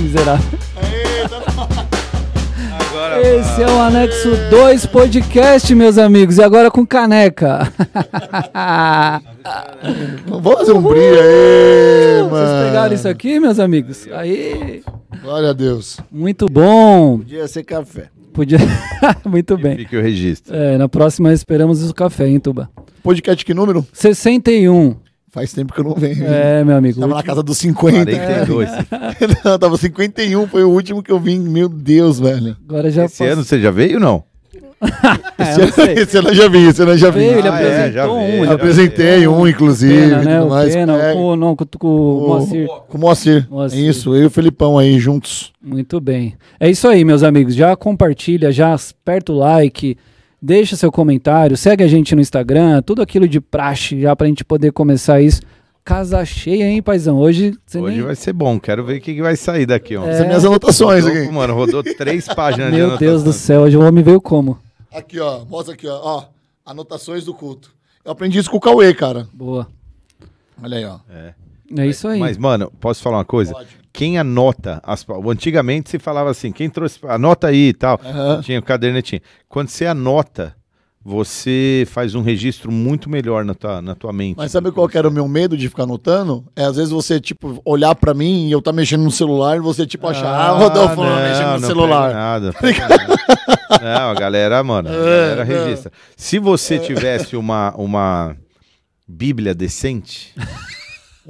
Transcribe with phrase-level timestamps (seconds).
[0.00, 0.58] Miserável.
[2.90, 6.38] Agora Esse é o Anexo 2 Podcast, meus amigos.
[6.38, 7.70] E agora com caneca.
[10.26, 12.30] Vamos fazer um brilho aí, mano.
[12.30, 14.08] Vocês pegaram isso aqui, meus amigos?
[14.12, 14.82] Aí,
[15.22, 15.98] Glória a Deus.
[16.10, 17.18] muito bom.
[17.18, 18.08] Podia ser café.
[18.32, 18.58] Podia.
[19.26, 19.76] muito bem.
[19.76, 20.54] fica o registro.
[20.54, 22.70] É, na próxima esperamos o café, hein, Tuba?
[23.02, 23.86] Podcast que número?
[23.92, 24.96] 61.
[25.32, 26.24] Faz tempo que eu não venho.
[26.26, 26.98] É, meu amigo.
[27.00, 28.04] Tava na casa dos 50.
[28.10, 28.68] 42.
[29.44, 31.38] não, tava 51, foi o último que eu vim.
[31.38, 32.56] Meu Deus, velho.
[32.68, 34.24] Agora já Esse posso- ano você já veio ou não?
[35.38, 36.00] É.
[36.02, 37.18] Esse ano eu já vi, esse ano eu já vi.
[37.20, 38.52] Veio, ele Ah, é, já apresentou veio, um.
[38.52, 39.94] Apresentei um, inclusive.
[39.94, 40.38] Pena, né?
[40.38, 40.74] tudo O mais.
[40.74, 42.66] Pena, É, com, não, com, com o Moacir.
[42.88, 43.46] Com o Moacir.
[43.50, 43.78] Moacir.
[43.78, 45.52] Isso, eu e o Felipão aí juntos.
[45.62, 46.34] Muito bem.
[46.58, 47.54] É isso aí, meus amigos.
[47.54, 49.96] Já compartilha, já aperta o like,
[50.40, 54.44] deixa seu comentário, segue a gente no Instagram, tudo aquilo de praxe, já pra gente
[54.44, 55.42] poder começar isso.
[55.84, 57.18] Casa cheia, hein, paizão?
[57.18, 58.04] Hoje você Hoje nem...
[58.04, 58.60] vai ser bom.
[58.60, 60.06] Quero ver o que, que vai sair daqui, ó.
[60.06, 60.18] É.
[60.18, 61.32] São minhas anotações Rodou, aqui.
[61.32, 63.08] Mano, rodou três páginas de Meu anotação.
[63.08, 64.58] Deus do céu, hoje o homem veio como?
[64.92, 65.44] Aqui, ó.
[65.46, 65.98] Mostra aqui, ó.
[66.02, 66.24] ó.
[66.64, 67.72] Anotações do culto.
[68.04, 69.26] Eu aprendi isso com o Cauê, cara.
[69.32, 69.66] Boa.
[70.62, 70.98] Olha aí, ó.
[71.10, 71.34] É
[71.86, 72.18] isso aí.
[72.18, 73.52] Mas, mano, posso falar uma coisa?
[73.52, 73.80] Pode.
[73.92, 78.40] Quem anota, as, antigamente se falava assim, quem trouxe, anota aí e tal, Aham.
[78.40, 79.20] tinha o cadernetinho.
[79.48, 80.54] Quando você anota,
[81.02, 84.36] você faz um registro muito melhor na tua, na tua mente.
[84.36, 86.44] Mas sabe qual que era o meu medo de ficar anotando?
[86.54, 89.60] É às vezes você, tipo, olhar pra mim e eu tá mexendo no celular e
[89.60, 92.12] você, tipo, achar, ah, Rodolfo não, mexendo no não celular.
[92.14, 92.54] Nada,
[93.82, 95.64] não, a galera, mano, a galera não.
[95.64, 95.90] registra.
[96.16, 98.36] Se você tivesse uma, uma
[99.08, 100.34] Bíblia decente,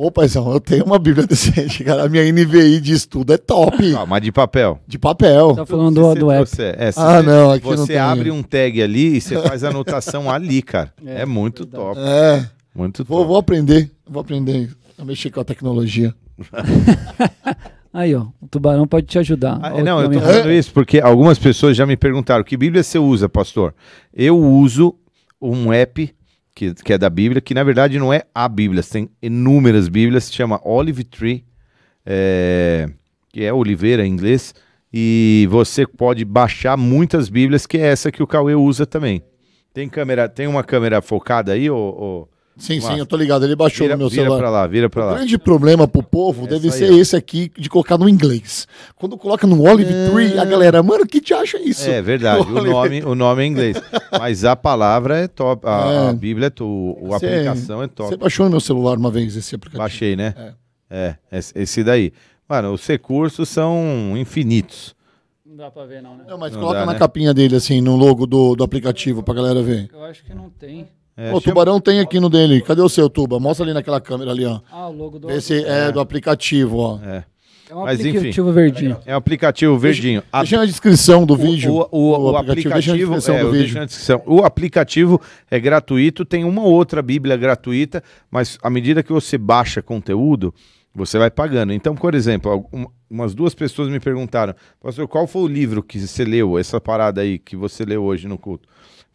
[0.03, 2.05] Ô, paizão, eu tenho uma Bíblia decente, cara.
[2.05, 3.95] A minha NVI de estudo é top.
[3.95, 4.81] ah, mas de papel.
[4.87, 5.55] De papel.
[5.55, 6.37] Tá falando do, você do app.
[6.47, 7.97] trouxer- é, Ah, você- não, aqui não Você tem.
[8.01, 10.91] abre um tag ali e você faz a anotação ali, cara.
[11.05, 11.85] É, É, muito verdade.
[11.85, 12.01] top.
[12.01, 12.47] É.
[12.75, 13.29] Muito Vou, top.
[13.29, 13.91] vou aprender.
[14.09, 16.15] Vou aprender a mexer com a tecnologia.
[17.93, 18.27] Aí, ó.
[18.41, 19.59] O tubarão pode te ajudar.
[19.63, 22.99] Ah, não, eu tô falando isso porque algumas pessoas já me perguntaram que Bíblia você
[22.99, 23.75] usa, pastor?
[24.15, 24.95] Eu uso
[25.43, 26.15] um app
[26.55, 30.25] que, que é da Bíblia, que na verdade não é a Bíblia, tem inúmeras Bíblias,
[30.25, 31.45] se chama Olive Tree,
[32.05, 32.89] é,
[33.33, 34.55] que é oliveira em inglês,
[34.93, 39.23] e você pode baixar muitas Bíblias, que é essa que o Cauê usa também.
[39.73, 42.93] Tem câmera, tem uma câmera focada aí, ou, Sim, Massa.
[42.93, 43.45] sim, eu tô ligado.
[43.45, 44.39] Ele baixou vira, no meu vira celular.
[44.39, 45.15] pra lá, vira pra O lá.
[45.15, 46.97] grande problema pro povo Essa deve aí, ser ó.
[46.99, 48.69] esse aqui de colocar no inglês.
[48.97, 51.89] Quando coloca no Olive Tree, a galera, mano, que te acha isso?
[51.89, 53.77] É verdade, o Olive- nome, o nome é inglês.
[54.13, 56.09] Mas a palavra é top, a, É.
[56.11, 58.17] a Bíblia é top, a Você- aplicação é Você top.
[58.19, 59.79] baixou no meu celular uma vez esse aplicativo?
[59.83, 60.35] Baixei, né?
[60.91, 61.15] É.
[61.33, 62.13] esse- esse daí.
[62.47, 64.95] Mano, os recursos são infinitos.
[65.47, 66.25] Não dá pra ver, não, né?
[66.29, 66.99] Não, mas Não coloca dá, na né?
[66.99, 69.89] capinha dele, assim, no logo do, do aplicativo pra galera ver.
[69.93, 70.87] Eu acho que não tem.
[71.21, 72.61] É, o chama- Tubarão tem aqui no dele.
[72.63, 73.39] Cadê o seu, Tuba?
[73.39, 74.61] Mostra ali naquela câmera ali, ó.
[74.73, 75.31] Ah, o logo do.
[75.31, 76.99] Esse é do aplicativo, ó.
[77.05, 77.25] É,
[77.69, 78.09] É um Mas, enfim.
[78.19, 78.97] aplicativo verdinho.
[79.07, 80.25] é o aplicativo verdinho.
[80.33, 81.73] A- Deixa na descrição do vídeo.
[81.73, 83.75] O, o- o aplicativo, Deixa na descrição é, do vídeo.
[83.79, 84.23] na descrição.
[84.27, 89.81] O aplicativo é gratuito, tem uma outra Bíblia gratuita, mas à medida que você baixa
[89.81, 90.53] conteúdo,
[90.93, 91.73] você vai pagando.
[91.73, 96.01] Então, por exemplo, algum- umas duas pessoas me perguntaram, pastor, qual foi o livro que
[96.01, 98.69] você leu, essa parada aí que você leu hoje no culto?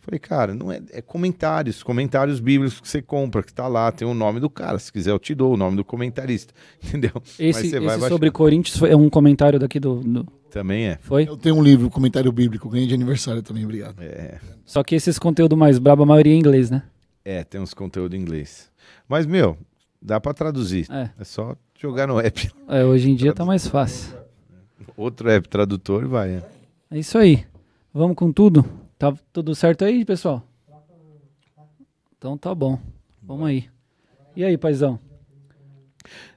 [0.06, 4.08] Falei, cara, não é, é comentários, comentários bíblicos que você compra, que tá lá, tem
[4.08, 4.78] o nome do cara.
[4.78, 7.12] Se quiser, eu te dou o nome do comentarista, entendeu?
[7.40, 8.10] Esse, você vai esse baixar.
[8.10, 11.00] sobre Corinthians foi, é um comentário daqui do, do- Também é.
[11.02, 11.28] Foi?
[11.28, 13.96] Eu tenho um livro, comentário bíblico, ganhei de aniversário também, obrigado.
[14.00, 16.84] É, Só que esses conteúdo mais brabo, a maioria é em inglês, né?
[17.24, 18.70] é, tem uns conteúdo em inglês.
[19.10, 19.58] Mas, meu,
[20.00, 20.86] dá pra traduzir.
[20.92, 21.10] É.
[21.20, 22.52] É só jogar no app.
[22.70, 24.14] É, hoje em dia tá mais fácil.
[24.96, 26.30] Outro app tradutor e vai.
[26.30, 26.44] né?
[26.92, 27.44] É isso aí.
[27.92, 28.64] Vamos com tudo?
[28.98, 30.44] Tá tudo certo aí, pessoal?
[32.18, 32.80] Então tá bom.
[33.22, 33.66] Vamos aí.
[34.36, 35.00] E aí, paizão?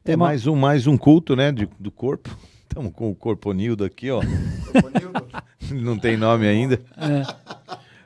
[0.04, 2.34] É uma- mais um, mais um culto, né, de- do corpo.
[2.68, 4.20] Estamos com o Corponildo aqui, ó.
[5.72, 6.80] não tem nome ainda.
[6.96, 7.22] É,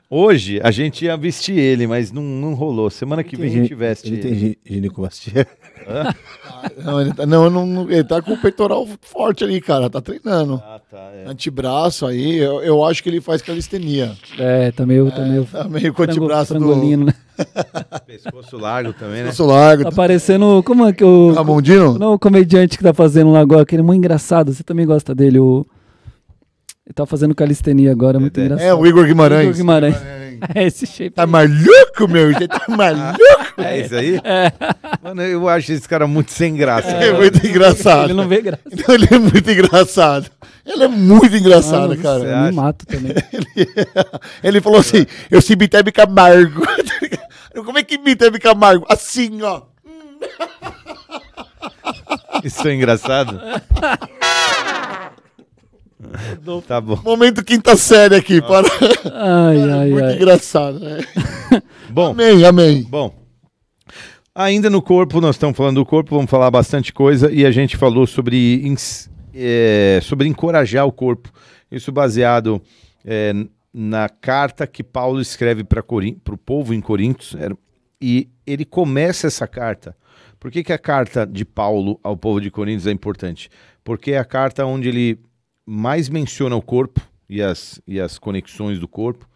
[0.09, 2.89] Hoje a gente ia vestir ele, mas não, não rolou.
[2.89, 4.21] Semana que vem a gente veste Ele ele.
[4.21, 5.47] tem gi- ginecomastia.
[6.83, 9.89] Não, ele tá, não, não, ele tá com o peitoral forte ali, cara.
[9.89, 10.61] Tá treinando.
[10.63, 11.11] Ah, tá.
[11.13, 11.25] É.
[11.27, 14.11] Antebraço aí, eu, eu acho que ele faz calistenia.
[14.37, 17.13] é tá meio, tá meio Tá meio com o antebraço do né?
[18.05, 19.25] Pescoço largo também, né?
[19.25, 19.83] Pulso largo.
[19.83, 21.33] Tá parecendo, como é que o...
[21.33, 21.97] Ramondino?
[21.97, 25.39] Não, o comediante que tá fazendo lá agora, aquele muito engraçado, você também gosta dele,
[25.39, 25.65] o...
[26.85, 28.67] Ele tá fazendo calistenia agora, muito É, engraçado.
[28.67, 29.43] É, o Igor Guimarães.
[29.43, 29.95] Igor Guimarães.
[29.95, 30.22] É
[30.55, 31.11] esse shape.
[31.11, 32.33] Tá maluco, meu?
[32.33, 33.19] Você tá maluco?
[33.57, 34.19] É isso aí?
[35.01, 36.89] Mano, eu acho esse cara muito sem graça.
[36.89, 38.05] É, muito engraçado.
[38.05, 38.61] Ele não vê graça.
[38.65, 40.29] Não, ele é muito engraçado.
[40.65, 42.23] Ele é muito engraçado, Mano cara.
[42.23, 43.13] Eu me mato também.
[44.41, 46.65] Ele falou assim: eu sou Bitebe Camargo.
[47.53, 48.85] Como é que Bitebe Camargo?
[48.89, 49.63] Assim, ó.
[52.43, 53.39] Isso é engraçado?
[56.67, 56.99] Tá bom.
[57.03, 58.41] Momento quinta série aqui.
[58.41, 58.67] Para...
[59.13, 60.15] Ai, ai, Muito ai.
[60.15, 60.79] engraçado.
[60.79, 60.99] né?
[61.89, 62.83] Bom, Amém, amém.
[62.89, 63.13] bom.
[64.33, 67.77] Ainda no corpo, nós estamos falando do corpo, vamos falar bastante coisa e a gente
[67.77, 68.63] falou sobre,
[69.33, 71.31] é, sobre encorajar o corpo.
[71.71, 72.59] Isso baseado
[73.05, 73.31] é,
[73.71, 77.35] na carta que Paulo escreve para o povo em Coríntios.
[77.39, 77.55] era-
[78.01, 79.95] e ele começa essa carta.
[80.39, 83.49] Por que, que a carta de Paulo ao povo de Coríntios é importante?
[83.83, 85.19] Porque é a carta onde ele
[85.65, 89.27] mais menciona o corpo e as, e as conexões do corpo.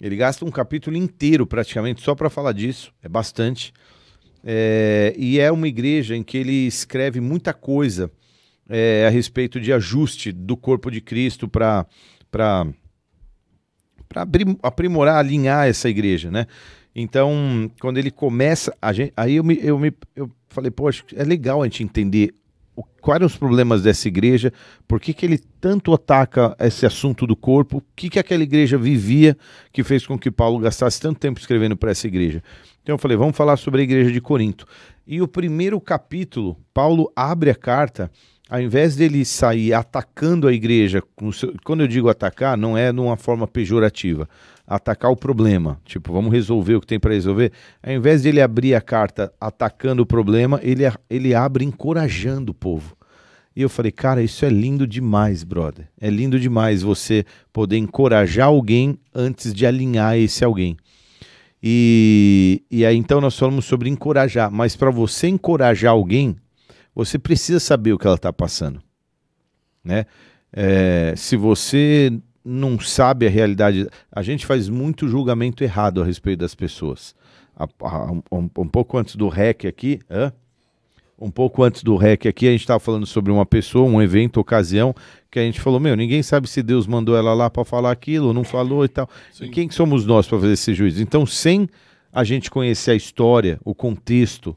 [0.00, 3.72] Ele gasta um capítulo inteiro praticamente só para falar disso, é bastante.
[4.44, 8.10] É, e é uma igreja em que ele escreve muita coisa
[8.68, 11.86] é, a respeito de ajuste do corpo de Cristo para
[14.60, 16.46] aprimorar, alinhar essa igreja, né?
[16.94, 21.62] Então, quando ele começa, gente, aí eu, me, eu, me, eu falei, poxa, é legal
[21.62, 22.34] a gente entender
[22.74, 24.52] o, quais eram os problemas dessa igreja,
[24.88, 28.78] por que, que ele tanto ataca esse assunto do corpo, o que, que aquela igreja
[28.78, 29.36] vivia
[29.72, 32.42] que fez com que Paulo gastasse tanto tempo escrevendo para essa igreja.
[32.82, 34.66] Então eu falei, vamos falar sobre a igreja de Corinto.
[35.06, 38.10] E o primeiro capítulo, Paulo abre a carta,
[38.52, 41.02] ao invés dele sair atacando a igreja,
[41.64, 44.28] quando eu digo atacar, não é numa forma pejorativa,
[44.66, 47.50] atacar o problema, tipo, vamos resolver o que tem para resolver.
[47.82, 52.94] Ao invés dele abrir a carta atacando o problema, ele, ele abre encorajando o povo.
[53.56, 55.88] E eu falei, cara, isso é lindo demais, brother.
[55.98, 57.24] É lindo demais você
[57.54, 60.76] poder encorajar alguém antes de alinhar esse alguém.
[61.62, 66.36] E, e aí então nós falamos sobre encorajar, mas para você encorajar alguém,
[66.94, 68.80] você precisa saber o que ela está passando,
[69.84, 70.06] né?
[70.52, 72.12] É, se você
[72.44, 77.14] não sabe a realidade, a gente faz muito julgamento errado a respeito das pessoas.
[77.56, 80.32] A- a- um, um pouco antes do REC aqui, hã?
[81.18, 84.40] um pouco antes do REC aqui, a gente estava falando sobre uma pessoa, um evento,
[84.40, 84.92] ocasião,
[85.30, 88.28] que a gente falou, meu, ninguém sabe se Deus mandou ela lá para falar aquilo,
[88.28, 89.08] ou não falou e tal.
[89.40, 91.00] E quem que somos nós para fazer esse juízo?
[91.00, 91.68] Então, sem
[92.12, 94.56] a gente conhecer a história, o contexto,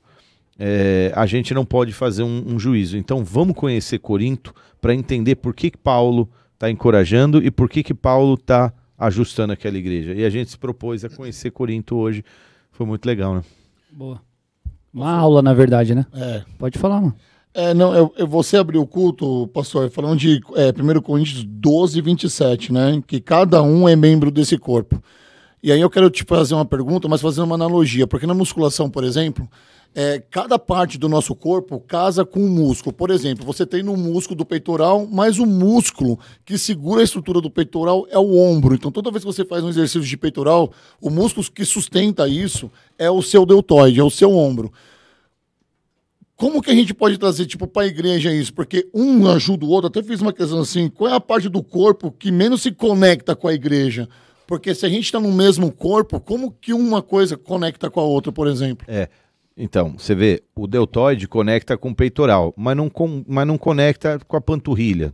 [0.58, 2.98] é, a gente não pode fazer um, um juízo.
[2.98, 7.84] Então, vamos conhecer Corinto para entender por que, que Paulo está encorajando e por que,
[7.84, 10.14] que Paulo está ajustando aquela igreja.
[10.14, 12.24] E a gente se propôs a conhecer Corinto hoje.
[12.72, 13.44] Foi muito legal, né?
[13.92, 14.22] Boa.
[14.94, 16.06] Uma aula, na verdade, né?
[16.14, 16.44] É.
[16.58, 17.16] Pode falar, mano.
[17.54, 22.02] É, não, eu, eu- você abriu o culto, pastor, falando de é, 1 Coríntios 12,
[22.02, 23.02] 27, né?
[23.06, 25.02] Que cada um é membro desse corpo.
[25.64, 28.90] E aí eu quero te fazer uma pergunta, mas fazendo uma analogia, porque na musculação,
[28.90, 29.50] por exemplo,
[29.96, 32.94] é, cada parte do nosso corpo casa com um músculo.
[32.94, 37.40] Por exemplo, você tem no músculo do peitoral, mas o músculo que segura a estrutura
[37.40, 38.76] do peitoral é o ombro.
[38.76, 42.70] Então, toda vez que você faz um exercício de peitoral, o músculo que sustenta isso
[43.00, 44.70] é o seu deltoide, é o seu ombro.
[46.36, 48.54] Como que a gente pode trazer, tipo, para a igreja isso?
[48.54, 49.88] Porque um ajuda o outro.
[49.88, 53.34] Até fiz uma questão assim: qual é a parte do corpo que menos se conecta
[53.34, 54.10] com a igreja?
[54.46, 58.04] Porque se a gente está no mesmo corpo, como que uma coisa conecta com a
[58.04, 58.86] outra, por exemplo?
[58.90, 59.08] É.
[59.58, 64.20] Então, você vê, o deltoide conecta com o peitoral, mas não, com, mas não conecta
[64.28, 65.14] com a panturrilha.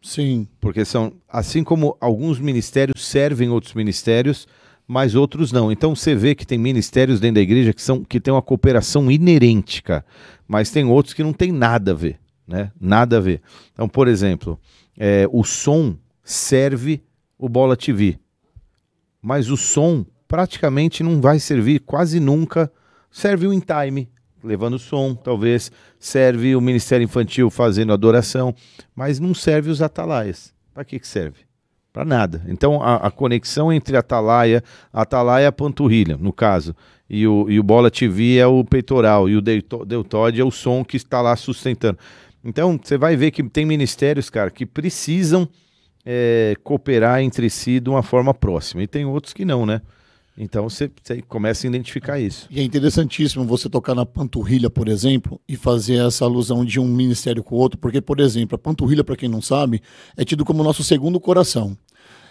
[0.00, 0.46] Sim.
[0.60, 4.46] Porque são, assim como alguns ministérios servem outros ministérios,
[4.86, 5.72] mas outros não.
[5.72, 9.10] Então você vê que tem ministérios dentro da igreja que, são, que tem uma cooperação
[9.10, 10.04] inerente, cara.
[10.46, 12.70] Mas tem outros que não tem nada a ver, né?
[12.78, 13.40] Nada a ver.
[13.72, 14.58] Então, por exemplo,
[14.96, 17.02] é, o som serve
[17.38, 18.18] o Bola TV.
[19.22, 22.70] Mas o som praticamente não vai servir quase nunca.
[23.14, 24.08] Serve o In Time,
[24.42, 25.70] levando som, talvez.
[26.00, 28.52] Serve o Ministério Infantil fazendo adoração.
[28.92, 30.52] Mas não serve os atalaias.
[30.74, 31.42] Para que, que serve?
[31.92, 32.42] Para nada.
[32.48, 36.74] Então a, a conexão entre atalaia, atalaia é a panturrilha, no caso,
[37.08, 40.84] e o, e o bola TV é o peitoral, e o deltoide é o som
[40.84, 41.96] que está lá sustentando.
[42.44, 45.48] Então você vai ver que tem ministérios, cara, que precisam
[46.04, 49.80] é, cooperar entre si de uma forma próxima, e tem outros que não, né?
[50.36, 52.46] Então você, você começa a identificar isso.
[52.50, 56.86] E é interessantíssimo você tocar na panturrilha, por exemplo, e fazer essa alusão de um
[56.88, 59.80] ministério com o outro, porque, por exemplo, a panturrilha, para quem não sabe,
[60.16, 61.76] é tido como nosso segundo coração.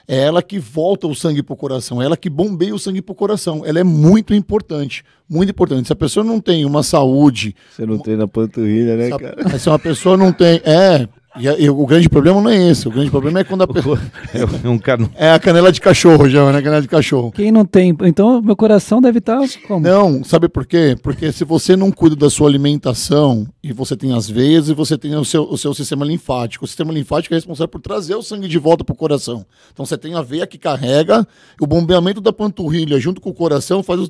[0.06, 3.02] É ela que volta o sangue para o coração, é ela que bombeia o sangue
[3.02, 3.62] para o coração.
[3.66, 5.88] Ela é muito importante, muito importante.
[5.88, 9.58] Se a pessoa não tem uma saúde, Você não treina panturrilha, né, se a- cara?
[9.60, 10.60] se uma pessoa não tem.
[10.66, 11.08] É,
[11.40, 12.88] e, a- e o grande problema não é esse.
[12.88, 14.00] O grande problema é quando a pessoa.
[14.64, 15.10] É um cara.
[15.16, 16.62] É a canela de cachorro, já, né?
[16.62, 17.32] Canela de cachorro.
[17.32, 17.96] Quem não tem.
[18.04, 19.82] Então, meu coração deve estar como?
[19.86, 20.96] Não, sabe por quê?
[21.02, 24.98] Porque se você não cuida da sua alimentação e você tem as veias e você
[24.98, 26.66] tem o seu, o seu sistema linfático.
[26.66, 29.46] O sistema linfático é responsável por trazer o sangue de volta para o coração.
[29.72, 31.28] Então você tem a veia que carrega,
[31.60, 34.10] o bombeamento da panturrilha junto com o coração faz o,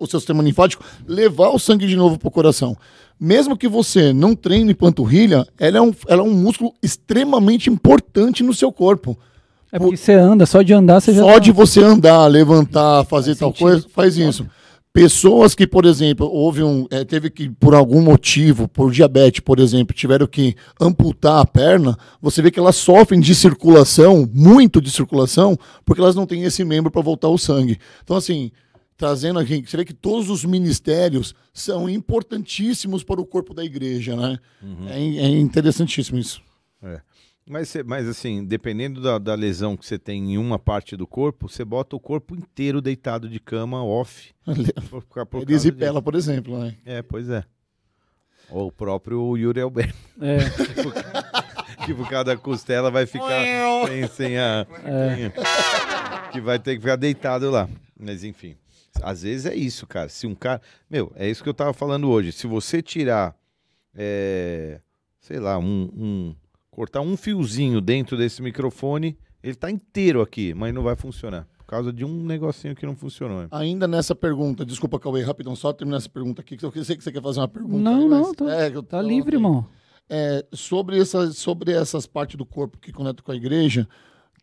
[0.00, 2.76] o seu sistema linfático levar o sangue de novo para o coração.
[3.18, 8.42] Mesmo que você não treine panturrilha, ela é um, ela é um músculo extremamente importante
[8.42, 9.18] no seu corpo.
[9.72, 11.22] É porque você anda, só de andar você já.
[11.22, 13.62] Só tá- de você andar, levantar, fazer Faz tal sentido.
[13.66, 14.46] coisa, faz isso.
[14.92, 19.58] Pessoas que, por exemplo, houve um, eh, teve que, por algum motivo, por diabetes, por
[19.58, 24.92] exemplo, tiveram que amputar a perna, você vê que elas sofrem de circulação, muito de
[24.92, 27.76] circulação, porque elas não têm esse membro para voltar o sangue.
[28.04, 28.52] Então, assim,
[28.96, 34.16] trazendo aqui, você vê que todos os ministérios são importantíssimos para o corpo da igreja,
[34.16, 34.38] né?
[34.88, 36.42] É, é interessantíssimo isso.
[36.82, 37.00] É.
[37.46, 41.46] Mas, mas assim, dependendo da, da lesão que você tem em uma parte do corpo,
[41.46, 44.32] você bota o corpo inteiro deitado de cama off.
[44.90, 46.76] Por, por, por exemplo, né?
[46.84, 47.44] É, pois é.
[48.50, 50.38] Ou o próprio Yuri Alberto, É,
[51.84, 53.42] que por causa da costela vai ficar
[53.86, 54.66] sem, sem a.
[54.84, 56.30] É.
[56.30, 57.68] Que vai ter que ficar deitado lá.
[57.98, 58.56] Mas enfim.
[59.02, 60.08] Às vezes é isso, cara.
[60.08, 60.60] Se um cara.
[60.88, 62.32] Meu, é isso que eu tava falando hoje.
[62.32, 63.34] Se você tirar.
[63.96, 64.80] é,
[65.20, 66.36] sei lá, um, um-
[66.70, 71.46] Cortar um fiozinho dentro desse microfone, ele tá inteiro aqui, mas não vai funcionar.
[71.56, 73.42] Por causa de um negocinho que não funcionou.
[73.42, 73.48] né?
[73.52, 77.04] Ainda nessa pergunta, desculpa, Cauê, rapidão, só terminar essa pergunta aqui, que eu sei que
[77.04, 77.78] você quer fazer uma pergunta.
[77.78, 79.64] Não, aí, não, mas- tá- é, tá livre, irmão.
[80.10, 83.88] É, sobre, essas, sobre essas partes do corpo que conectam com a igreja,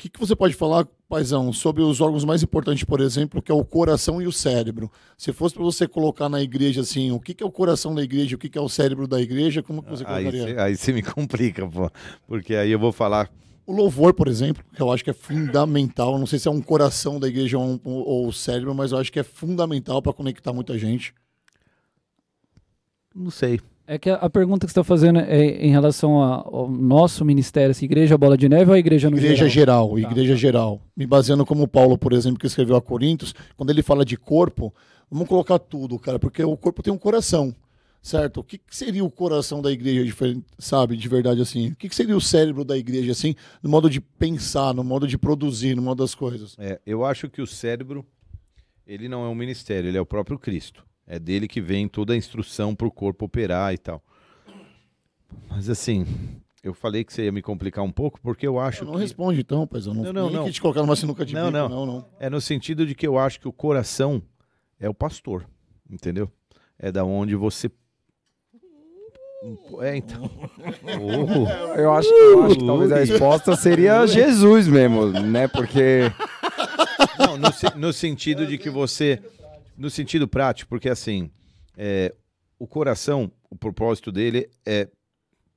[0.02, 3.56] que, que você pode falar, paizão, sobre os órgãos mais importantes, por exemplo, que é
[3.56, 4.92] o coração e o cérebro?
[5.16, 8.02] Se fosse para você colocar na igreja assim, o que, que é o coração da
[8.02, 10.64] igreja, o que, que é o cérebro da igreja, como que você colocaria?
[10.64, 11.92] aí você me complica, pô.
[12.28, 13.32] Porque aí eu vou falar.
[13.68, 16.18] O louvor, por exemplo, que eu acho que é fundamental.
[16.18, 18.98] Não sei se é um coração da igreja ou, um- ou o cérebro, mas eu
[18.98, 21.14] acho que é fundamental para conectar muita gente.
[23.14, 23.62] Não sei.
[23.94, 27.26] É que a, a pergunta que você está fazendo é em relação a- ao nosso
[27.26, 29.98] ministério, se igreja Bola de Neve ou a igreja no Igreja geral?
[29.98, 30.82] geral, igreja geral.
[30.96, 34.74] Me baseando como Paulo, por exemplo, que escreveu a Coríntios, quando ele fala de corpo,
[35.10, 37.54] vamos colocar tudo, cara, porque o corpo tem um coração,
[38.02, 38.40] certo?
[38.40, 41.72] O que, que seria o coração da igreja, diferente, sabe, de verdade assim?
[41.72, 45.06] O que, que seria o cérebro da igreja, assim, no modo de pensar, no modo
[45.06, 46.56] de produzir, no modo das coisas?
[46.58, 48.06] É, eu acho que o cérebro,
[48.88, 50.82] ele não é um ministério, ele é o próprio Cristo.
[51.14, 54.02] É dele que vem toda a instrução para o corpo operar e tal.
[55.50, 56.06] Mas assim,
[56.64, 59.00] eu falei que você ia me complicar um pouco, porque eu acho não que...
[59.00, 59.94] responde então, paizão.
[59.94, 60.46] Não, Não, não, nem não.
[60.46, 61.68] que te colocar numa sinuca de Não, bico, não.
[61.68, 62.06] não, não.
[62.18, 64.24] É no sentido de que eu acho que o coração
[64.80, 65.46] é o pastor,
[65.90, 66.32] entendeu?
[66.80, 67.70] É da onde você...
[69.82, 70.32] É, então...
[70.98, 71.76] Oh.
[71.78, 75.50] Eu acho, eu acho que talvez a resposta seria Jesus mesmo, né?
[75.50, 76.04] Porque
[77.20, 77.50] Não, no,
[77.88, 79.22] no sentido de que você.
[79.82, 81.32] No sentido prático, porque assim,
[81.76, 82.14] é,
[82.60, 84.88] o coração, o propósito dele é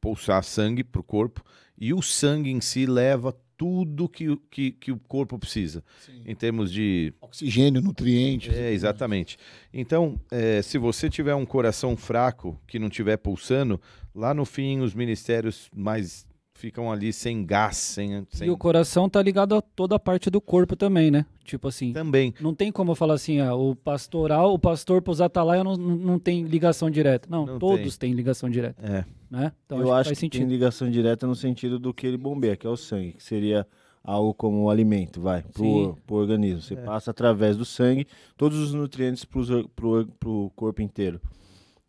[0.01, 1.45] pulsar sangue pro corpo
[1.79, 5.85] e o sangue em si leva tudo que, o- que, que o corpo precisa,
[6.25, 8.53] em termos de Oxigênio, nutrientes.
[8.55, 9.37] é, exatamente.
[9.73, 13.81] Então, é, se você tiver um coração fraco, que não estiver pulsando,
[14.15, 18.27] lá no fim os ministérios mais ficam ali sem gás, sem.
[18.31, 18.47] sem...
[18.47, 21.27] E o coração tá ligado a toda a parte do corpo também, né?
[21.45, 22.33] Tipo assim, Também.
[22.41, 25.97] não tem como eu falar assim, ah, o pastoral, o pastor pros atalaia não, não,
[25.97, 27.29] não tem ligação direta.
[27.31, 29.05] Não, Não todos têm ligação direta, É.
[29.31, 29.53] né?
[29.67, 32.67] Então eu acho faz que tem ligação direta no sentido do que ele bombeia, que
[32.67, 33.67] é o sangue, que seria
[34.03, 36.61] algo como o alimento, vai, pro, pro organismo.
[36.63, 38.07] Você passa através do sangue
[38.37, 41.21] todos os nutrientes pros or- pro, pro corpo inteiro.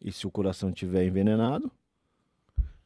[0.01, 1.71] E se o coração estiver envenenado,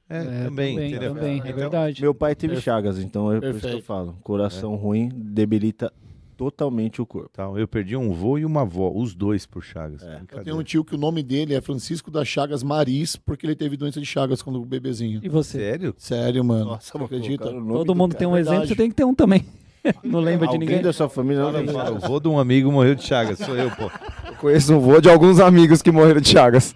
[0.10, 2.02] É, É, também, também, também, é Então, verdade.
[2.02, 3.86] meu pai teve chagas, então é por isso que eu Perfeito.
[3.86, 4.18] falo.
[4.24, 5.92] Coração ruim debilita
[6.36, 7.30] totalmente o corpo.
[7.34, 7.60] Tal.
[7.60, 10.02] Eu perdi um vô e uma avó, os dois por Chagas.
[10.04, 10.22] É.
[10.32, 13.56] Eu tenho um tio que o nome dele é Francisco das Chagas Maris, porque ele
[13.56, 15.20] teve doença de Chagas quando bebezinho.
[15.22, 15.60] E você?
[15.60, 15.94] Sério?
[15.98, 16.66] Sério, mano.
[16.66, 17.44] Nossa, vou acredita?
[17.44, 18.20] Todo do mundo cara.
[18.20, 18.56] tem um verdade.
[18.56, 19.46] exemplo, você tem que ter um também.
[20.04, 20.82] não lembra de Alguém ninguém?
[20.82, 21.94] da sua família não lembra.
[21.94, 23.92] O vô de um amigo morreu de Chagas, sou eu, pô.
[24.28, 26.74] eu conheço um vô de alguns amigos que morreram de Chagas.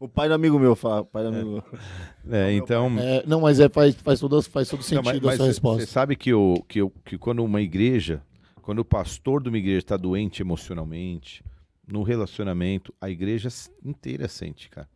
[0.00, 1.62] O pai do amigo meu fala, pai do amigo.
[2.30, 2.90] É, então.
[2.98, 5.44] É, não, mas é, faz, faz, todo, faz todo Não, sentido mas- a mas sua
[5.46, 5.80] cê- resposta.
[5.86, 8.22] Você sabe que, o, que, o, que quando uma igreja,
[8.60, 11.42] quando o pastor de uma igreja está doente emocionalmente,
[11.86, 13.48] no relacionamento, a igreja
[13.82, 14.86] inteira sente, cara.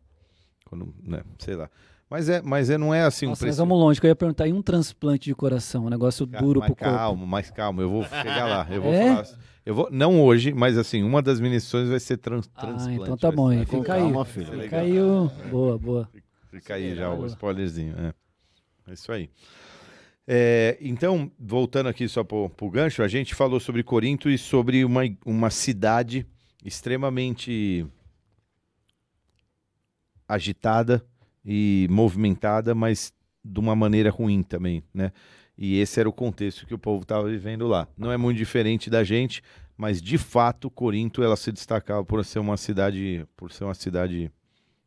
[0.65, 1.69] Quando, né, sei lá.
[2.07, 4.15] Mas é, mas é, não é assim Nossa, um nós vamos longe, que eu ia
[4.15, 5.85] perguntar, e um transplante de coração?
[5.87, 6.97] Um negócio duro mais pro corpo.
[6.97, 7.81] calmo, mais calmo.
[7.81, 8.67] Eu vou chegar lá.
[8.69, 9.07] Eu vou É?
[9.23, 9.37] falar.
[9.65, 13.01] Eu vou, não hoje, mas assim, uma das ministrações vai ser trans, Ah, transplante.
[13.01, 14.01] então tá bom, Com fica aí.
[14.01, 14.61] calma, filho.
[14.61, 15.29] Fica aí o...
[15.49, 16.09] Boa, boa.
[16.49, 17.95] Fica aí já o spoilerzinho.
[17.97, 18.13] É,
[18.91, 19.29] é isso aí.
[20.27, 24.83] É, então, voltando aqui só pro, pro gancho, a gente falou sobre Corinto e sobre
[24.85, 26.25] uma, uma cidade
[26.63, 27.85] extremamente
[30.27, 31.05] agitada
[31.45, 35.11] e movimentada, mas de uma maneira ruim também, né?
[35.57, 37.87] E esse era o contexto que o povo estava vivendo lá.
[37.97, 39.41] Não é muito diferente da gente,
[39.77, 44.31] mas de fato Corinto ela se destacava por ser uma cidade, por ser uma cidade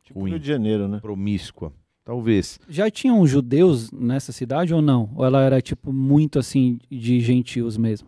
[0.03, 0.99] Tipo ruim, Rio de Janeiro, né?
[1.01, 1.73] promíscua.
[2.03, 2.57] Talvez.
[2.69, 5.11] Já tinham judeus nessa cidade ou não?
[5.13, 8.07] Ou ela era, tipo, muito assim de gentios mesmo?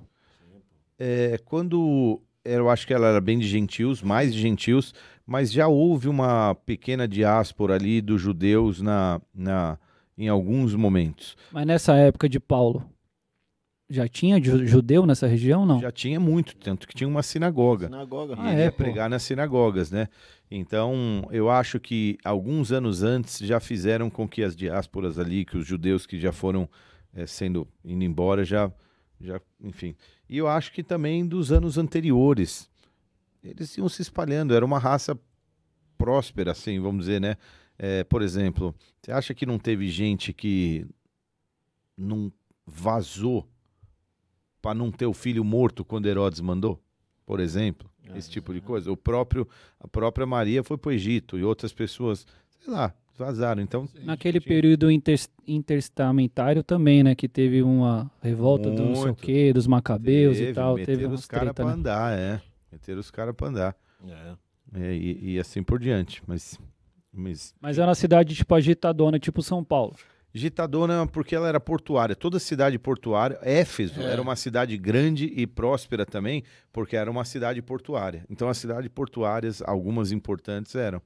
[0.98, 4.94] É, quando eu acho que ela era bem de gentios, mais de gentios,
[5.26, 9.78] mas já houve uma pequena diáspora ali dos judeus na, na,
[10.20, 11.38] em alguns momentos.
[11.50, 12.84] Mas nessa época de Paulo,
[13.90, 15.80] já tinha ju- judeu nessa região ou não?
[15.80, 17.86] Já tinha muito, tanto que tinha uma sinagoga.
[17.88, 18.36] Sinagoga.
[18.38, 18.78] Ah, ele é, ia pô.
[18.80, 20.10] pregar nas sinagogas, né?
[20.52, 25.58] Então, eu acho que alguns anos antes já fizeram com que as diásporas ali, que
[25.58, 26.70] os judeus que já foram
[27.16, 28.70] eh, sendo indo embora, já,
[29.22, 29.96] já, enfim.
[30.30, 32.70] E eu acho que também dos anos anteriores,
[33.42, 34.54] eles iam se espalhando.
[34.54, 35.18] Era uma raça
[35.98, 37.38] próspera, assim, vamos dizer, né?
[37.80, 40.86] Eh, por exemplo, você acha que não teve gente que
[41.98, 42.32] não
[42.68, 43.48] vazou
[44.62, 46.82] para não ter o filho morto quando Herodes mandou?
[47.26, 48.92] Por exemplo, esse tipo de coisa.
[48.92, 49.48] O próprio,
[49.80, 52.26] a própria Maria foi para o Egito e outras pessoas,
[52.60, 53.62] sei lá, vazaram.
[53.62, 57.14] Então, Naquele tinha- período inter, interestamentário também, né?
[57.16, 59.22] Que teve uma revolta do não sei o Muito.
[59.24, 60.76] quê, dos macabeus e teve, tal.
[60.76, 61.72] meteram Teve os caras para né?
[61.74, 62.42] andar, é.
[62.72, 63.78] Meteram os caras para andar.
[64.08, 64.36] É.
[64.76, 66.22] É, e, e assim por diante.
[66.28, 66.60] Mas,
[67.12, 69.96] mas Mas era uma cidade, tipo, agitadona, tipo São Paulo.
[70.32, 72.16] Gitadona, porque ela era portuária.
[72.16, 73.40] Toda cidade portuária.
[73.42, 74.06] Éfeso É.
[74.12, 78.24] era uma cidade grande e próspera também, porque era uma cidade portuária.
[78.30, 81.02] Então, as cidades portuárias, algumas importantes eram.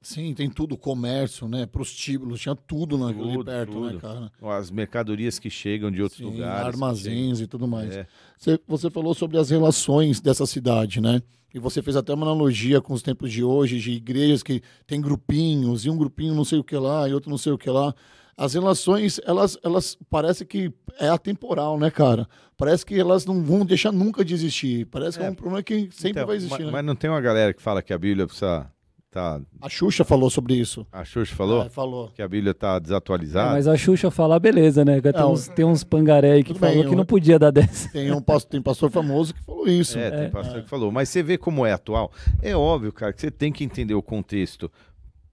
[0.00, 1.66] Sim, tem tudo, comércio, né?
[1.66, 4.00] Prostíbulos, tinha tudo naquele Tudo, perto, né, tudo.
[4.00, 4.32] cara?
[4.58, 6.66] As mercadorias que chegam de outros Sim, lugares.
[6.68, 7.94] armazéns e tudo mais.
[7.94, 8.06] É.
[8.38, 11.20] Você, você falou sobre as relações dessa cidade, né?
[11.52, 15.00] E você fez até uma analogia com os tempos de hoje, de igrejas que tem
[15.00, 17.68] grupinhos, e um grupinho não sei o que lá, e outro não sei o que
[17.70, 17.94] lá.
[18.36, 22.26] As relações, elas, elas parece que é atemporal, né, cara?
[22.56, 24.86] Parece que elas não vão deixar nunca de existir.
[24.86, 25.30] Parece que é É.
[25.30, 26.72] um problema que sempre Então, vai existir, mas, né?
[26.72, 28.70] mas não tem uma galera que fala que a Bíblia precisa.
[29.10, 30.86] Tá, A Xuxa falou sobre isso.
[30.92, 32.10] a Xuxa falou É, falou.
[32.14, 33.50] que a Bíblia tá É, desatualizada.
[33.50, 35.00] mas a Xuxa fala, beleza, né?
[35.00, 37.50] Tem, Não, uns, tem uns pangaré aí que falou bem, que eu- não podia dar
[37.50, 37.88] dessa.
[37.90, 39.98] Tem um pastor, tem pastor famoso que falou isso.
[39.98, 40.28] É, tem É.
[40.28, 40.92] pastor que falou.
[40.92, 42.12] Mas você vê como é atual.
[42.40, 44.70] É óbvio, cara, que você tem que entender o contexto.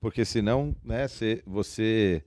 [0.02, 2.24] Porque senão, né, você, você,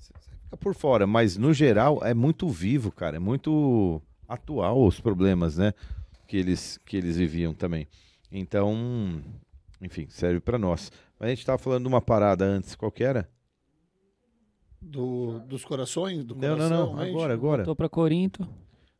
[0.00, 0.12] você
[0.44, 1.06] fica por fora.
[1.06, 3.16] Mas, no geral, é muito vivo, cara.
[3.16, 5.74] É muito atual os problemas, né?
[6.26, 7.86] Que eles, que eles viviam também.
[8.32, 9.20] Então,
[9.80, 10.90] enfim, serve pra nós.
[11.18, 12.74] Mas a gente tava falando de uma parada antes.
[12.74, 13.28] Qual que era?
[14.80, 16.24] Do, dos corações?
[16.24, 16.96] Do Não, não, coração, não.
[16.96, 17.10] mente?
[17.10, 17.64] Agora, agora.
[17.64, 18.46] Tô pra Corinto.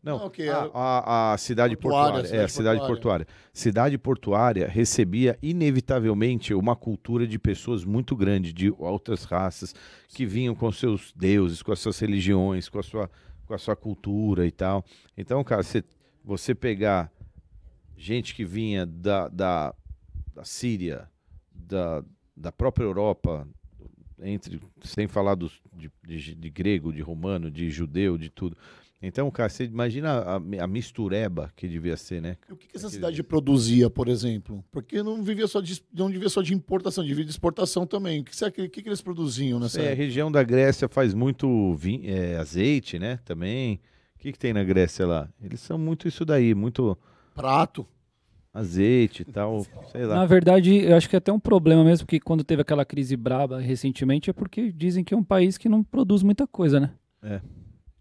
[0.02, 2.40] Não, Não, que a, a- a cidade Portuária, portuária.
[2.40, 3.26] é, a cidade portuária.
[3.52, 9.74] Cidade portuária recebia inevitavelmente uma cultura de pessoas muito grande, de outras raças,
[10.08, 13.10] que vinham com seus deuses, com as suas religiões, com a sua,
[13.46, 14.84] com a sua cultura e tal.
[15.18, 15.82] Então, cara, você,
[16.24, 17.10] você pegar
[17.96, 19.74] gente que vinha da, da,
[20.37, 21.09] da Síria,
[21.51, 22.05] da,
[22.37, 23.49] da própria Europa,
[24.22, 28.57] entre sem falar dos, de, de, de grego, de romano, de judeu, de tudo.
[29.01, 32.37] Então, cara, você imagina a, a mistureba que devia ser, né?
[32.51, 34.64] O que, que essa cidade produzia, por exemplo?
[34.70, 38.20] Porque não vivia só de, não vivia só de importação, vivia de exportação também.
[38.20, 41.14] O que, será que, que, que eles produziam nessa É, a região da Grécia faz
[41.14, 43.18] muito vin- é, azeite, né?
[43.25, 43.81] Também.
[44.16, 45.29] O que, que tem na Grécia lá?
[45.42, 46.99] Eles são muito isso daí, muito
[47.35, 47.87] Prato.
[48.59, 50.16] Azeite e tal, sei lá.
[50.16, 53.16] Na verdade, eu acho que é até um problema mesmo, que quando teve aquela crise
[53.16, 56.90] braba recentemente, é porque dizem que é um país que não produz muita coisa, né?
[57.23, 57.40] É.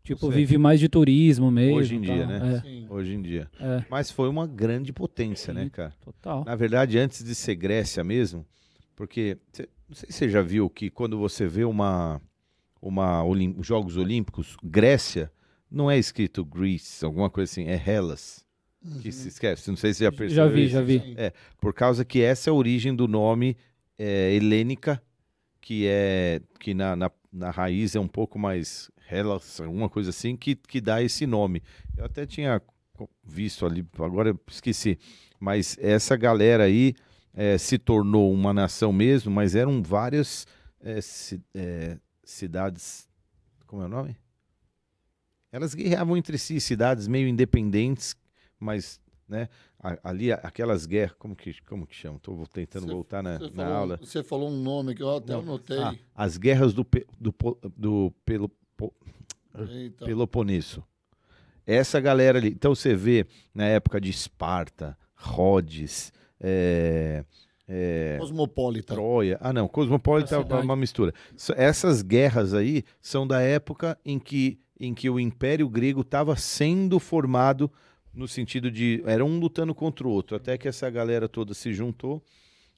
[0.03, 1.77] Tipo, vive mais de turismo mesmo.
[1.77, 2.27] Hoje em dia, tal.
[2.27, 2.61] né?
[2.63, 2.85] Sim.
[2.89, 3.49] Hoje em dia.
[3.59, 5.69] É, é, Mas foi uma grande potência, né, Sim.
[5.69, 5.93] cara?
[5.99, 6.45] total.
[6.45, 8.45] Na verdade, antes de ser Grécia mesmo,
[8.95, 12.21] porque cê- não sei se você já viu que quando você vê uma,
[12.79, 15.31] uma Olim- Jogos Olímpicos, Grécia,
[15.71, 18.44] não é escrito Greece, alguma coisa assim, é Hellas.
[19.01, 20.35] Que se esquece, não sei se já percebeu.
[20.35, 20.73] Já vi, isso.
[20.73, 20.99] já vi.
[20.99, 21.15] Sim.
[21.59, 23.57] Por causa que essa é a origem do nome
[23.97, 25.01] é, helênica,
[25.61, 30.35] que é que na, na, na raiz é um pouco mais Hellas, alguma coisa assim,
[30.35, 31.61] que, que dá esse nome.
[31.97, 32.61] Eu até tinha
[33.23, 34.97] visto ali, agora eu esqueci.
[35.39, 36.93] Mas essa galera aí
[37.33, 40.45] é, se tornou uma nação mesmo, mas eram várias
[40.81, 43.07] é, ci- é, cidades.
[43.67, 44.15] Como é o nome?
[45.51, 48.15] Elas guerreavam entre si, cidades meio independentes,
[48.65, 49.47] mas né,
[50.03, 52.17] ali aquelas guerras, como que, como que chama?
[52.17, 53.99] Estou tentando Você- voltar na, na falou, aula.
[54.01, 55.39] você falou um nome que eu até Não.
[55.39, 55.79] anotei.
[55.79, 57.33] Ah, as guerras do, Pe- do,
[57.75, 58.93] do Pelo- Po-.
[60.05, 60.83] Peloponeso.
[61.65, 62.49] Essa galera ali.
[62.49, 67.23] Então você vê na época de Esparta, Rhodes, é,
[67.67, 68.93] é, Cosmopolita.
[68.93, 69.37] Troia.
[69.41, 71.13] Ah, não, Cosmopolita é uma mistura.
[71.55, 76.99] Essas guerras aí são da época em que, em que o Império Grego estava sendo
[76.99, 77.71] formado
[78.15, 81.73] no sentido de era um lutando contra o outro, até que essa galera toda se
[81.73, 82.23] juntou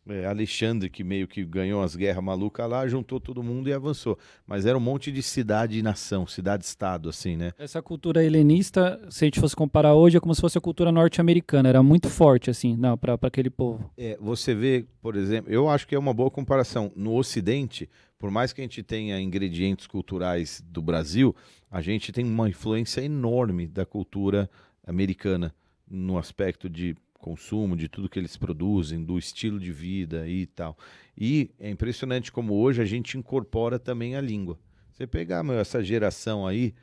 [0.10, 4.18] é, Alexandre, que meio que ganhou as guerras malucas lá, juntou todo mundo e avançou.
[4.46, 7.52] Mas era um monte de cidade e nação, cidade-estado, assim, né?
[7.58, 10.92] Essa cultura helenista, se a gente fosse comparar hoje, é como se fosse a cultura
[10.92, 11.70] norte-americana.
[11.70, 13.92] Era muito forte, assim, não, para aquele povo.
[13.98, 16.92] É, você vê, por exemplo, eu acho que é uma boa comparação.
[16.96, 21.36] No Ocidente, por mais que a gente tenha ingredientes culturais do Brasil,
[21.70, 24.50] a gente tem uma influência enorme da cultura
[24.88, 25.54] americana
[25.88, 30.78] no aspecto de consumo, de tudo que eles produzem, do estilo de vida e tal.
[31.18, 34.58] E é impressionante como hoje a gente incorpora também a língua.
[34.92, 36.74] Você pegar meu, essa geração aí,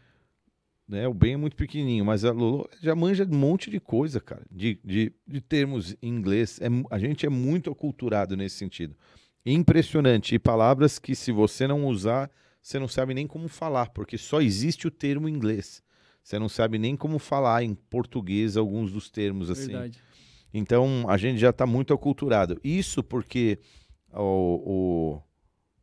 [0.87, 4.21] né, o Ben é muito pequenininho, mas a Lolo já manja um monte de coisa,
[4.21, 6.61] cara, de, de, de termos em inglês.
[6.61, 8.95] É, a gente é muito aculturado nesse sentido.
[9.47, 10.35] Impressionante.
[10.35, 12.31] E palavras que se você não usar,
[12.62, 15.83] você não sabe nem como falar, porque só existe o termo inglês.
[16.25, 19.67] Você não sabe nem como falar em português alguns dos termos assim.
[19.73, 19.99] Verdade.
[20.53, 22.59] Então a gente já está muito aculturado.
[22.65, 23.59] Isso porque
[24.13, 24.23] o,
[25.19, 25.23] o-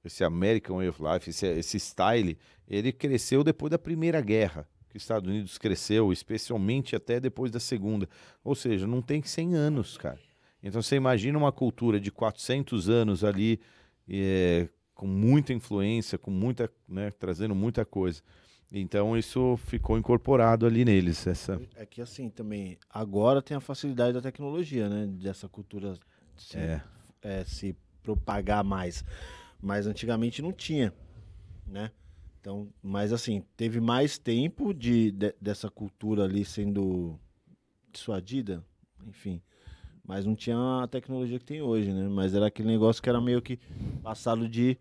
[0.03, 4.97] esse American Way of Life, esse, esse style, ele cresceu depois da Primeira Guerra, que
[4.97, 8.09] os Estados Unidos cresceu, especialmente até depois da Segunda.
[8.43, 10.19] Ou seja, não tem 100 anos, cara.
[10.63, 13.59] Então você imagina uma cultura de 400 anos ali,
[14.09, 18.21] eh, com muita influência, com muita, né, trazendo muita coisa.
[18.71, 24.13] Então isso ficou incorporado ali neles, essa É que assim também, agora tem a facilidade
[24.13, 25.07] da tecnologia, né?
[25.07, 25.97] Dessa cultura
[26.37, 26.81] se, É.
[27.21, 29.03] é, se propagar mais.
[29.61, 30.93] Mas antigamente não tinha,
[31.67, 31.91] né?
[32.39, 37.19] Então, mas assim, teve mais tempo de, de- dessa cultura ali sendo
[37.91, 38.63] dissuadida,
[39.05, 39.41] enfim.
[40.03, 42.07] Mas não tinha a tecnologia que tem hoje, né?
[42.07, 43.59] Mas era aquele negócio que era meio que
[44.01, 44.77] passado de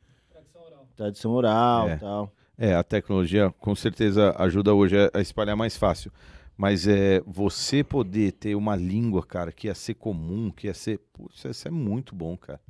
[0.97, 1.97] tradição oral É.
[1.97, 2.33] e tal.
[2.63, 6.13] É, a tecnologia com certeza ajuda hoje a, a espalhar mais fácil.
[6.57, 11.01] Mas é você poder ter uma língua, cara, que ia ser comum, que ia ser.
[11.15, 12.61] Putz, isso é muito bom, cara.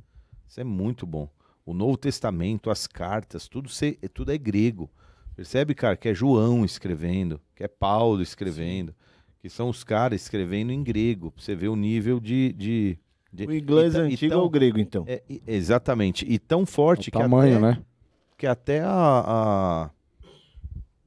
[0.47, 1.27] Isso é muito bom.
[1.65, 4.89] O Novo Testamento, as cartas, tudo, se, tudo é grego.
[5.35, 8.95] Percebe, cara, que é João escrevendo, que é Paulo escrevendo,
[9.39, 11.31] que são os caras escrevendo em grego.
[11.31, 12.53] Pra você ver o nível de.
[12.53, 12.97] de,
[13.33, 15.03] de- O inglês e ta- e antigo tão- ou grego, então?
[15.05, 16.25] é, exatamente.
[16.25, 17.83] E tão forte O que tamanho, até, né?
[18.41, 19.89] Que até a, a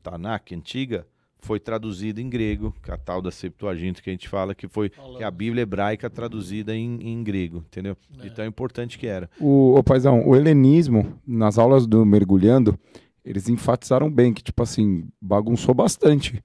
[0.04, 1.04] Tanakh antiga
[1.40, 4.68] foi traduzida em grego, que é a tal da Septuaginta que a gente fala, que
[4.68, 7.96] foi que é a Bíblia hebraica traduzida em, em grego, entendeu?
[8.08, 9.28] De tão importante que era.
[9.40, 12.78] O, ô, paizão, o helenismo, nas aulas do Mergulhando,
[13.24, 16.40] eles enfatizaram bem que, tipo assim, bagunçou bastante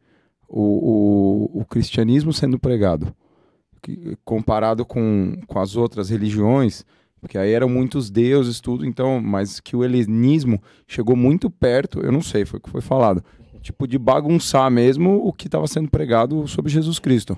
[0.47, 3.15] o, o, o cristianismo sendo pregado.
[3.83, 6.83] Que- comparado com, com as outras religiões,
[7.19, 12.11] porque aí eram muitos deuses, tudo, então, mas que o helenismo chegou muito perto, eu
[12.11, 13.23] não sei, foi o que foi falado,
[13.61, 17.37] tipo de bagunçar mesmo o que estava sendo pregado sobre Jesus Cristo.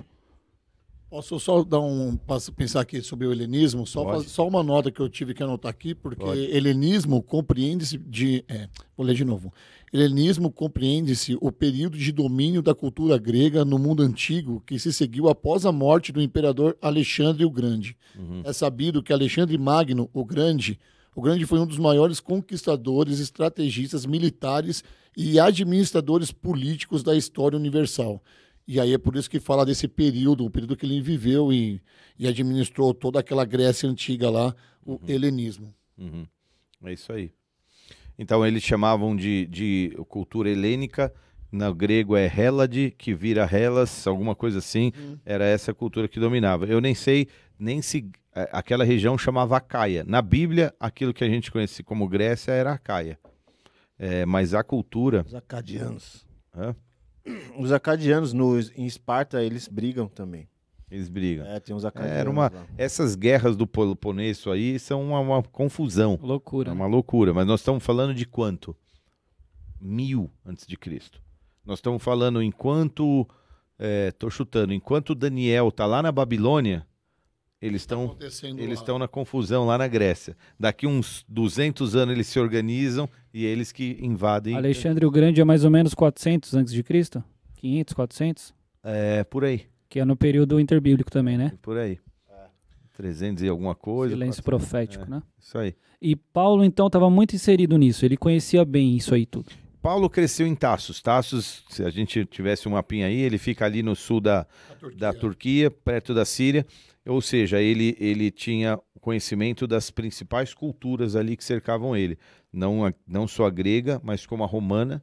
[1.10, 3.86] Posso só dar um passo- pensar aqui sobre o helenismo?
[3.86, 6.40] Só, faz- só uma nota que eu tive que anotar aqui, porque Pode.
[6.40, 8.42] helenismo compreende-se de.
[8.48, 8.66] é,
[8.96, 9.52] vou ler de novo.
[9.92, 15.28] Helenismo compreende-se o período de domínio da cultura grega no mundo antigo que se seguiu
[15.28, 17.94] após a morte do imperador Alexandre o Grande.
[18.42, 20.80] É sabido que Alexandre Magno, o Grande,
[21.14, 24.82] o Grande foi um dos maiores conquistadores, estrategistas militares
[25.14, 28.22] e administradores políticos da história universal.
[28.66, 31.82] E aí é por isso que fala desse período, o período que ele viveu e,
[32.18, 34.54] e administrou toda aquela Grécia antiga lá,
[34.86, 35.74] o helenismo.
[35.98, 36.26] Uhum.
[36.82, 37.30] É isso aí.
[38.18, 41.12] Então eles chamavam de, de cultura helênica,
[41.52, 44.90] no grego é Hélade, que vira Hellas, alguma coisa assim.
[45.24, 46.64] Era essa cultura que dominava.
[46.64, 50.02] Eu nem sei nem se eh, aquela região chamava Acaia.
[50.02, 53.18] Na Bíblia, aquilo que a gente conhece como Grécia era Acaia.
[53.98, 55.24] É, mas a cultura.
[55.26, 56.26] Os acadianos.
[56.56, 56.74] Hã?
[57.56, 60.48] Os acadianos no, em Esparta, eles brigam também.
[60.92, 61.46] Eles brigam.
[61.46, 62.66] É, tem uns acadianos Era uma, lá.
[62.76, 66.18] essas guerras do Peloponeso aí são uma, uma confusão.
[66.22, 66.70] Loucura.
[66.70, 68.76] É uma loucura, mas nós estamos falando de quanto?
[69.80, 71.18] Mil antes de Cristo.
[71.64, 73.26] Nós estamos falando enquanto,
[74.10, 76.86] estou chutando, enquanto Daniel está lá na Babilônia,
[77.60, 80.36] eles estão Acontecendo eles estão na confusão lá na Grécia.
[80.60, 84.56] Daqui uns 200 anos eles se organizam e eles que invadem.
[84.56, 87.24] Alexandre o Grande é mais ou menos 400 antes de Cristo?
[87.54, 88.54] 500, 400?
[88.84, 91.52] É, por aí, Que é no período interbíblico também, né?
[91.60, 91.98] por aí.
[92.96, 94.14] 300 e alguma coisa.
[94.14, 94.44] Silêncio 400.
[94.70, 95.22] profético, né?
[95.38, 95.74] Isso aí.
[96.00, 98.02] E Paulo, então, estava muito inserido nisso.
[98.06, 99.50] Ele conhecia bem isso aí tudo.
[99.82, 101.02] Paulo cresceu em Tassos.
[101.02, 104.46] Tassos, se a gente tivesse um mapinha aí, ele fica ali no sul da,
[104.80, 104.98] Turquia.
[104.98, 106.66] da Turquia, perto da Síria.
[107.04, 112.16] Ou seja, ele, ele tinha conhecimento das principais culturas ali que cercavam ele.
[112.50, 115.02] Não, a- não só a grega, mas como a romana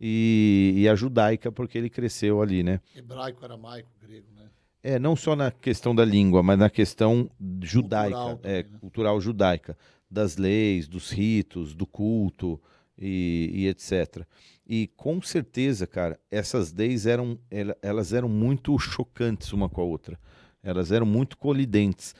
[0.00, 2.80] e, e a judaica, porque ele cresceu ali, né?
[2.96, 4.48] Hebraico, aramaico, grego, né?
[4.82, 7.30] É, não só na questão da língua, mas na questão
[7.62, 8.78] judaica, Cultural também, é, né?
[8.80, 9.76] cultural judaica,
[10.10, 12.58] das leis, dos ritos, do culto
[12.96, 14.24] e, e etc.
[14.66, 19.84] E com certeza, cara, essas leis eram, ela- elas eram muito chocantes uma com a
[19.84, 20.18] outra.
[20.62, 22.14] Elas eram muito colidentes.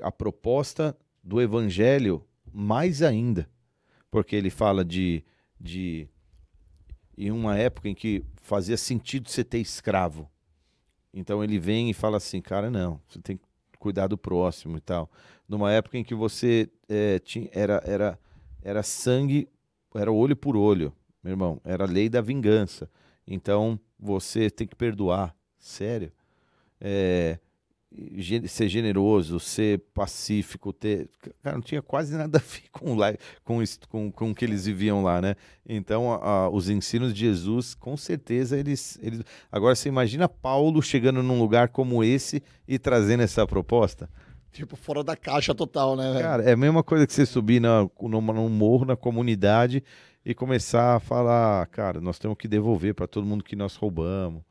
[0.00, 3.48] A proposta do evangelho, mais ainda,
[4.10, 5.22] porque ele fala de,
[5.60, 6.08] de
[7.18, 10.30] em uma época em que fazia sentido você ter escravo.
[11.12, 13.42] Então ele vem e fala assim, cara, não, você tem que
[13.78, 15.10] cuidar do próximo e tal.
[15.48, 18.18] Numa época em que você eh, tinha, era, era,
[18.62, 19.48] era sangue,
[19.94, 22.88] era olho por olho, meu irmão, era lei da vingança.
[23.26, 26.12] Então você tem que perdoar, sério.
[26.80, 27.40] É,
[28.46, 31.08] ser generoso, ser pacífico, ter.
[31.42, 34.44] Cara, não tinha quase nada a ver com, lá, com, isso- com, com o que
[34.44, 35.34] eles viviam lá, né?
[35.66, 39.22] Então, a- a- os ensinos de Jesus, com certeza, eles, eles.
[39.50, 44.08] Agora, você imagina Paulo chegando num lugar como esse e trazendo essa proposta?
[44.52, 46.22] Tipo, fora da caixa total, né, velho?
[46.24, 49.82] Cara, é a mesma coisa que você subir na, numa- num morro, na comunidade,
[50.24, 54.42] e começar a falar, cara, nós temos que devolver para todo mundo que nós roubamos.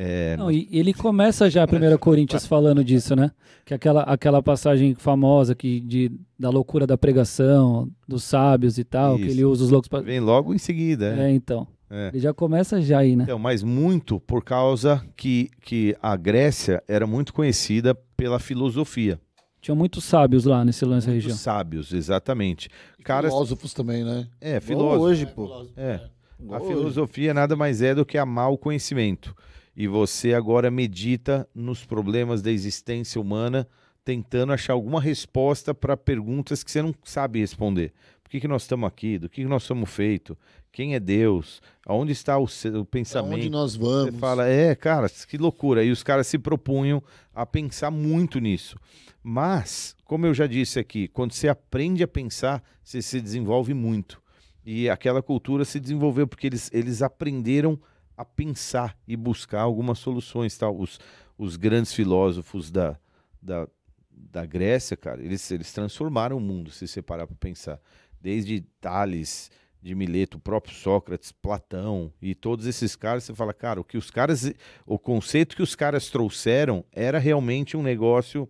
[0.00, 3.32] É, Não, e ele começa já a 1 Coríntios falando disso, né?
[3.64, 8.84] Que é aquela, aquela passagem famosa que de, da loucura da pregação, dos sábios e
[8.84, 9.30] tal, que Isso.
[9.32, 10.00] ele usa os loucos pra...
[10.00, 11.16] Vem logo em seguida.
[11.18, 11.66] É, então.
[11.90, 12.08] É.
[12.12, 13.24] Ele já começa já aí, né?
[13.24, 19.18] Então, mas muito por causa que, que a Grécia era muito conhecida pela filosofia.
[19.60, 21.36] Tinha muitos sábios lá nesse lance Muitos região.
[21.36, 22.68] sábios, exatamente.
[23.02, 24.28] Caras, Filósofos também, né?
[24.40, 25.02] é, filósofos.
[25.02, 25.66] hoje, pô.
[25.76, 25.94] É.
[26.38, 26.72] A Igual hoje.
[26.72, 29.34] filosofia nada mais é do que amar o conhecimento.
[29.80, 33.64] E você agora medita nos problemas da existência humana,
[34.04, 37.92] tentando achar alguma resposta para perguntas que você não sabe responder.
[38.20, 39.18] Por que, que nós estamos aqui?
[39.20, 40.36] Do que, que nós somos feitos?
[40.72, 41.62] Quem é Deus?
[41.86, 43.34] Aonde está o, se- o pensamento?
[43.34, 44.18] Aonde nós Você vamos?
[44.20, 45.84] fala, é, cara, que loucura.
[45.84, 47.00] E os caras se propunham
[47.32, 48.76] a pensar muito nisso.
[49.22, 54.20] Mas, como eu já disse aqui, quando você aprende a pensar, você se desenvolve muito.
[54.66, 57.78] E aquela cultura se desenvolveu porque eles, eles aprenderam a
[58.24, 60.56] pensar e buscar algumas soluções.
[60.56, 60.76] Tal.
[60.76, 60.98] Os,
[61.36, 62.98] os grandes filósofos da,
[63.40, 63.68] da,
[64.10, 67.80] da Grécia, cara, eles, eles transformaram o mundo, se você parar para pensar.
[68.20, 69.50] Desde Tales,
[69.80, 73.96] de Mileto, o próprio Sócrates, Platão e todos esses caras, você fala, cara, o que
[73.96, 74.52] os caras,
[74.84, 78.48] o conceito que os caras trouxeram era realmente um negócio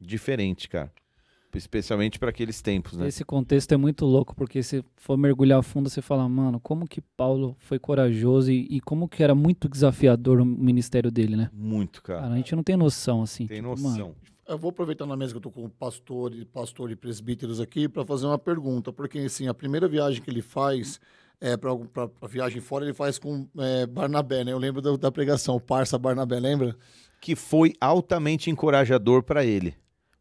[0.00, 0.92] diferente, cara.
[1.58, 3.08] Especialmente para aqueles tempos, né?
[3.08, 6.86] Esse contexto é muito louco, porque se for mergulhar a fundo, você fala, mano, como
[6.86, 11.50] que Paulo foi corajoso e, e como que era muito desafiador o ministério dele, né?
[11.52, 12.22] Muito, cara.
[12.22, 13.46] Cara, a gente não tem noção, assim.
[13.46, 13.90] Tem tipo, noção.
[13.90, 14.16] mano,
[14.48, 17.60] Eu vou aproveitar na mesa que eu tô com o pastor e pastor e presbíteros
[17.60, 21.00] aqui para fazer uma pergunta, porque assim, a primeira viagem que ele faz
[21.40, 21.70] é para
[22.20, 24.52] a viagem fora, ele faz com é, Barnabé, né?
[24.52, 26.76] Eu lembro da, da pregação, Parça Barnabé, lembra?
[27.20, 29.74] Que foi altamente encorajador para ele.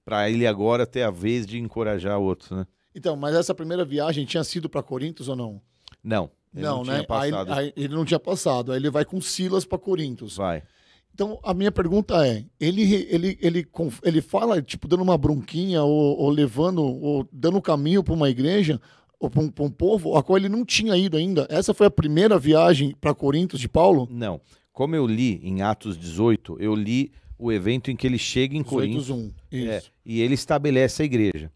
[0.06, 2.66] Para ele agora ter a vez de encorajar outros, né?
[2.96, 5.62] Então, mas essa primeira viagem tinha sido para Corintos ou não?
[6.04, 6.30] Não.
[6.54, 7.00] Ele não, tinha né?
[7.00, 7.54] Aí, passado.
[7.54, 8.72] aí ele não tinha passado.
[8.72, 10.38] Aí ele vai com Silas para Corintos.
[10.38, 10.62] Vai.
[11.14, 13.68] Então, a minha pergunta é: ele, ele, ele,
[14.04, 18.80] ele fala, tipo, dando uma bronquinha ou, ou levando, ou dando caminho para uma igreja,
[19.20, 21.48] ou para um, pra um povo, a qual ele não tinha ido ainda?
[21.50, 24.08] Essa foi a primeira viagem para Corintos de Paulo?
[24.12, 24.42] Não.
[24.72, 28.64] Como eu li em Atos 18, eu li o evento em que ele chega em
[28.64, 29.34] Corinto 18:1.
[29.52, 29.70] Isso.
[29.70, 31.52] É, e ele estabelece a igreja.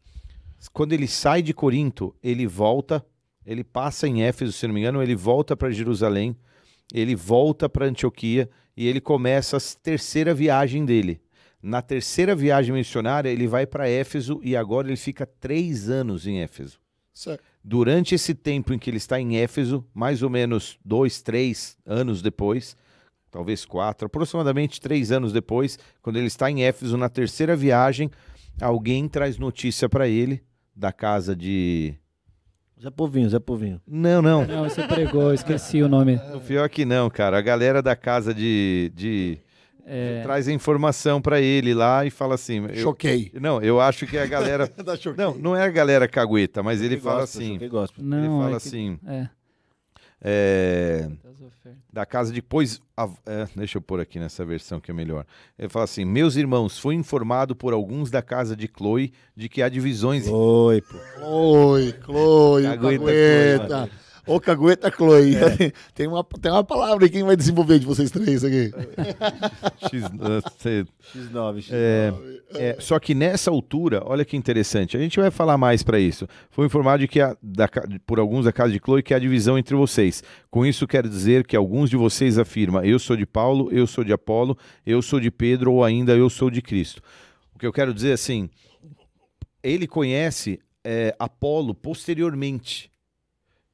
[0.73, 3.05] Quando ele sai de Corinto, ele volta,
[3.45, 6.35] ele passa em Éfeso, se não me engano, ele volta para Jerusalém,
[6.93, 11.21] ele volta para Antioquia e ele começa a terceira viagem dele.
[11.61, 16.41] Na terceira viagem missionária, ele vai para Éfeso e agora ele fica três anos em
[16.41, 16.79] Éfeso.
[17.13, 17.43] Certo.
[17.63, 22.21] Durante esse tempo em que ele está em Éfeso, mais ou menos dois, três anos
[22.21, 22.77] depois,
[23.31, 28.09] talvez quatro, aproximadamente três anos depois, quando ele está em Éfeso na terceira viagem,
[28.61, 30.41] alguém traz notícia para ele
[30.75, 31.95] da casa de.
[32.81, 33.81] Zé Povinho, Zé Povinho.
[33.87, 34.45] Não, não.
[34.45, 36.19] não, você pregou, esqueci o nome.
[36.35, 37.37] O pior que não, cara.
[37.37, 38.91] A galera da casa de.
[38.95, 39.39] de
[39.83, 42.65] É, Traz a informação para ele lá e fala assim.
[42.67, 43.31] eu- Choquei.
[43.41, 44.67] não, eu acho que é a galera.
[44.67, 45.23] Da choquei.
[45.25, 47.57] não, não é a galera cagueta, mas ele fala assim.
[47.57, 47.99] Que gosta.
[47.99, 48.99] não, ele fala é que- assim.
[49.07, 49.29] É.
[50.19, 51.07] É,
[51.93, 55.25] da casa de pois a- é, deixa eu pôr aqui nessa versão que é melhor.
[55.59, 59.61] Ele fala assim: Meus irmãos, fui informado por alguns da casa de Chloe de que
[59.61, 60.27] há divisões.
[60.27, 60.97] Oi, pô.
[61.19, 63.89] Chloe, Chloe, Cagueta, cagueta.
[64.27, 65.35] Ô, Cagueta Chloe.
[65.95, 68.71] Tem, uma, tem uma palavra aí, quem vai desenvolver de vocês três aqui?
[69.89, 70.85] X, uh, cê-
[71.15, 71.67] X9, X9.
[71.71, 72.13] É,
[72.55, 76.27] é, só que nessa altura, olha que interessante, a gente vai falar mais para isso.
[76.51, 77.67] Foi informado de que a- da
[78.05, 80.21] por alguns da casa de Chloe que há divisão entre vocês.
[80.51, 84.03] Com isso quero dizer que alguns de vocês afirmam: eu sou de Paulo, eu sou
[84.03, 87.01] de Apolo, eu sou de Pedro ou ainda eu sou de Cristo.
[87.55, 88.49] O que eu quero dizer assim,
[89.63, 92.91] ele conhece é, Apolo posteriormente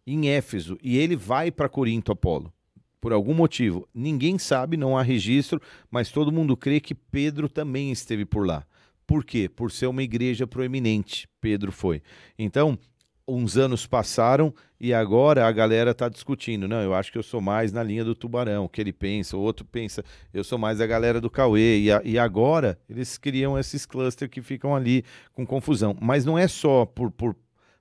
[0.06, 2.52] em Éfeso e ele vai para Corinto Apolo.
[3.00, 5.62] Por algum motivo, ninguém sabe, não há registro,
[5.92, 8.66] mas todo mundo crê que Pedro também esteve por lá.
[9.06, 9.50] Por quê?
[9.50, 12.02] Por ser uma igreja proeminente, Pedro foi.
[12.40, 12.80] Então,
[13.28, 16.68] uns anos passaram e agora a galera está discutindo.
[16.68, 19.42] Não, eu acho que eu sou mais na linha do tubarão, que ele pensa, o
[19.42, 21.80] outro pensa, eu sou mais a galera do Cauê.
[21.80, 25.96] E, a- e agora eles criam esses clusters que ficam ali com confusão.
[26.02, 27.36] Mas não é só por, por,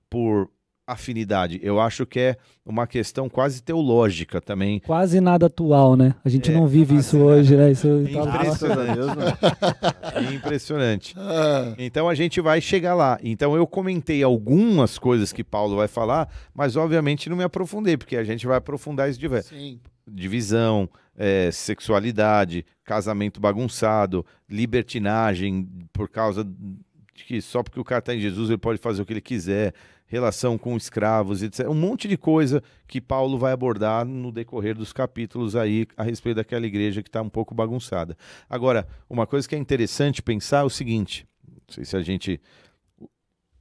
[0.09, 0.49] por
[0.85, 4.79] afinidade, eu acho que é uma questão quase teológica também.
[4.81, 6.13] Quase nada atual, né?
[6.25, 7.71] A gente É, não vive isso hoje, né?
[7.71, 10.21] Isso tá- não.
[10.29, 11.13] É impressionante.
[11.25, 13.17] Ah, Então a gente vai chegar lá.
[13.23, 18.15] Então eu comentei algumas coisas que Paulo vai falar, mas obviamente não me aprofundei, porque
[18.17, 19.43] a gente vai aprofundar isso de ver.
[19.43, 19.79] sim.
[20.05, 28.13] Divisão, é, sexualidade, casamento bagunçado, libertinagem por causa de que só porque o cara está
[28.13, 29.73] em Jesus ele pode fazer o que ele quiser,
[30.13, 31.67] relação com escravos, etc.
[31.67, 36.35] Um monte de coisa que Paulo vai abordar no decorrer dos capítulos aí a respeito
[36.35, 38.15] daquela igreja que está um pouco bagunçada.
[38.47, 42.39] Agora, uma coisa que é interessante pensar é o seguinte: não sei se a gente.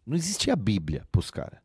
[0.07, 1.59] Não existia Bíblia para os caras.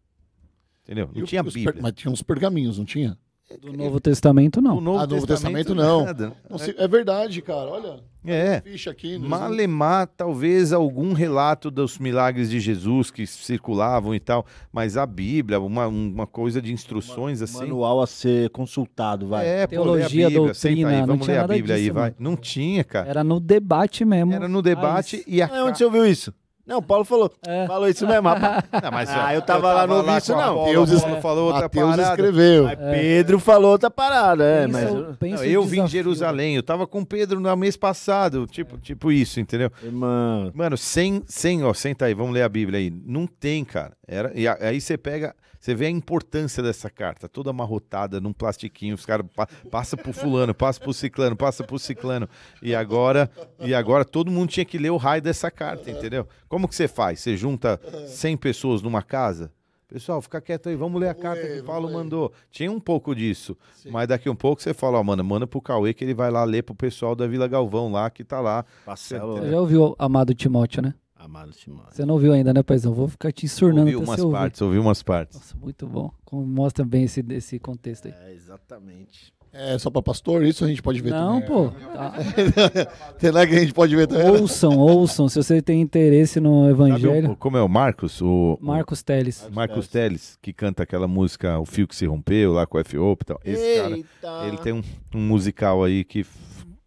[0.84, 1.10] Entendeu?
[1.13, 1.76] Não tinha Bíblia.
[1.82, 3.17] Mas tinha uns pergaminhos, não tinha?
[3.62, 4.78] Do Novo Testamento, não.
[4.78, 6.04] O Novo, Ah, Novo Testamento, não.
[6.06, 6.34] nada.
[6.50, 7.70] Não sei- é verdade, cara.
[7.70, 8.00] Olha.
[8.26, 8.60] É.
[8.60, 9.18] Ficha aqui.
[9.18, 15.62] Malemar, talvez algum relato dos milagres de Jesus que circulavam e tal, mas a Bíblia,
[15.62, 17.60] uma, uma coisa de instruções assim.
[17.60, 19.48] Manual a ser consultado, vai.
[19.48, 21.76] É, pô, Teologia, lê a Bíblia, senta doutrina, aí, não vamos tinha ler a Bíblia
[21.76, 22.04] aí, disso, vai.
[22.04, 22.16] mano.
[22.20, 23.08] Não tinha, cara.
[23.10, 24.34] Era no debate mesmo.
[24.34, 26.34] Era no debate e a Ah, onde você ouviu isso?
[26.68, 27.32] Não, Paulo falou.
[27.48, 27.66] É.
[27.66, 28.64] Falou isso mesmo, rapaz.
[28.84, 30.66] Não, mas, Ah, eu tava lá, não ouvi isso, não.
[30.66, 32.10] Deus Paula falou outra Mateus parada.
[32.12, 32.64] escreveu.
[32.66, 34.84] Mas Pedro falou outra parada, é, mas.
[34.90, 35.90] Pensa- pensa Não, o eu vim em desafio.
[35.90, 39.72] Jerusalém, eu tava com o Pedro no mês passado, tipo, tipo isso, entendeu?
[39.82, 40.52] Irmão.
[40.54, 42.92] Mano, sem, sem, ó, senta aí, vamos ler a Bíblia aí.
[43.06, 43.94] Não tem, cara.
[44.08, 45.34] Era, e aí você pega,
[45.68, 50.14] você vê a importância dessa carta, toda amarrotada num plastiquinho, os caras pa, passa pro
[50.14, 52.30] fulano, passa pro ciclano, passa pro ciclano.
[52.62, 56.26] E agora, e agora todo mundo tinha que ler o raio dessa carta, entendeu?
[56.48, 57.20] Como que você faz?
[57.20, 59.52] Você junta 100 pessoas numa casa?
[59.90, 61.94] Pessoal, fica quieto aí, vamos ler a carta ler, que o Paulo ler.
[61.94, 62.32] mandou.
[62.50, 63.58] Tinha um pouco disso,
[63.90, 66.46] mas daqui um pouco você fala, ó, mano, manda pro Cauê que ele vai lá
[66.46, 68.64] ler pro pessoal da Vila Galvão lá, que tá lá.
[68.86, 69.18] Você
[69.50, 70.94] já ouviu Amado Timóteo, né?
[71.20, 71.94] Amado Timóteo.
[71.94, 72.94] Você não ouviu ainda, né, paizão?
[72.94, 75.38] Vou ficar te ensurnando Ouvi umas partes, ouvi umas partes.
[75.38, 76.12] Nossa, muito bom.
[76.24, 78.14] Como mostra bem esse, esse contexto aí.
[78.26, 79.34] É, exatamente.
[79.52, 81.48] É só pra pastor, isso a gente pode ver Não, também.
[81.48, 81.70] pô.
[81.94, 82.14] tá.
[83.18, 84.26] Tem lá que a gente pode ver também.
[84.32, 84.40] né?
[84.40, 85.28] Ouçam, ouçam.
[85.28, 87.32] Se você tem interesse no evangelho.
[87.32, 88.22] o- como é o Marcos?
[88.22, 89.50] O, Marcos Teles.
[89.52, 93.14] Marcos Teles, que canta aquela música O Fio que se rompeu, lá com o F.O.
[93.20, 93.40] e tal.
[93.44, 94.48] Esse cara, Eita.
[94.48, 94.82] ele tem um,
[95.16, 96.24] um musical aí que,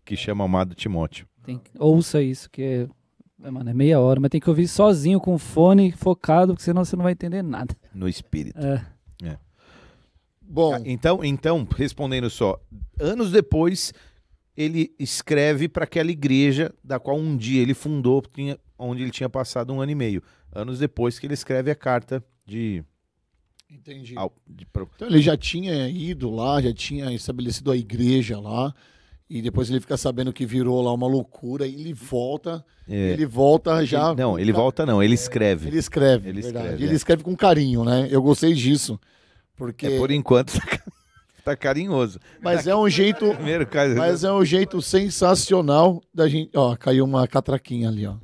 [0.05, 1.27] que chama Amado Timóteo.
[1.43, 2.87] Tem ouça isso, que é,
[3.49, 6.97] mano, é meia hora, mas tem que ouvir sozinho, com fone focado, porque senão você
[6.97, 7.77] não vai entender nada.
[7.95, 8.59] No espírito.
[8.59, 8.85] É.
[10.43, 12.61] Bom, Ah, Então, então, respondendo só,
[12.99, 13.93] anos depois,
[14.57, 19.29] ele escreve para aquela igreja da qual um dia ele fundou, tinha, onde ele tinha
[19.29, 20.21] passado um ano e meio.
[20.53, 22.83] Anos depois que ele escreve a carta de.
[23.71, 24.15] entendi.
[24.17, 28.75] ao- de Então ele já tinha ido lá, já tinha estabelecido a igreja lá,
[29.31, 33.25] e depois ele fica sabendo que virou lá uma loucura, e ele volta, é, ele
[33.25, 34.09] volta já...
[34.11, 35.69] ele- não, ele volta não, ele escreve.
[35.69, 36.65] Ele escreve, Ele verdade.
[36.67, 36.97] escreve, ele é.
[36.97, 38.09] escreve com carinho, né?
[38.11, 38.99] Eu gostei disso,
[39.57, 39.87] porque...
[39.87, 40.81] É, por enquanto tá
[41.45, 42.19] tá carinhoso.
[42.43, 43.31] Mas é um jeito...
[43.35, 46.51] Primeiro, cara, Mas é um jeito sensacional da gente...
[46.57, 48.17] Ó, caiu uma catraquinha ali, ó.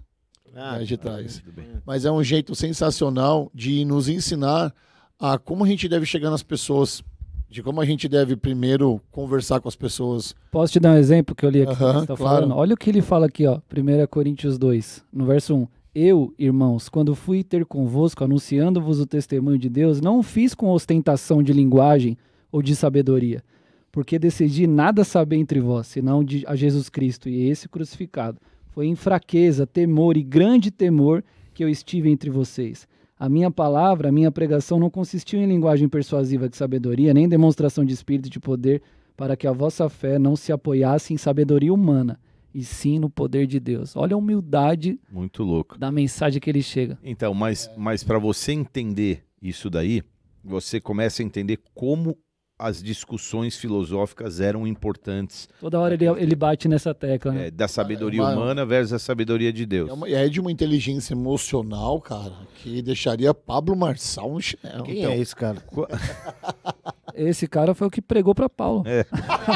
[0.59, 1.41] Ah, de trás.
[1.55, 1.67] bem.
[1.87, 4.75] Mas é um jeito sensacional de nos ensinar
[5.19, 7.03] a como a gente deve chegar nas pessoas,
[7.49, 10.35] de como a gente deve primeiro conversar com as pessoas.
[10.51, 12.17] Posso te dar um exemplo que eu li aqui você tá claro.
[12.17, 12.55] falando?
[12.55, 13.61] Olha o que ele fala aqui, ó.
[13.71, 15.69] 1 Coríntios 2, no verso 1.
[15.95, 20.69] Eu, irmãos, quando fui ter convosco, anunciando-vos o testemunho de Deus, não o fiz com
[20.71, 22.19] ostentação de linguagem
[22.53, 23.43] ou de sabedoria,
[23.91, 28.39] porque decidi nada saber entre vós, senão de, a Jesus Cristo e esse crucificado.
[28.69, 32.87] Foi em fraqueza, temor e grande temor que eu estive entre vocês.
[33.19, 37.85] A minha palavra, a minha pregação não consistiu em linguagem persuasiva de sabedoria, nem demonstração
[37.85, 38.83] de espírito e de poder,
[39.17, 42.21] para que a vossa fé não se apoiasse em sabedoria humana,
[42.53, 43.97] e sim no poder de Deus.
[43.97, 45.79] Olha a humildade Muito louco.
[45.79, 46.99] da mensagem que ele chega.
[47.03, 50.03] Então, mas, mas para você entender isso daí,
[50.45, 52.19] você começa a entender como
[52.59, 57.47] as discussões filosóficas eram importantes, Toda hora ele, ele bate nessa tecla, né?
[57.49, 59.91] é, da sabedoria mas- humana versus a sabedoria de Deus.
[59.91, 62.33] É, uma, é de uma inteligência emocional, cara,
[62.63, 64.85] que deixaria Pablo Marçal no chinelo.
[64.85, 65.59] Quem Então, é esse cara?
[67.15, 68.83] Esse cara foi o que pregou pra Paulo.
[68.87, 69.05] É.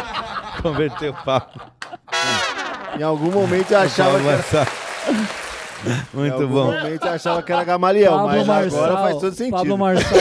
[0.62, 1.60] Converteu o papo.
[2.98, 4.42] Em algum momento eu achava que era,
[6.14, 6.64] em Muito algum bom.
[6.72, 9.56] momento eu achava que era Gamaliel, mas agora faz todo sentido.
[9.56, 10.18] Pablo Marçal.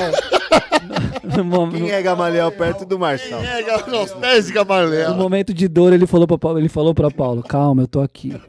[1.24, 3.44] No, Quem é Gamaliel perto do Marçal?
[3.44, 5.12] É, galera, aos pés de Gamaliel.
[5.12, 8.02] no momento de dor, ele falou pra Paulo, ele falou pra Paulo, calma, eu tô
[8.02, 8.40] aqui.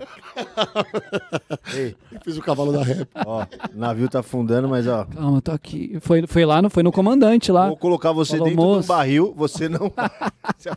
[1.75, 1.95] Ei,
[2.25, 3.09] Fiz o cavalo da rap.
[3.27, 3.43] ó,
[3.75, 5.99] o navio tá afundando, mas ó, Calma, eu tô aqui.
[6.01, 7.67] Foi, foi lá, no, foi no comandante lá.
[7.69, 8.83] vou colocar você Falou, dentro moço.
[8.83, 9.93] do barril, você não.
[10.59, 10.71] Se.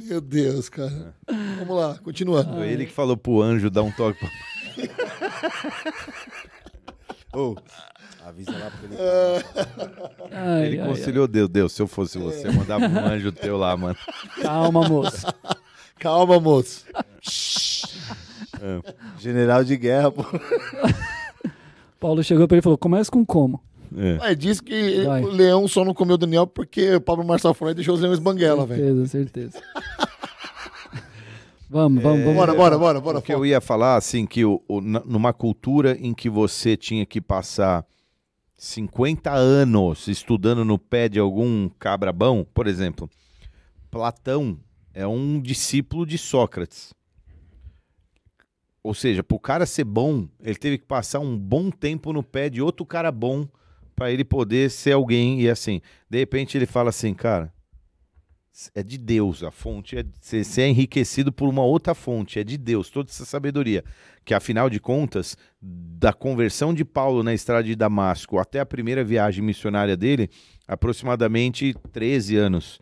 [0.00, 1.14] Meu Deus, cara.
[1.58, 2.54] Vamos lá, continuando.
[2.54, 4.18] Foi ele que falou pro anjo dar um toque.
[4.20, 4.28] pra-
[7.34, 7.56] Ô,
[8.28, 8.96] avisa lá pra ele.
[10.32, 10.88] Ai, Ele ai, ai.
[10.88, 11.48] conciliou Deus.
[11.48, 13.96] Deus, se eu fosse você, eu mandava um anjo teu lá, mano.
[14.42, 15.26] Calma, moço.
[15.98, 16.84] Calma, moço.
[19.18, 20.24] General de guerra, pô.
[21.98, 23.60] Paulo chegou pra ele e falou, começa com como?
[23.96, 24.16] É.
[24.18, 25.22] Mas diz que Vai.
[25.22, 28.18] o leão só não comeu o Daniel porque o Pablo Marçal e deixou os leões
[28.18, 29.06] banguela, velho.
[29.06, 29.62] Certeza, certeza.
[31.68, 32.34] vamos, vamos, vamos.
[32.36, 33.18] Bora, bora, bora, bora.
[33.18, 37.04] O que eu ia falar, assim, que o, o- numa cultura em que você tinha
[37.06, 37.84] que passar
[38.58, 43.08] 50 anos estudando no pé de algum cabrabão, por exemplo,
[43.88, 44.58] Platão
[44.92, 46.92] é um discípulo de Sócrates.
[48.82, 52.22] Ou seja, para o cara ser bom, ele teve que passar um bom tempo no
[52.22, 53.46] pé de outro cara bom
[53.94, 55.40] para ele poder ser alguém.
[55.40, 55.80] E assim,
[56.10, 57.54] de repente ele fala assim, cara,
[58.74, 62.58] é de Deus, a fonte é você é enriquecido por uma outra fonte, é de
[62.58, 63.84] Deus, toda essa sabedoria,
[64.24, 69.04] que afinal de contas, da conversão de Paulo na estrada de Damasco até a primeira
[69.04, 70.28] viagem missionária dele,
[70.66, 72.80] aproximadamente 13 anos.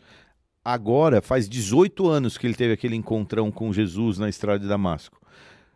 [0.65, 5.21] Agora faz 18 anos que ele teve aquele encontrão com Jesus na estrada de Damasco.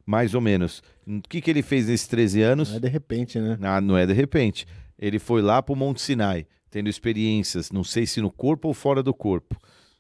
[0.05, 0.81] Mais ou menos.
[1.07, 2.69] O que, que ele fez nesses 13 anos?
[2.71, 3.57] Não é de repente, né?
[3.61, 4.65] Ah, não é de repente.
[4.99, 8.73] Ele foi lá para o Monte Sinai, tendo experiências, não sei se no corpo ou
[8.73, 9.55] fora do corpo,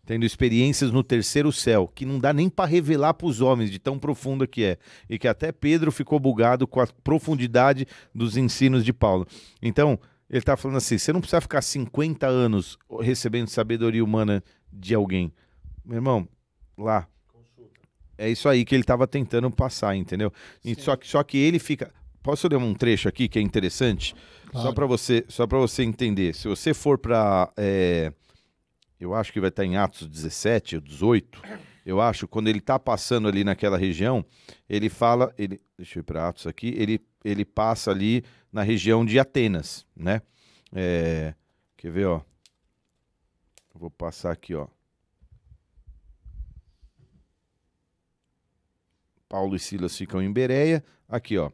[0.05, 3.79] tendo experiências no terceiro céu, que não dá nem para revelar para os homens de
[3.79, 4.77] tão profunda que é,
[5.09, 9.27] e que até Pedro ficou bugado com a profundidade dos ensinos de Paulo.
[9.61, 9.99] Então,
[10.29, 15.31] ele está falando assim: você não precisa ficar 50 anos recebendo sabedoria humana de alguém.
[15.83, 16.27] Meu irmão,
[16.77, 17.07] lá.
[18.17, 20.31] É isso aí que ele estava tentando passar, entendeu?
[20.63, 21.91] E só, que, só que ele fica.
[22.21, 24.13] Posso ler um trecho aqui que é interessante?
[24.51, 24.73] Só Claro.
[24.75, 26.35] para você, só para você entender.
[26.35, 27.51] Se você for para,
[29.01, 31.41] eu acho que vai estar em Atos 17 ou 18.
[31.85, 34.23] Eu acho quando ele está passando ali naquela região,
[34.69, 36.73] ele fala, ele, deixa eu ir para Atos aqui.
[36.77, 40.21] Ele ele passa ali na região de Atenas, né?
[40.73, 41.33] É,
[41.77, 42.21] quer ver, ó?
[43.73, 44.67] Vou passar aqui, ó.
[49.29, 50.83] Paulo e Silas ficam em Bereia.
[51.07, 51.51] Aqui, ó.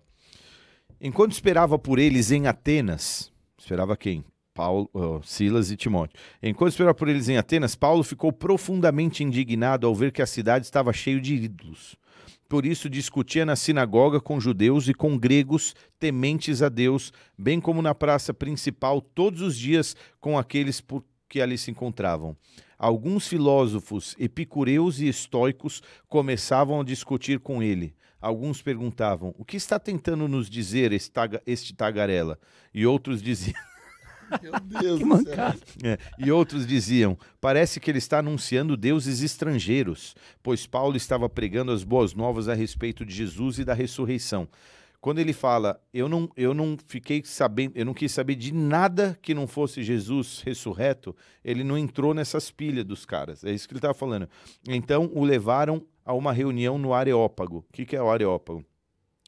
[0.99, 4.25] Enquanto esperava por eles em Atenas, esperava quem?
[4.57, 4.89] Paulo,
[5.23, 6.19] Silas e Timóteo.
[6.41, 10.65] Enquanto esperava por eles em Atenas, Paulo ficou profundamente indignado ao ver que a cidade
[10.65, 11.95] estava cheia de ídolos.
[12.49, 17.83] Por isso discutia na sinagoga com judeus e com gregos tementes a Deus, bem como
[17.83, 22.35] na praça principal todos os dias com aqueles por que ali se encontravam.
[22.79, 27.93] Alguns filósofos epicureus e estoicos começavam a discutir com ele.
[28.19, 32.39] Alguns perguntavam: O que está tentando nos dizer este tagarela?
[32.73, 33.66] E outros diziam.
[34.41, 34.51] Meu
[34.81, 35.27] Deus Que do céu.
[35.29, 35.59] mancada.
[35.83, 41.71] É, e outros diziam: parece que ele está anunciando deuses estrangeiros, pois Paulo estava pregando
[41.71, 44.47] as boas novas a respeito de Jesus e da ressurreição.
[44.99, 49.17] Quando ele fala, eu não, eu não fiquei sabendo, eu não quis saber de nada
[49.21, 51.15] que não fosse Jesus ressurreto,
[51.45, 53.43] ele não entrou nessas pilhas dos caras.
[53.43, 54.27] É isso que ele estava falando.
[54.67, 57.59] Então o levaram a uma reunião no Areópago.
[57.59, 58.65] O que, que é o Areópago?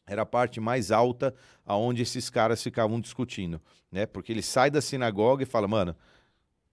[0.10, 1.34] Era a parte mais alta
[1.66, 4.08] aonde esses caras ficavam discutindo, né?
[4.08, 5.96] Porque ele sai da sinagoga e fala, mano,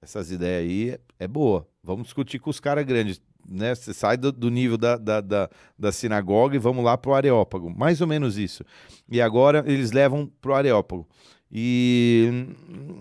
[0.01, 3.75] essas ideias aí é, é boa, vamos discutir com os caras grandes, né?
[3.75, 7.69] Você sai do, do nível da, da, da, da sinagoga e vamos lá pro Areópago,
[7.69, 8.65] mais ou menos isso.
[9.11, 11.07] E agora eles levam pro Areópago.
[11.53, 12.47] E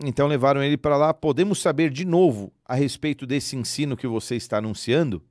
[0.06, 1.14] então levaram ele para lá.
[1.14, 5.24] Podemos saber de novo a respeito desse ensino que você está anunciando?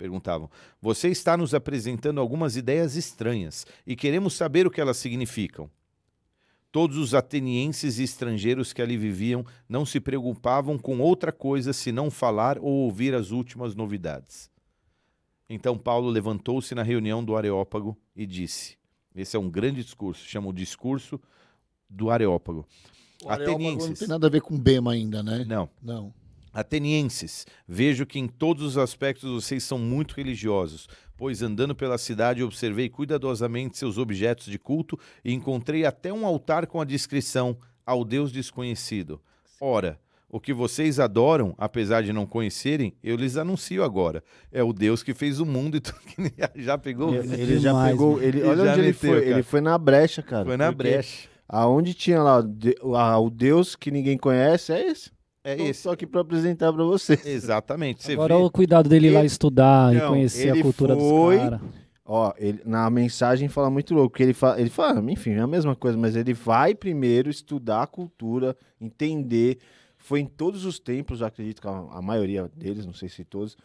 [0.00, 0.50] Perguntavam.
[0.80, 5.70] Você está nos apresentando algumas ideias estranhas e queremos saber o que elas significam.
[6.72, 12.10] Todos os atenienses e estrangeiros que ali viviam não se preocupavam com outra coisa senão
[12.10, 14.48] falar ou ouvir as últimas novidades.
[15.46, 18.78] Então Paulo levantou-se na reunião do Areópago e disse:
[19.14, 21.20] Esse é um grande discurso, chama o discurso
[21.90, 22.66] do Areópago.
[23.22, 23.98] O Areópago não Atenienses.
[23.98, 25.44] tem nada a ver com Bema ainda, né?
[25.46, 26.19] Não, Não.
[26.52, 32.42] Atenienses, vejo que em todos os aspectos vocês são muito religiosos, pois andando pela cidade
[32.42, 38.04] observei cuidadosamente seus objetos de culto e encontrei até um altar com a descrição ao
[38.04, 39.20] Deus desconhecido.
[39.60, 39.98] Ora,
[40.28, 44.22] o que vocês adoram, apesar de não conhecerem, eu lhes anuncio agora.
[44.52, 46.32] É o Deus que fez o mundo e tudo que
[46.62, 47.14] já pegou.
[47.14, 48.12] Ele, ele já demais, pegou.
[48.12, 48.22] mano.
[48.22, 49.20] Ele, Ele olha já onde ele meteu, foi.
[49.22, 49.32] cara.
[49.32, 50.44] Ele foi na brecha, cara.
[50.44, 51.28] Foi na brecha.
[51.48, 55.10] Aonde tinha lá de- a- o Deus que ninguém conhece, é esse.
[55.42, 55.82] É Tô esse.
[55.82, 57.24] Só aqui pra apresentar pra vocês.
[57.24, 58.02] Exatamente.
[58.04, 58.42] Você Agora vê.
[58.42, 61.44] o cuidado dele ir lá Ele- estudar e Não, conhecer a ele cultura foi- dos
[61.50, 61.60] caras.
[62.04, 65.46] Ó, ele, na mensagem fala muito louco, porque ele fala, ele fala, enfim, é a
[65.46, 69.58] mesma coisa, mas ele vai primeiro estudar a cultura, entender.
[69.96, 73.24] Foi em todos os templos, eu acredito que a, a maioria deles, não sei se
[73.24, 73.56] todos,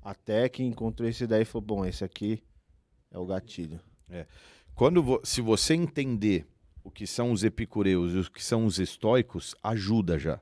[0.00, 2.40] até que encontrou esse daí e falou: bom, esse aqui
[3.10, 3.80] é o gatilho.
[4.76, 6.46] Quando vo- se você entender
[6.84, 10.38] o que são os epicureus e o que são os estoicos, ajuda já.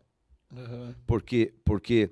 [1.07, 2.11] Porque, porque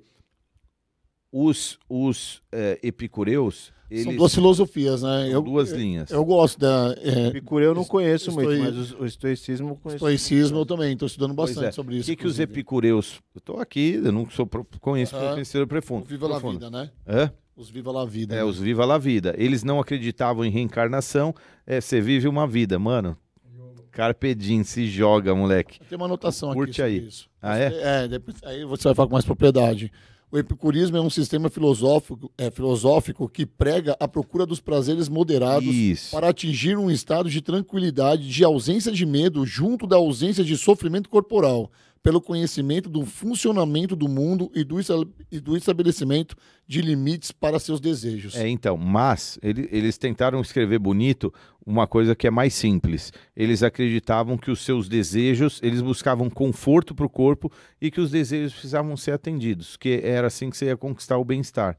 [1.31, 5.29] os, os eh, epicureus, eles São duas filosofias, né?
[5.31, 6.09] Eu, duas eu, linhas.
[6.11, 9.75] eu gosto da é, Epicureu eu não conheço muito, Estoi- mas o, o estoicismo eu
[9.75, 9.95] conheço.
[9.97, 11.71] estoicismo, eu também estou estudando Pois bastante é.
[11.71, 12.09] sobre O isso.
[12.09, 13.21] que, que os epicureus.
[13.33, 15.33] Eu tô aqui, eu não sou pro- conheço Aham.
[15.33, 16.05] conhecedor O profundo.
[16.05, 16.53] Viva la profundo.
[16.59, 16.91] Vida, né?
[17.07, 17.31] Hã?
[17.55, 18.33] Os Viva la Vida.
[18.35, 18.43] É, né?
[18.43, 19.33] os Viva la Vida.
[19.37, 21.33] Eles não acreditavam em reencarnação.
[21.65, 23.17] É, você vive uma vida, mano.
[23.95, 25.79] Carpe diem, se joga, moleque.
[25.89, 27.07] Tem uma anotação Curte aqui sobre aí.
[27.07, 27.29] isso.
[27.41, 29.89] Ah, Você- É, depois, aí você vai falar com mais propriedade.
[30.29, 35.73] O epicurismo é um sistema filosófico, é, filosófico que prega a procura dos prazeres moderados
[35.73, 36.11] Isso.
[36.11, 41.09] para atingir um estado de tranquilidade, de ausência de medo, junto da ausência de sofrimento
[41.09, 41.71] corporal,
[42.05, 44.77] pelo conhecimento do funcionamento do mundo e do,
[45.31, 46.35] e do estabelecimento
[46.67, 48.35] de limites para seus desejos.
[48.35, 51.33] É, então, mas ele- eles tentaram escrever bonito
[51.65, 53.11] uma coisa que é mais simples.
[53.35, 57.51] Eles acreditavam que os seus desejos, eles buscavam conforto para o corpo
[57.81, 61.25] e que os desejos precisavam ser atendidos, que era assim que você ia conquistar o
[61.25, 61.75] bem-estar.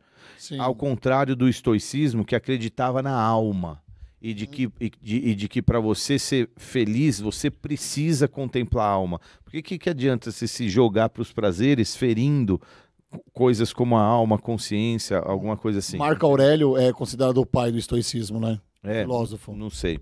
[0.58, 3.80] Ao contrário do estoicismo, que acreditava na alma.
[4.28, 8.86] E de que, e de, e de que para você ser feliz, você precisa contemplar
[8.86, 9.20] a alma.
[9.44, 12.60] Por que, que, adianta você se jogar para os prazeres ferindo
[13.08, 15.96] co- coisas como a alma, a consciência, alguma coisa assim?
[15.96, 18.60] Marco Aurélio é considerado o pai do estoicismo, né?
[18.82, 19.54] É, Filósofo.
[19.54, 20.00] não sei.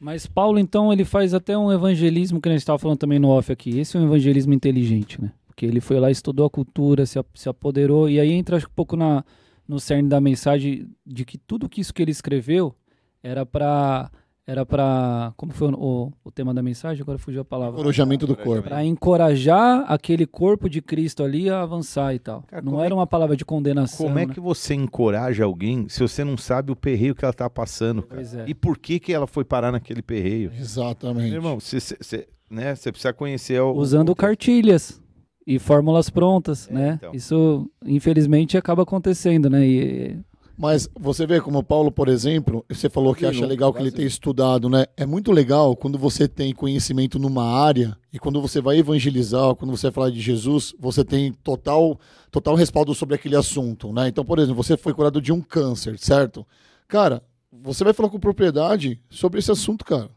[0.00, 3.28] Mas Paulo, então, ele faz até um evangelismo que a gente estava falando também no
[3.28, 3.78] off aqui.
[3.78, 5.30] Esse é um evangelismo inteligente, né?
[5.46, 8.72] Porque ele foi lá, estudou a cultura, se, se apoderou, e aí entra acho que
[8.72, 9.22] um pouco na,
[9.68, 12.74] no cerne da mensagem de que tudo que isso que ele escreveu
[13.22, 14.10] era para
[14.46, 17.00] era para como foi o, o, o tema da mensagem?
[17.02, 17.78] Agora fugiu a palavra.
[17.78, 18.68] Encorajamento do corpo.
[18.68, 22.42] Para encorajar aquele corpo de Cristo ali a avançar e tal.
[22.48, 24.06] Cara, não é era uma palavra de condenação.
[24.06, 24.34] Como é né?
[24.34, 28.44] que você encoraja alguém se você não sabe o perreio que ela tá passando, é.
[28.48, 30.50] E por que, que ela foi parar naquele perreio?
[30.58, 31.28] Exatamente.
[31.28, 33.72] Meu irmão, você, né, você precisa conhecer o.
[33.72, 35.00] usando cartilhas
[35.46, 36.94] e fórmulas prontas, É, né?
[36.98, 37.14] então.
[37.14, 39.64] Isso, infelizmente, acaba acontecendo, né?
[39.66, 40.18] E,
[40.60, 43.90] Mas você vê como o Paulo, por exemplo, você falou que acha legal que ele
[43.90, 44.84] tenha estudado, né?
[44.94, 49.70] É muito legal quando você tem conhecimento numa área e quando você vai evangelizar, quando
[49.70, 51.98] você vai falar de Jesus, você tem total,
[52.30, 54.08] total respaldo sobre aquele assunto, né?
[54.08, 56.46] Então, por exemplo, você foi curado de um câncer, certo?
[56.86, 60.10] Cara, você vai falar com propriedade sobre esse assunto, cara.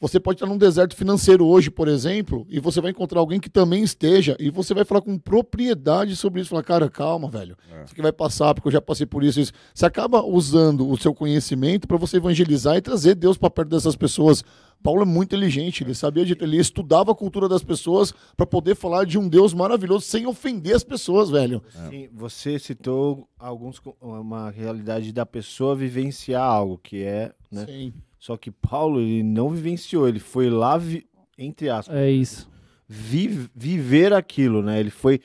[0.00, 3.50] Você pode estar num deserto financeiro hoje, por exemplo, e você vai encontrar alguém que
[3.50, 6.50] também esteja, e você vai falar com propriedade sobre isso.
[6.50, 7.56] Falar, cara, calma, velho.
[7.84, 9.40] Isso aqui vai passar, porque eu já passei por isso.
[9.40, 9.52] isso.
[9.74, 13.96] Você acaba usando o seu conhecimento para você evangelizar e trazer Deus para perto dessas
[13.96, 14.44] pessoas.
[14.80, 16.36] Paulo é muito inteligente, ele sabia de.
[16.40, 20.76] Ele estudava a cultura das pessoas para poder falar de um Deus maravilhoso sem ofender
[20.76, 21.60] as pessoas, velho.
[21.90, 27.66] Sim, você citou alguns uma realidade da pessoa vivenciar algo que é, né?
[27.66, 27.92] Sim.
[28.18, 31.06] Só que Paulo ele não vivenciou, ele foi lá vi-
[31.38, 32.48] entre aspas, é isso.
[32.88, 34.80] vi- viver aquilo, né?
[34.80, 35.20] Ele foi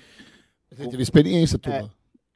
[0.77, 1.73] Ele teve experiência, tudo.
[1.73, 1.85] É,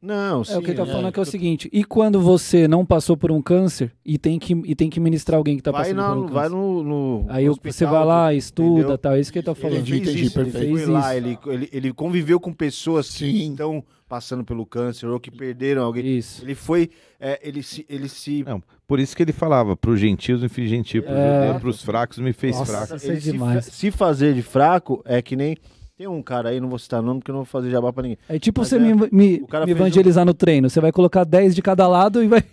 [0.02, 0.92] não, sim, É o que ele tá né?
[0.92, 4.38] falando que é o seguinte: e quando você não passou por um câncer e tem
[4.40, 6.34] que, e tem que ministrar alguém que tá vai, passando na- por um câncer?
[6.34, 8.98] vai no, no Aí no você hospital, vai lá, estuda, entendeu?
[8.98, 9.78] tal, é isso que ele tá falando.
[9.78, 10.78] Entendi, Ele fez entendi, ele perfeito.
[10.78, 13.52] foi lá, ele, ele, ele conviveu com pessoas que Sim.
[13.52, 16.18] estão passando pelo câncer ou que perderam alguém.
[16.18, 16.44] Isso.
[16.44, 16.90] Ele foi,
[17.20, 20.70] é, ele se, ele se, Não, por isso que ele falava, para gentios me fiz
[20.70, 21.60] gentil, para É.
[21.64, 22.86] os fracos me fez Nossa.
[22.88, 23.04] fraco.
[23.06, 23.66] É ele se, demais.
[23.66, 25.58] se fazer de fraco é que nem
[25.98, 28.04] tem um cara aí, não vou citar nome porque eu não vou fazer jabá pra
[28.04, 28.18] ninguém.
[28.30, 30.70] É tipo Mas você é, me, me, o cara me fez um- evangelizar no treino.
[30.70, 32.44] Você vai colocar 10 de cada lado e vai.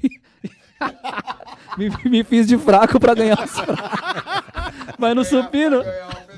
[1.79, 4.95] me, me fiz de fraco pra ganhar os fracos.
[4.99, 5.83] Vai no supino.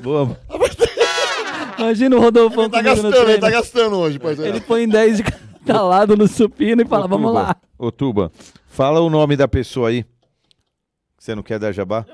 [0.02, 0.36] Boa.
[1.78, 4.50] Imagina o Rodolfão Ele tá gastando, ele tá gastando hoje, parceiro.
[4.50, 7.56] Ele põe 10 de cada lado no supino e fala, Ô, vamos Tuba, lá.
[7.78, 8.32] Ô, Tuba,
[8.66, 10.04] fala o nome da pessoa aí.
[11.18, 12.04] Você não quer dar jabá?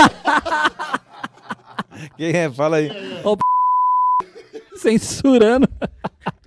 [2.16, 2.50] Quem é?
[2.50, 2.90] Fala aí.
[4.76, 5.68] Censurando.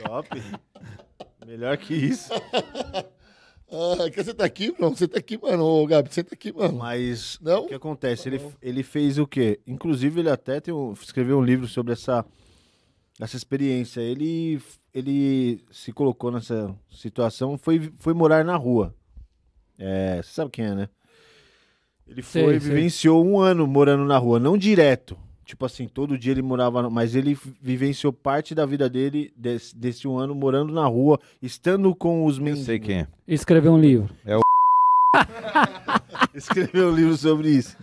[0.04, 0.28] Top.
[1.46, 2.32] Melhor que isso.
[3.72, 4.96] Ah, quer você tá aqui, mano?
[4.96, 5.64] Você tá aqui, mano.
[5.64, 6.78] Ô, Gabi, você tá aqui, mano.
[6.78, 7.66] Mas Não?
[7.66, 8.28] o que acontece?
[8.28, 9.60] Ele, ele fez o quê?
[9.68, 12.26] Inclusive, ele até tem um- escreveu um livro sobre essa,
[13.20, 14.02] essa experiência.
[14.02, 14.60] Ele,
[14.94, 18.96] ele se colocou nessa situação, foi, foi morar na rua.
[19.78, 20.90] É, você sabe quem é, né?
[22.08, 22.60] Ele foi, sei.
[22.60, 25.16] vivenciou um ano morando na rua, não direto.
[25.50, 30.08] Tipo assim, todo dia ele morava, mas ele vivenciou parte da vida dele desse, desse
[30.08, 32.68] um ano morando na rua, estando com os mendigos.
[32.68, 33.08] sei quem é.
[33.28, 34.14] Escreveu um livro.
[36.36, 37.76] escreveu um livro sobre isso.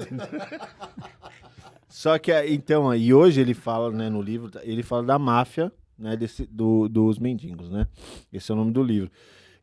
[1.89, 5.73] Só que, aí, então, e hoje ele fala, né, no livro, ele fala da máfia,
[5.99, 7.89] né, desse, do, dos mendigos, né?
[8.33, 9.11] Esse é o nome do livro.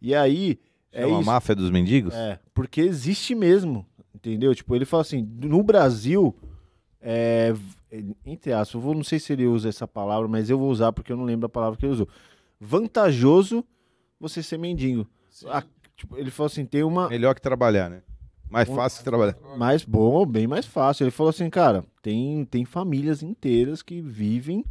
[0.02, 0.60] E aí,
[0.92, 1.26] é É uma isso.
[1.26, 2.14] máfia dos mendigos?
[2.14, 4.54] É, porque existe mesmo, entendeu?
[4.54, 6.36] Tipo, ele fala assim, no Brasil,
[7.02, 7.54] é,
[8.26, 10.92] entre aspas, eu vou, não sei se ele usa essa palavra, mas eu vou usar
[10.92, 12.08] porque eu não lembro a palavra que ele usou.
[12.60, 13.64] Vantajoso
[14.20, 15.08] você ser mendigo.
[15.48, 15.64] Ah,
[15.96, 17.10] tipo, ele falou assim, tem uma...
[17.10, 18.02] Melhor que trabalhar, né?
[18.50, 19.36] Mais fácil que trabalhar.
[19.58, 21.04] Mais bom, bem mais fácil.
[21.04, 24.64] Ele falou assim, cara, tem, tem famílias inteiras que vivem.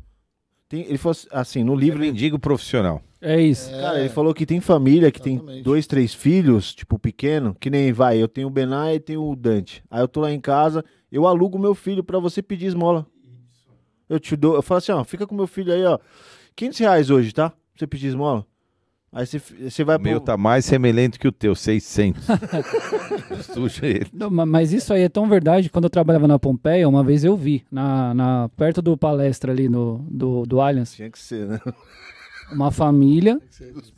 [0.68, 3.02] Tem, ele falou assim, assim, no Livro ele- mendigo profissional.
[3.20, 3.70] É isso.
[3.70, 5.62] Cara, ele falou que tem família que tem Exatamente.
[5.62, 9.36] dois, três filhos, tipo, pequeno, que nem vai, eu tenho o Benai e tenho o
[9.36, 9.82] Dante.
[9.90, 13.06] Aí eu tô lá em casa, eu alugo meu filho pra você pedir esmola.
[14.12, 15.98] Eu te dou, eu falo assim, ó, fica com meu filho aí, ó.
[16.54, 17.52] 500 reais hoje, tá?
[17.76, 18.44] Você pedir esmola.
[19.14, 22.24] Aí você, você vai O meu pro- tá mais semelhante que o teu, 600.
[23.52, 24.06] Suja ele.
[24.12, 25.68] Não, ma- mas isso aí é tão verdade.
[25.70, 29.68] Quando eu trabalhava na Pompeia, uma vez eu vi, na, na- perto do palestra ali
[29.68, 31.60] no, do, do Allianz, Tinha que ser, né?
[32.52, 33.38] uma família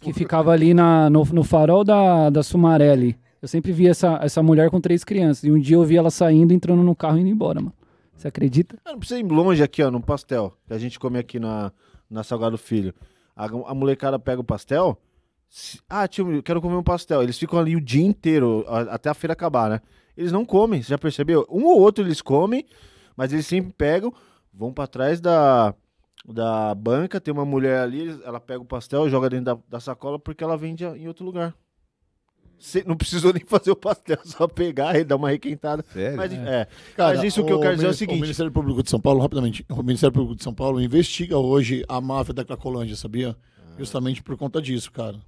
[0.01, 3.17] que ficava ali na, no, no farol da, da Sumaré ali.
[3.43, 5.45] Eu sempre vi essa, essa mulher com três crianças.
[5.45, 7.73] E um dia eu vi ela saindo, entrando no carro e indo embora, mano.
[8.17, 8.79] Você acredita?
[8.85, 10.57] Ah, Não precisa ir longe aqui, ó, no pastel.
[10.67, 11.73] Que a gente come aqui na,
[12.09, 12.95] na Salgado Filho.
[13.37, 14.99] A, a molecada pega o pastel.
[15.49, 17.23] se- ah, tio, eu quero comer um pastel.
[17.23, 19.81] Eles ficam ali o dia inteiro, a- até a feira acabar, né?
[20.17, 21.45] Eles não comem, você já percebeu?
[21.51, 22.65] Um ou outro eles comem,
[23.17, 24.13] mas eles sempre pegam,
[24.53, 25.75] vão pra trás da,
[26.25, 30.17] da banca, tem uma mulher ali, ela pega o pastel, joga dentro da, da sacola
[30.17, 31.53] porque ela vende em outro lugar.
[32.87, 35.85] Não precisou nem fazer o pastel, só pegar e dar uma requentada.
[35.93, 36.17] Sério?
[36.17, 36.67] Mas, é.
[36.97, 38.19] Mas isso que eu quero dizer é o seguinte.
[38.19, 41.85] O Ministério Público de São Paulo, rapidamente, o Ministério Público de São Paulo investiga hoje
[41.89, 43.37] a máfia da Cracolândia, sabia?
[43.59, 43.75] Ah.
[43.79, 45.19] Justamente por conta disso, cara.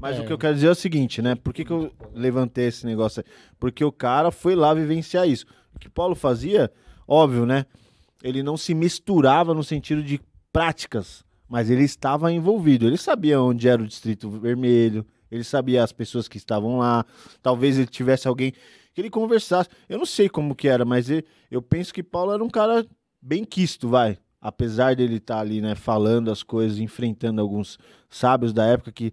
[0.00, 0.20] Mas É.
[0.20, 1.34] o que eu quero dizer é o seguinte, né?
[1.34, 3.32] Por que, que eu levantei esse negócio aí?
[3.58, 5.46] Porque o cara foi lá vivenciar isso.
[5.74, 6.70] O que Paulo fazia,
[7.06, 7.64] óbvio, né?
[8.22, 10.20] Ele não se misturava no sentido de
[10.52, 12.86] práticas, mas ele estava envolvido.
[12.86, 17.04] Ele sabia onde era o Distrito Vermelho, ele sabia as pessoas que estavam lá.
[17.42, 18.52] Talvez ele tivesse alguém
[18.94, 19.68] que ele conversasse.
[19.88, 21.08] Eu não sei como que era, mas
[21.50, 22.86] eu penso que Paulo era um cara
[23.20, 24.16] bem quisto, vai.
[24.40, 27.78] Apesar dele estar ali, né, falando as coisas, enfrentando alguns
[28.08, 29.12] sábios da época que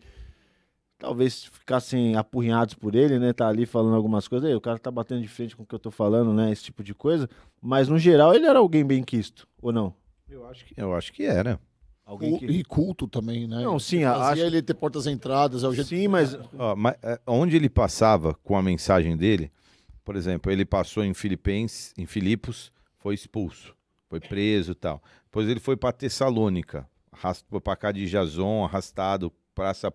[0.99, 3.33] talvez ficassem apurrinhados por ele, né?
[3.33, 4.53] Tá ali falando algumas coisas.
[4.53, 6.51] O cara tá batendo de frente com o que eu tô falando, né?
[6.51, 7.27] Esse tipo de coisa.
[7.59, 9.95] Mas no geral ele era alguém bem quisto, ou não?
[10.29, 11.59] Eu acho que, eu acho que era.
[12.11, 12.45] Alguém que...
[12.45, 13.61] E culto também, né?
[13.63, 16.95] Não, sim, Fazia acho- ele ter portas entradas, é o jeito Sim, mas Ó, mas,
[17.01, 19.49] é, onde ele passava com a mensagem dele,
[20.03, 23.73] por exemplo, ele passou em Filipenses, em Filipos, foi expulso,
[24.09, 25.01] foi preso e tal.
[25.23, 29.93] Depois ele foi para Tessalônica, arrastou para cá de Jason, arrastado, praça,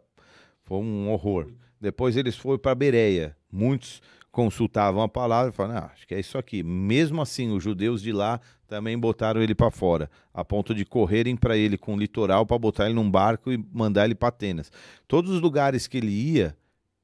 [0.64, 1.48] foi um horror.
[1.78, 3.36] Depois eles foram para Bereia.
[3.52, 4.00] Muitos
[4.36, 6.62] consultavam a palavra e falaram, ah, acho que é isso aqui.
[6.62, 11.34] Mesmo assim, os judeus de lá também botaram ele para fora, a ponto de correrem
[11.34, 14.70] para ele com o litoral para botar ele num barco e mandar ele para Atenas.
[15.08, 16.54] Todos os lugares que ele ia,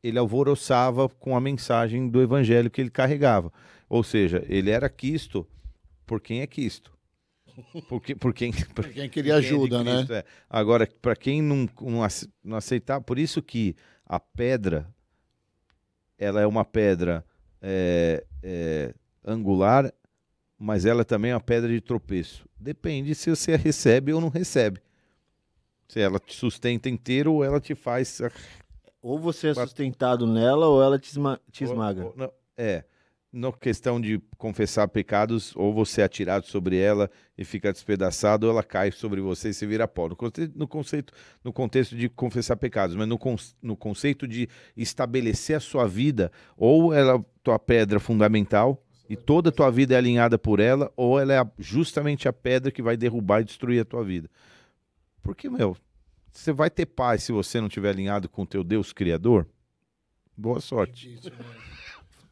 [0.02, 3.50] ele alvoroçava com a mensagem do evangelho que ele carregava.
[3.88, 5.46] Ou seja, ele era quisto
[6.04, 6.92] por quem é quisto.
[7.88, 9.94] Por, que- por quem, por quem queria ajuda, é de né?
[9.96, 10.24] Cristo, é.
[10.50, 11.66] Agora, para quem não,
[12.44, 13.74] não aceitar, por isso que
[14.04, 14.86] a pedra,
[16.22, 17.24] ela é uma pedra
[17.60, 18.94] é, é,
[19.24, 19.92] angular,
[20.58, 22.44] mas ela também é uma pedra de tropeço.
[22.58, 24.80] Depende se você a recebe ou não recebe.
[25.88, 28.20] Se ela te sustenta inteiro ou ela te faz
[29.02, 32.04] ou você é sustentado nela ou ela te, esma- te ou- esmaga.
[32.04, 32.84] ou- não, é.
[33.32, 38.52] Na questão de confessar pecados, ou você é atirado sobre ela e fica despedaçado, ou
[38.52, 40.06] ela cai sobre você e se vira pó.
[40.06, 43.18] No conceito, no conceito, no contexto de confessar pecados, mas no,
[43.62, 49.48] no conceito de estabelecer a sua vida, ou ela é tua pedra fundamental e toda
[49.48, 52.96] a tua vida é alinhada por ela, ou ela é justamente a pedra que vai
[52.96, 54.28] derrubar e destruir a tua vida.
[55.22, 55.76] Porque, meu,
[56.30, 59.46] você vai ter paz se você não estiver alinhado com o teu Deus Criador?
[60.36, 61.18] Boa sorte.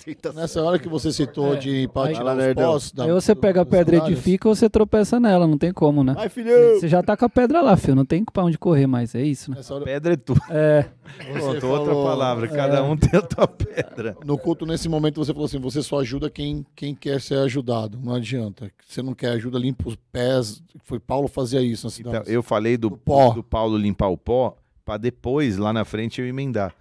[0.05, 0.41] Tentação.
[0.41, 1.57] Nessa hora que você citou É.
[1.59, 2.73] de os Nerdão.
[2.73, 2.93] pós...
[2.93, 6.03] da- Aí você pega a pedra e edifica ou você tropeça nela, não tem como,
[6.03, 6.15] né?
[6.15, 6.79] Vai, filhão!
[6.79, 9.23] Você já tá com a pedra lá, filho, não tem pra onde correr mais, é
[9.23, 9.57] isso, né?
[9.59, 10.41] Nessa hora, Pedra é tudo.
[10.51, 10.87] É,
[11.33, 12.49] Pronto, falou- outra palavra.
[12.49, 14.17] Cada um tem a tua pedra.
[14.25, 17.99] no culto, nesse momento, você falou assim, você só ajuda quem, quem quer ser ajudado.
[18.03, 18.71] Não adianta.
[18.87, 20.63] Você não quer ajuda, limpa os pés.
[20.85, 22.33] Foi Paulo fazia isso na Então, cidade.
[22.33, 23.31] eu falei do, Do pó.
[23.33, 26.75] do Paulo limpar o pó para depois, lá na frente, eu emendar.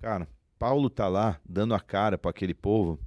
[0.00, 0.26] Cara,
[0.64, 2.98] Paulo tá lá dando a cara para aquele povo,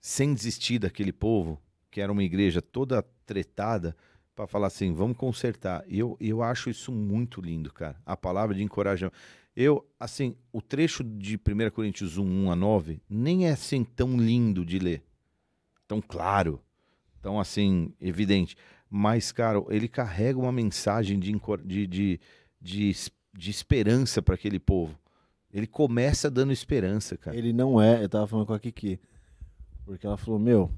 [0.00, 1.60] sem desistir daquele povo,
[1.90, 3.96] que era uma igreja toda tretada,
[4.36, 5.84] para falar assim, vamos consertar.
[5.88, 8.00] Eu, eu acho isso muito lindo, cara.
[8.06, 9.18] A palavra de encorajamento.
[9.56, 14.16] Eu, assim, o trecho de 1 Coríntios 1, 1 a 9, nem é assim tão
[14.16, 15.02] lindo de ler.
[15.88, 16.62] Tão claro.
[17.20, 18.56] Tão, assim, evidente.
[18.88, 21.32] Mas, cara, ele carrega uma mensagem de,
[21.64, 22.20] de, de,
[22.60, 22.92] de,
[23.34, 24.96] de esperança para aquele povo.
[25.52, 27.36] Ele começa dando esperança, cara.
[27.36, 29.00] Ele não é, eu tava falando com a Kiki.
[29.84, 30.70] Porque ela falou, meu,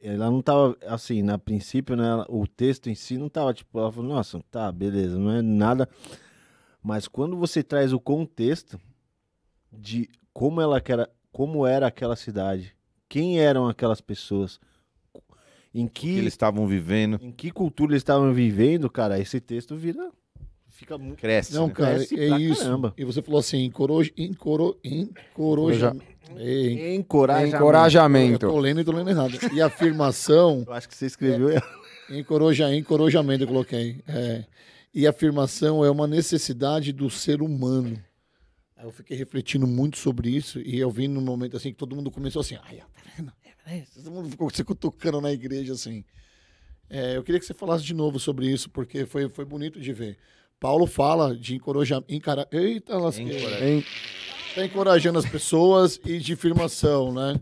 [0.00, 3.90] ela não tava, assim, na princípio, né, o texto em si não tava, tipo, ela
[3.90, 5.88] falou, nossa, tá, beleza, não é nada.
[6.82, 8.78] Mas quando você traz o contexto
[9.72, 12.76] de como ela era, como era aquela cidade,
[13.08, 14.60] quem eram aquelas pessoas,
[15.74, 17.18] em que que, eles estavam vivendo.
[17.20, 20.12] em que cultura eles estavam vivendo, cara, esse texto vira,
[20.76, 21.18] fica muito...
[21.20, 21.54] Cresce.
[21.54, 21.74] Não, né?
[21.74, 22.62] cara, Cresce é pra isso.
[22.62, 22.94] caramba.
[22.96, 25.96] E você falou assim, encoroja, encoro, encoroja,
[26.36, 27.42] Ei, Encoraja.
[27.46, 28.48] eu Encorajamento.
[28.48, 29.38] tô lendo e tô lendo errado.
[29.52, 31.80] E afirmação, Eu acho que você escreveu errado.
[32.10, 34.02] encoroja, encorajamento eu coloquei.
[34.08, 34.44] É.
[34.92, 37.98] E afirmação é uma necessidade do ser humano.
[38.76, 41.94] Aí eu fiquei refletindo muito sobre isso e eu vi num momento assim que todo
[41.96, 43.32] mundo começou assim, ai, tá vendo?
[43.66, 46.04] É, é, Todo mundo ficou se cutucando na igreja assim.
[46.90, 49.92] É, eu queria que você falasse de novo sobre isso, porque foi, foi bonito de
[49.92, 50.18] ver.
[50.58, 52.12] Paulo fala de encorajamento.
[52.12, 52.48] Encara...
[52.50, 53.68] Eita, lasqueira.
[53.68, 53.84] Hein?
[54.54, 57.40] Tá encorajando as pessoas e de afirmação, né?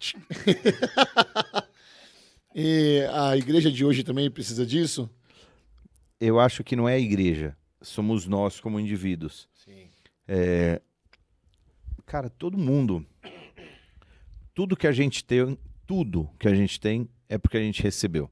[2.54, 5.08] e a igreja de hoje também precisa disso?
[6.20, 7.56] Eu acho que não é a igreja.
[7.80, 9.48] Somos nós como indivíduos.
[10.26, 10.80] É,
[12.08, 13.04] Cara, todo mundo.
[14.54, 18.30] Tudo que a gente tem, tudo que a gente tem é porque a gente recebeu.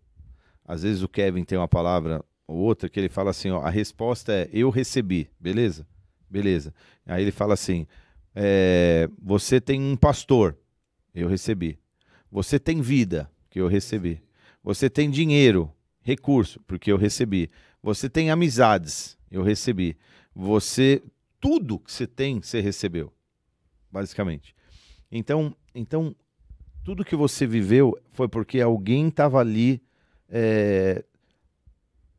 [0.64, 4.32] Às vezes o Kevin tem uma palavra outra que ele fala assim: ó, a resposta
[4.32, 5.86] é eu recebi, beleza?
[6.28, 6.74] Beleza.
[7.06, 7.86] Aí ele fala assim:
[8.34, 10.56] é, você tem um pastor,
[11.14, 11.78] eu recebi.
[12.30, 14.22] Você tem vida, que eu recebi.
[14.62, 15.72] Você tem dinheiro,
[16.02, 17.50] recurso, porque eu recebi.
[17.82, 19.96] Você tem amizades, eu recebi.
[20.34, 21.02] Você
[21.40, 23.12] tudo que você tem, você recebeu,
[23.90, 24.54] basicamente.
[25.10, 26.14] Então, então
[26.84, 29.82] tudo que você viveu foi porque alguém estava ali.
[30.28, 31.04] é,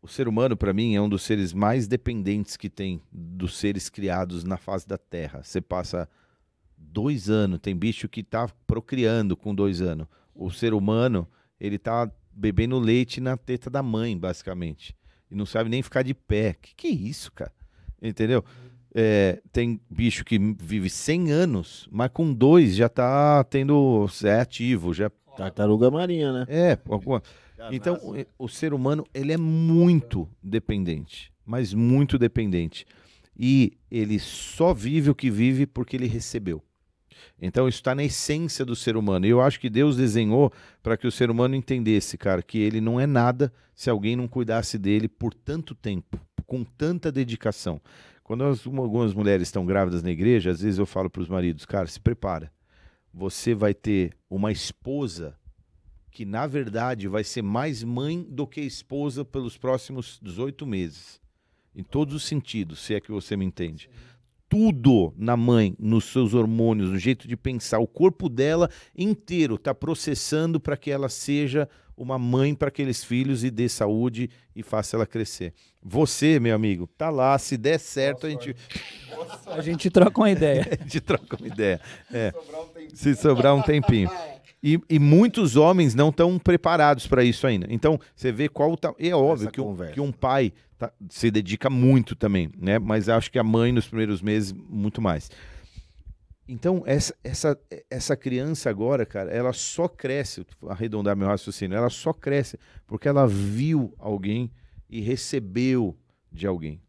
[0.07, 3.89] O ser humano, para mim, é um dos seres mais dependentes que tem dos seres
[3.89, 5.43] criados na face da Terra.
[5.43, 6.07] Você passa
[6.77, 10.07] dois anos, tem bicho que está procriando com dois anos.
[10.33, 11.27] O ser humano,
[11.59, 14.95] ele tá bebendo leite na teta da mãe, basicamente.
[15.29, 16.53] E não sabe nem ficar de pé.
[16.53, 17.51] Que que é isso, cara?
[18.01, 18.45] Entendeu?
[18.95, 24.07] É, tem bicho que vive 100 anos, mas com dois já tá tendo.
[24.23, 25.11] É ativo, já.
[25.38, 26.45] Tartaruga marinha, né?
[26.49, 27.21] É, alguma.
[27.71, 27.95] Então,
[28.38, 32.85] o, o ser humano, ele é muito dependente, mas muito dependente.
[33.39, 36.61] E ele só vive o que vive porque ele recebeu.
[37.41, 39.25] Então, isso está na essência do ser humano.
[39.25, 42.81] E eu acho que Deus desenhou para que o ser humano entendesse, cara, que ele
[42.81, 47.79] não é nada se alguém não cuidasse dele por tanto tempo, com tanta dedicação.
[48.23, 51.29] Quando as- uma- algumas mulheres estão grávidas na igreja, às vezes eu falo para os
[51.29, 52.51] maridos, cara, se prepara.
[53.18, 55.36] Você vai ter uma esposa
[56.11, 61.20] que na verdade vai ser mais mãe do que esposa pelos próximos 18 meses.
[61.76, 63.89] Em todos os sentidos, se é que você me entende.
[64.47, 69.74] Tudo na mãe, nos seus hormônios, no jeito de pensar, o corpo dela inteiro está
[69.74, 74.95] processando para que ela seja uma mãe para aqueles filhos e dê saúde e faça
[74.95, 75.53] ela crescer.
[75.83, 78.55] Você, meu amigo, tá lá, se der certo, a gente,
[79.47, 80.67] a gente troca uma ideia.
[80.79, 81.81] a gente troca uma ideia.
[82.13, 82.31] É.
[82.93, 84.09] Se sobrar um tempinho.
[84.61, 87.67] E, e muitos homens não estão preparados para isso ainda.
[87.69, 88.93] Então, você vê qual tá.
[88.99, 92.79] É óbvio que um, que um pai tá- se dedica muito também, né?
[92.79, 95.29] Mas acho que a mãe nos primeiros meses, muito mais.
[96.47, 102.13] Então, essa, essa, essa criança agora, cara, ela só cresce, arredondar meu raciocínio, ela só
[102.13, 104.49] cresce porque ela viu alguém
[104.89, 105.97] e recebeu
[106.31, 106.81] de alguém.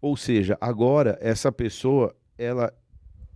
[0.00, 2.72] Ou seja, agora essa pessoa, ela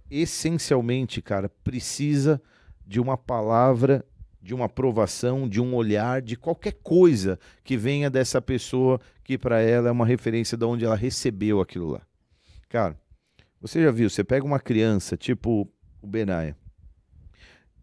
[0.09, 2.41] essencialmente, cara, precisa
[2.87, 4.05] de uma palavra,
[4.43, 9.61] de uma aprovação, de um olhar, de qualquer coisa que venha dessa pessoa que para
[9.61, 12.03] ela é uma referência de onde ela recebeu aquilo lá.
[12.69, 13.00] Cara,
[13.61, 15.71] você já viu, você pega uma criança, tipo
[16.03, 16.57] o Benaia,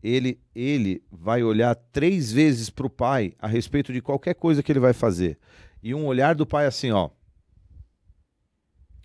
[0.02, 4.72] ele, ele vai olhar três vezes para o pai a respeito de qualquer coisa que
[4.72, 5.38] ele vai fazer.
[5.82, 7.10] E um olhar do pai assim, ó.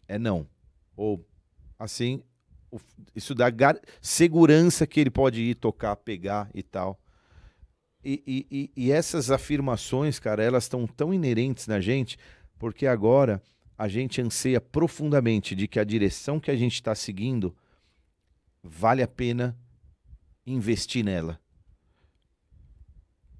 [0.06, 0.46] É não.
[0.96, 1.26] Ou
[1.78, 2.22] assim,
[3.14, 3.46] isso dá
[4.00, 6.98] segurança que ele pode ir tocar, pegar e tal.
[8.04, 12.18] E- e- e essas afirmações, cara, elas estão tão inerentes na gente,
[12.58, 13.40] porque agora
[13.82, 17.52] a gente anseia profundamente de que a direção que a gente está seguindo
[18.62, 19.58] vale a pena
[20.46, 21.40] investir nela.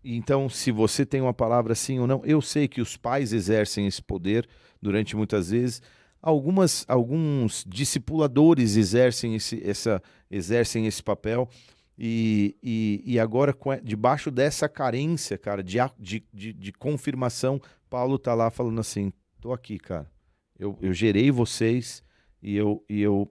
[0.03, 3.87] Então, se você tem uma palavra sim ou não, eu sei que os pais exercem
[3.87, 4.49] esse poder
[4.81, 5.81] durante muitas vezes.
[6.21, 11.49] Algumas, alguns discipuladores exercem esse, essa, exercem esse papel.
[11.97, 18.51] E, e, e agora, debaixo dessa carência, cara, de, de, de, confirmação, Paulo tá lá
[18.51, 20.11] falando assim: tô aqui, cara.
[20.63, 22.05] Eu, eu gerei vocês
[22.41, 23.29] e eu, e eu,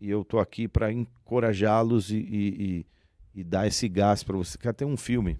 [0.00, 2.86] e eu tô aqui para encorajá-los e, e,
[3.34, 4.56] e, e dar esse gás para você.
[4.56, 5.38] Cara, tem um filme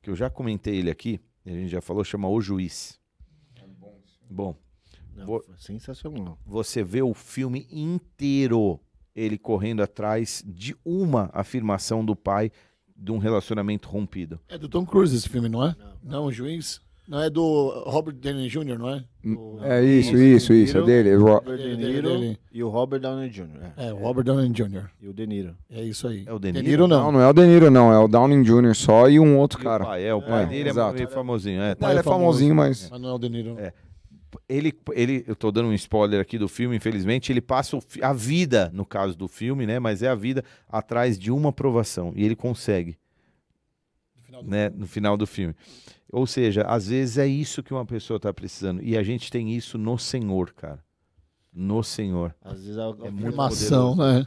[0.00, 2.98] que eu já comentei ele aqui, a gente já falou, chama O Juiz.
[4.30, 4.56] Bom,
[5.14, 6.38] Não, Vou- foi sensacional.
[6.46, 8.80] você vê o filme inteiro
[9.14, 12.50] ele correndo atrás de uma afirmação do pai
[12.96, 14.40] de um relacionamento rompido.
[14.48, 15.76] É do Tom Cruise esse filme, não é?
[16.02, 16.80] Não, o juiz.
[17.08, 19.04] Não é do Robert Downey Jr., não é?
[19.22, 20.78] Do- É isso, isso, isso.
[20.78, 21.14] É dele.
[21.14, 23.48] Ro- Robert De Niro e o Robert Downey Jr.
[23.76, 23.88] É.
[23.88, 24.86] É, o Robert Downey Jr.
[25.00, 25.54] E o De Niro.
[25.70, 26.24] É isso aí.
[26.26, 26.68] É o De De Niro?
[26.68, 27.12] Niro Não, não.
[27.12, 27.92] não é o De Niro, não.
[27.92, 28.74] É o Downing Jr.
[28.74, 29.84] só e um outro E o cara.
[29.84, 30.94] pai, é, o pai É, dele exato.
[30.94, 31.62] é meio famosinho.
[31.62, 32.88] É, Não, ele é famosinho, mas.
[32.90, 33.54] Mas não é o De Niro.
[33.58, 33.72] É.
[34.48, 38.12] ele, ele, eu tô dando um spoiler aqui do filme, infelizmente, ele passa o a
[38.12, 39.78] vida, no caso do filme, né?
[39.78, 42.12] Mas é a vida atrás de uma aprovação.
[42.16, 42.96] E ele consegue,
[44.42, 44.70] né?
[44.70, 45.54] No final do filme.
[46.12, 48.82] Ou seja, às vezes é isso que uma pessoa tá precisando.
[48.82, 50.84] E a gente tem isso no Senhor, cara.
[51.52, 52.34] No Senhor.
[52.42, 54.26] Às vezes a, a, É muito Afirmação, né?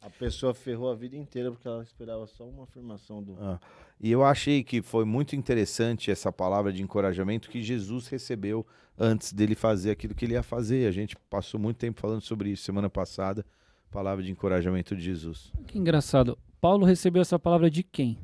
[0.00, 3.36] a pessoa ferrou a vida inteira porque ela esperava só uma afirmação do.
[3.38, 3.60] Ah,
[4.00, 8.66] E eu achei que foi muito interessante essa palavra de encorajamento que Jesus recebeu
[8.98, 10.86] antes dele fazer aquilo que ele ia fazer.
[10.86, 13.44] A gente passou muito tempo falando sobre isso semana passada.
[13.90, 15.52] Palavra de encorajamento de Jesus.
[15.66, 16.38] Que engraçado.
[16.60, 18.18] Paulo recebeu essa palavra de quem?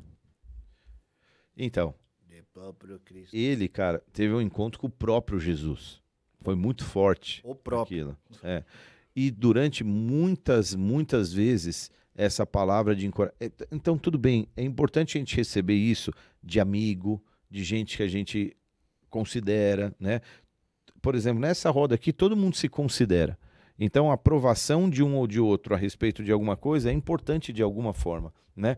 [1.57, 1.95] Então,
[3.33, 6.01] ele, cara, teve um encontro com o próprio Jesus.
[6.41, 7.41] Foi muito forte.
[7.43, 8.11] O próprio.
[8.11, 8.17] aquilo.
[8.43, 8.63] É.
[9.15, 13.67] E durante muitas, muitas vezes, essa palavra de encorajamento.
[13.71, 16.11] Então, tudo bem, é importante a gente receber isso
[16.43, 18.55] de amigo, de gente que a gente
[19.09, 20.21] considera, né?
[21.01, 23.37] Por exemplo, nessa roda aqui, todo mundo se considera.
[23.79, 27.53] Então, a aprovação de um ou de outro a respeito de alguma coisa é importante
[27.53, 28.77] de alguma forma, né?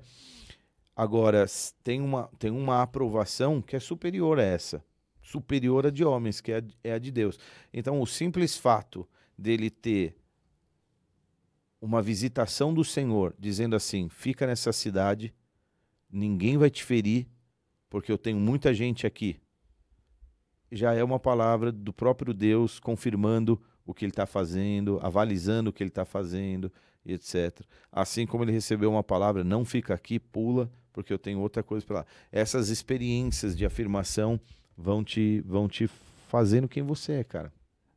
[1.00, 1.46] Agora,
[1.82, 4.84] tem uma, tem uma aprovação que é superior a essa,
[5.22, 7.40] superior a de homens, que é a, é a de Deus.
[7.72, 10.18] Então, o simples fato dele ter
[11.80, 15.34] uma visitação do Senhor, dizendo assim: fica nessa cidade,
[16.12, 17.30] ninguém vai te ferir,
[17.90, 19.40] porque eu tenho muita gente aqui.
[20.70, 25.74] Já é uma palavra do próprio Deus confirmando o que ele está fazendo, avalizando o
[25.74, 26.70] que ele está fazendo,
[27.06, 27.62] etc.
[27.90, 31.86] Assim como ele recebeu uma palavra: não fica aqui, pula, porque eu tenho outra coisa
[31.86, 32.06] para lá.
[32.32, 34.40] Essas experiências de afirmação
[34.78, 35.88] vão te, vão te
[36.28, 37.52] fazendo quem você é, cara.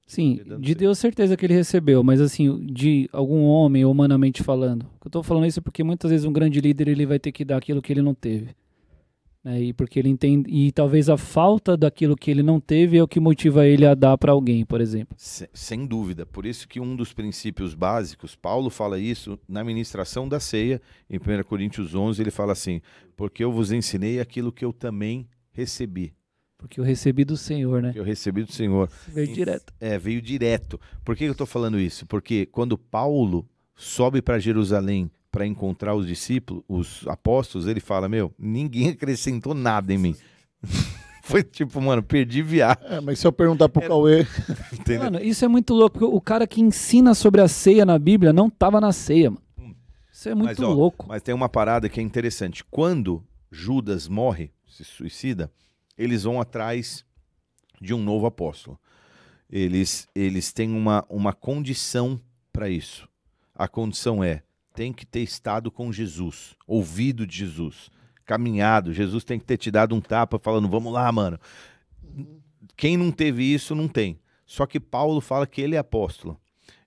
[0.06, 0.74] Sim, Cuidando de.
[0.74, 4.86] Deus certeza que ele recebeu, mas assim, de algum homem, humanamente falando.
[5.02, 7.56] Eu tô falando isso porque muitas vezes um grande líder ele vai ter que dar
[7.56, 8.54] aquilo que ele não teve.
[9.44, 9.60] Né?
[9.62, 13.08] E porque ele entende e talvez a falta daquilo que ele não teve é o
[13.08, 15.14] que motiva ele a dar para alguém, por exemplo.
[15.18, 16.24] Se- Sem dúvida.
[16.24, 20.80] Por isso que um dos princípios básicos, Paulo fala isso na ministração da ceia,
[21.10, 22.80] em 1 Coríntios 11, ele fala assim:
[23.16, 26.14] Porque eu vos ensinei aquilo que eu também recebi,
[26.56, 27.92] Porque eu recebi do Senhor, né?
[27.92, 28.88] que eu recebi do Senhor.
[29.08, 29.72] Veio direto.
[29.80, 30.80] É, veio direto.
[31.04, 32.06] Por que eu estou falando isso?
[32.06, 38.32] Porque quando Paulo sobe para Jerusalém para encontrar os discípulos, os apóstolos, ele fala: Meu,
[38.38, 40.16] ninguém acrescentou nada em mim.
[41.24, 42.84] Foi tipo, mano, perdi viagem.
[42.84, 44.26] É, mas se eu perguntar pro Cauê,
[44.74, 45.04] Entendeu?
[45.04, 48.32] Mano, isso é muito louco, porque o cara que ensina sobre a ceia na Bíblia
[48.32, 49.42] não tava na ceia, mano.
[50.12, 51.06] Isso é muito Mas, ó, louco.
[51.08, 52.64] Mas tem uma parada que é interessante.
[52.70, 55.50] Quando Judas morre, se suicida,
[55.96, 57.04] eles vão atrás
[57.80, 58.78] de um novo apóstolo.
[59.48, 62.20] Eles, eles têm uma, uma condição
[62.52, 63.08] para isso.
[63.54, 64.42] A condição é:
[64.72, 67.90] tem que ter estado com Jesus, ouvido de Jesus,
[68.24, 68.92] caminhado.
[68.92, 71.38] Jesus tem que ter te dado um tapa falando: vamos lá, mano.
[72.76, 74.18] Quem não teve isso, não tem.
[74.46, 76.38] Só que Paulo fala que ele é apóstolo.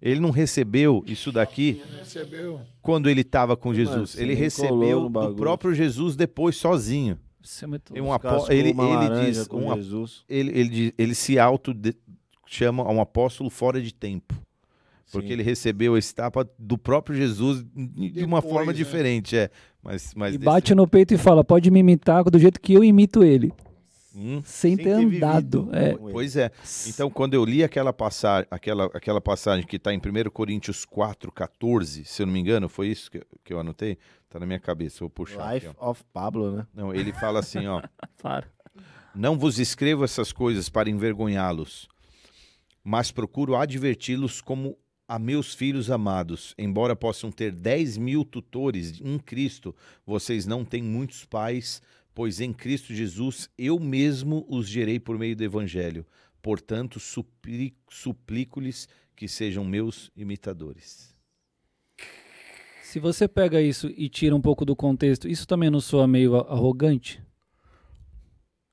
[0.02, 2.62] Ele não recebeu isso daqui recebeu.
[2.82, 4.16] quando ele estava com Jesus.
[4.18, 7.18] Ele recebeu do próprio Jesus depois sozinho.
[7.42, 7.64] Isso
[7.94, 10.24] é um apó- ele, ele diz, com um ap- Jesus.
[10.28, 11.96] ele, ele, ele se auto de-
[12.46, 14.36] chama a um apóstolo fora de tempo.
[15.16, 15.34] Porque Sim.
[15.34, 18.78] ele recebeu esse tapa do próprio Jesus de uma Depois, forma né?
[18.78, 19.50] diferente, é.
[19.84, 22.74] Mas, mas E desse- bate no peito e fala: pode me imitar do jeito que
[22.74, 23.52] eu imito ele.
[24.18, 25.70] Hum, Sem, Sem ter ter andado.
[25.74, 25.94] É.
[25.98, 26.50] Pois é.
[26.88, 31.30] Então, quando eu li aquela passagem, aquela, aquela passagem que está em 1 Coríntios 4,
[31.34, 33.98] 14, se eu não me engano, foi isso que, que eu anotei?
[34.30, 36.66] Tá na minha cabeça, vou puxar Life aqui, of Pablo, né?
[36.74, 37.82] Não, ele fala assim, ó.
[38.22, 38.48] Para.
[39.14, 41.88] Não vos escrevo essas coisas para envergonhá-los,
[42.84, 44.78] mas procuro adverti-los como
[45.08, 46.54] a meus filhos amados.
[46.58, 49.76] Embora possam ter 10 mil tutores em Cristo,
[50.06, 51.82] vocês não têm muitos pais,
[52.14, 56.06] pois em Cristo Jesus eu mesmo os gerei por meio do Evangelho.
[56.42, 61.14] Portanto, supli- suplico-lhes que sejam meus imitadores.
[62.84, 66.36] Se você pega isso e tira um pouco do contexto, isso também não soa meio
[66.36, 67.22] arrogante?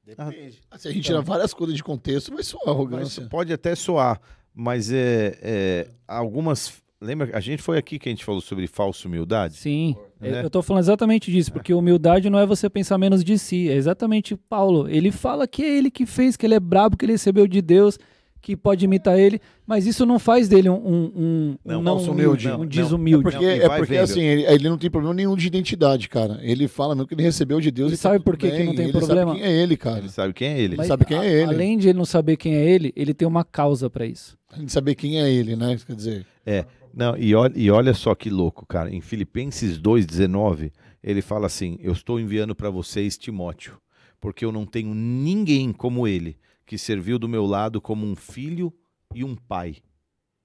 [0.05, 0.61] Depende.
[0.77, 3.27] Se a gente tirar várias coisas de contexto, vai soar Mas arrogância.
[3.29, 4.21] pode até soar,
[4.55, 6.81] mas é, é, algumas.
[7.01, 7.31] Lembra?
[7.37, 9.57] A gente foi aqui que a gente falou sobre falsa humildade?
[9.57, 9.97] Sim.
[10.21, 10.45] Né?
[10.45, 13.69] Eu tô falando exatamente disso, porque humildade não é você pensar menos de si.
[13.69, 14.89] É exatamente Paulo.
[14.89, 17.61] Ele fala que é ele que fez, que ele é brabo, que ele recebeu de
[17.61, 17.99] Deus,
[18.43, 21.97] que pode imitar ele, mas isso não faz dele um, um, um Não, um não
[21.97, 22.49] humilde, humilde.
[22.49, 23.23] um Não, desumilde.
[23.23, 26.41] Porque, Não, e é porque assim, ele, ele não tem problema nenhum de identidade, cara.
[26.43, 28.49] Ele fala mesmo que ele recebeu de Deus E e tá sabe tudo por que
[28.65, 29.31] não tem ele problema?
[29.33, 29.99] Sabe quem é ele, cara.
[30.01, 30.77] Ele sabe quem é ele.
[30.77, 31.45] Mas- sabe quem é ele.
[31.55, 34.37] Além de ele não saber quem é ele, ele tem uma causa pra isso.
[34.51, 35.79] A gente saber quem é ele, né?
[35.87, 38.93] Quer dizer, É, não, e olha, e olha só que louco, cara.
[38.95, 40.73] Em Filipenses 2,19,
[41.03, 43.79] ele fala assim: Eu estou enviando para vocês Timóteo,
[44.21, 46.37] porque eu não tenho ninguém como ele,
[46.67, 48.73] que serviu do meu lado como um filho
[49.15, 49.77] e um pai.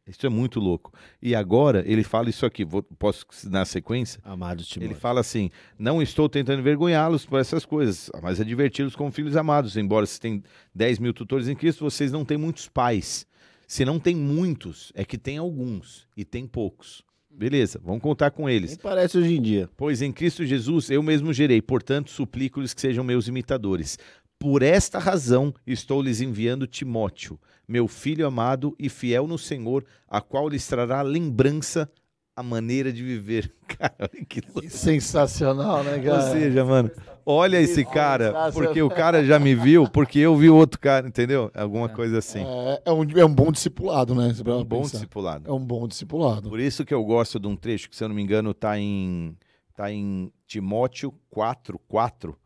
[0.08, 0.94] Isso é muito louco.
[1.22, 4.22] E agora ele fala isso aqui, vou, posso na sequência?
[4.24, 4.88] Amado Timóteo.
[4.88, 9.76] Ele fala assim: Não estou tentando envergonhá-los por essas coisas, mas adverti-los como filhos amados.
[9.76, 10.42] Embora vocês tenham
[10.74, 13.28] 10 mil tutores em Cristo, vocês não têm muitos pais.
[13.68, 17.04] Se não tem muitos, é que tem alguns e tem poucos.
[17.30, 18.78] Beleza, vamos contar com Nem eles.
[18.78, 19.70] parece hoje em dia.
[19.78, 24.00] Pois em Cristo Jesus eu mesmo gerei, portanto suplico-lhes que sejam meus imitadores.
[24.40, 30.22] Por esta razão estou lhes enviando Timóteo, meu filho amado e fiel no Senhor, a
[30.22, 31.90] qual lhes trará lembrança
[32.36, 33.52] a maneira de viver.
[33.68, 34.70] Cara, olha que louco.
[34.70, 36.92] sensacional, né, Ou seja, mano,
[37.26, 41.08] olha esse cara, porque o cara já me viu, porque eu vi o outro cara,
[41.08, 41.52] entendeu?
[41.54, 42.44] Alguma coisa assim.
[42.44, 44.34] É, é um, é um bom discipulado, né?
[44.34, 44.94] Se Um bom pensar.
[44.94, 45.50] discipulado.
[45.50, 46.48] É um bom discipulado.
[46.48, 48.80] Por isso que eu gosto de um trecho que, se eu não me engano, tá
[48.80, 49.36] em,
[49.76, 52.38] tá em Timóteo 4, 4.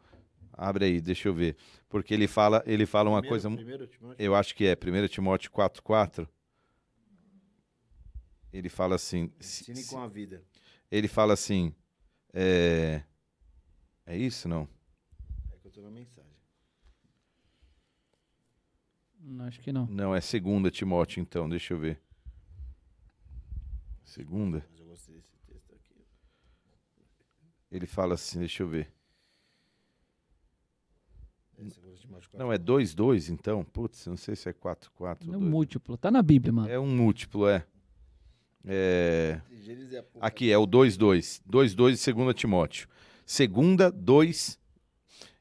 [0.54, 1.56] Abre aí, deixa eu ver.
[1.92, 3.50] Porque ele fala, ele fala uma coisa.
[3.50, 4.16] mu- Primeiro, Timóteo.
[4.24, 6.28] Eu acho que é 1 Timóteo 4, 4.
[8.54, 9.32] Ele fala assim.
[9.40, 10.44] se- Ensine se- com a vida.
[10.90, 11.74] ele fala assim.
[12.34, 13.04] É,
[14.06, 14.68] é isso, não?
[15.52, 16.32] É que eu tô na mensagem.
[19.20, 19.86] Não, acho que não.
[19.88, 22.02] Não, é segunda Timóteo, então, deixa eu ver.
[24.04, 24.66] Segunda?
[24.72, 25.96] Mas eu gostei desse texto aqui.
[27.70, 28.92] Ele fala assim, deixa eu ver.
[32.34, 33.64] É, Não, é 2, 2, então.
[33.64, 35.34] Putz, não sei se é 4, 4.
[35.34, 35.98] É um múltiplo.
[35.98, 36.70] Tá na Bíblia, mano.
[36.70, 37.66] É um múltiplo, é.
[38.66, 39.42] É.
[40.20, 41.42] Aqui é o 2, 2.
[41.46, 42.88] 2, 2 de segunda Timóteo.
[43.26, 44.60] Segunda, 2.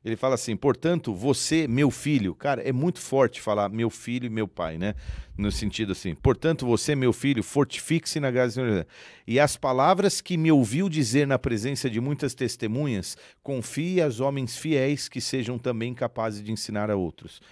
[0.02, 4.30] Ele fala assim, portanto, você, meu filho, cara, é muito forte falar meu filho e
[4.30, 4.94] meu pai, né?
[5.36, 8.86] No sentido assim, portanto, você, meu filho, fortifique-se na graça do Senhor.
[9.26, 14.56] E as palavras que me ouviu dizer na presença de muitas testemunhas, confie aos homens
[14.56, 17.42] fiéis que sejam também capazes de ensinar a outros.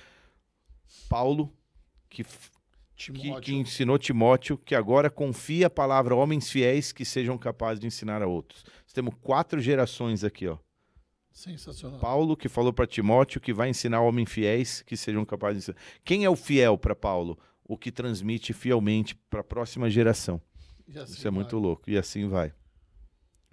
[1.07, 1.53] Paulo,
[2.09, 2.25] que,
[2.97, 7.79] que, que ensinou Timóteo, que agora confia a palavra a homens fiéis que sejam capazes
[7.79, 8.65] de ensinar a outros.
[8.85, 10.57] Nós temos quatro gerações aqui, ó.
[11.39, 12.01] Sensacional.
[12.01, 15.87] Paulo que falou para Timóteo que vai ensinar homens fiéis que sejam capazes de ensinar.
[16.05, 17.39] Quem é o fiel para Paulo?
[17.65, 20.41] O que transmite fielmente para a próxima geração.
[20.89, 21.39] Assim Isso é vai.
[21.39, 21.89] muito louco.
[21.89, 22.53] E assim vai.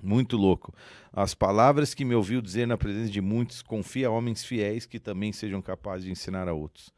[0.02, 0.74] Muito louco.
[1.14, 5.00] As palavras que me ouviu dizer na presença de muitos, confia a homens fiéis que
[5.00, 6.92] também sejam capazes de ensinar a outros.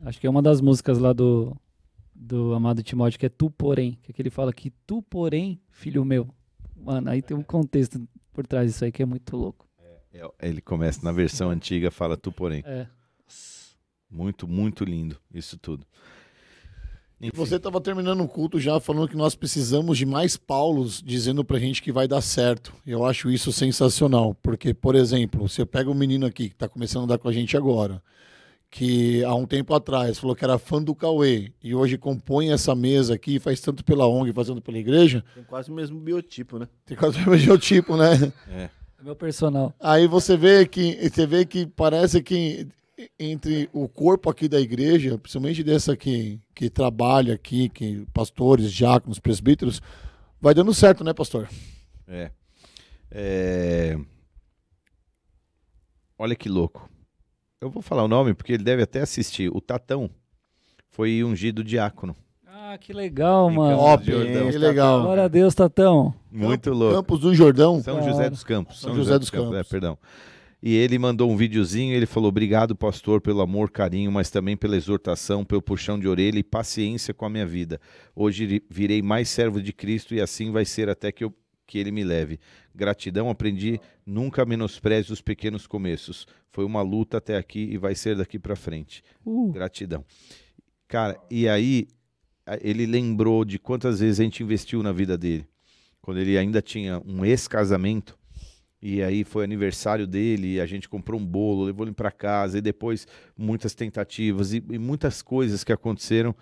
[0.00, 1.56] Acho que é uma das músicas lá do,
[2.12, 4.00] do Amado Timóteo, que é Tu Porém.
[4.02, 6.28] Que, é que ele fala que Tu Porém, filho meu.
[6.76, 9.64] Mano, aí tem um contexto por trás disso aí que é muito louco.
[10.14, 12.62] É, Ele começa na versão antiga, fala tu porém.
[12.64, 12.86] É.
[14.10, 15.84] Muito, muito lindo isso tudo.
[17.20, 17.36] E Enfim.
[17.36, 21.58] você estava terminando o culto já falando que nós precisamos de mais Paulos dizendo pra
[21.58, 22.72] gente que vai dar certo.
[22.86, 27.02] Eu acho isso sensacional, porque, por exemplo, você pega um menino aqui que está começando
[27.02, 28.02] a andar com a gente agora,
[28.70, 32.74] que há um tempo atrás falou que era fã do Cauê e hoje compõe essa
[32.74, 36.68] mesa aqui, faz tanto pela ONG, fazendo pela igreja, Tem quase o mesmo biotipo, né?
[36.84, 38.32] tem quase o mesmo tipo, né?
[38.48, 38.68] É.
[39.04, 39.74] Meu personal.
[39.78, 42.66] Aí você vê que você vê que parece que
[43.18, 49.18] entre o corpo aqui da igreja, principalmente dessa que, que trabalha aqui, que pastores, diáconos,
[49.18, 49.82] presbíteros,
[50.40, 51.50] vai dando certo, né, pastor?
[52.08, 52.30] É.
[53.10, 53.98] É,
[56.16, 56.88] Olha que louco.
[57.60, 59.50] Eu vou falar o nome porque ele deve até assistir.
[59.54, 60.08] O Tatão
[60.88, 62.16] foi ungido diácono.
[62.74, 63.76] Ah, que legal, Em mano.
[63.78, 64.50] Campos Top, do Jordão.
[64.50, 65.02] que legal.
[65.02, 66.12] Glória a Deus, Tatão.
[66.32, 66.96] Muito Campo- louco.
[66.96, 67.80] Campos do Jordão.
[67.80, 68.80] São José dos Campos.
[68.80, 69.54] São José dos Campos.
[69.54, 69.96] É, perdão.
[70.60, 74.76] E ele mandou um videozinho, ele falou: "Obrigado, pastor, pelo amor, carinho, mas também pela
[74.76, 77.80] exortação, pelo puxão de orelha e paciência com a minha vida.
[78.16, 81.32] Hoje virei mais servo de Cristo e assim vai ser até que eu
[81.66, 82.40] que ele me leve.
[82.74, 86.26] Gratidão, aprendi, nunca menospreze os pequenos começos.
[86.50, 89.02] Foi uma luta até aqui e vai ser daqui para frente.
[89.24, 90.04] Uh, Gratidão.
[90.88, 91.86] Cara, e aí
[92.60, 95.46] ele lembrou de quantas vezes a gente investiu na vida dele.
[96.00, 98.18] Quando ele ainda tinha um ex-casamento,
[98.82, 102.60] e aí foi aniversário dele, a gente comprou um bolo, levou ele para casa, e
[102.60, 106.34] depois muitas tentativas e, e muitas coisas que aconteceram.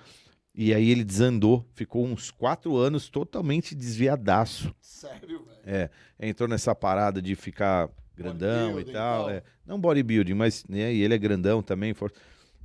[0.54, 4.74] E aí ele desandou, ficou uns quatro anos totalmente desviadaço.
[4.80, 5.60] Sério, velho.
[5.64, 5.88] É,
[6.20, 9.30] entrou nessa parada de ficar grandão e tal.
[9.30, 9.42] é.
[9.64, 11.94] Não bodybuilding, mas né, e ele é grandão também.
[11.94, 12.12] for-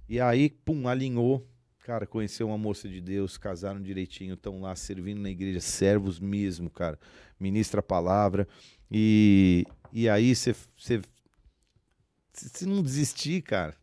[0.10, 1.48] E aí, pum, alinhou.
[1.88, 6.70] Cara, conheceu uma moça de Deus, casaram direitinho, estão lá servindo na igreja, servos mesmo,
[6.70, 7.00] cara.
[7.40, 8.46] Ministra a palavra.
[8.92, 9.64] E,
[9.94, 10.54] e aí, você.
[12.34, 13.74] Se não desistir, cara.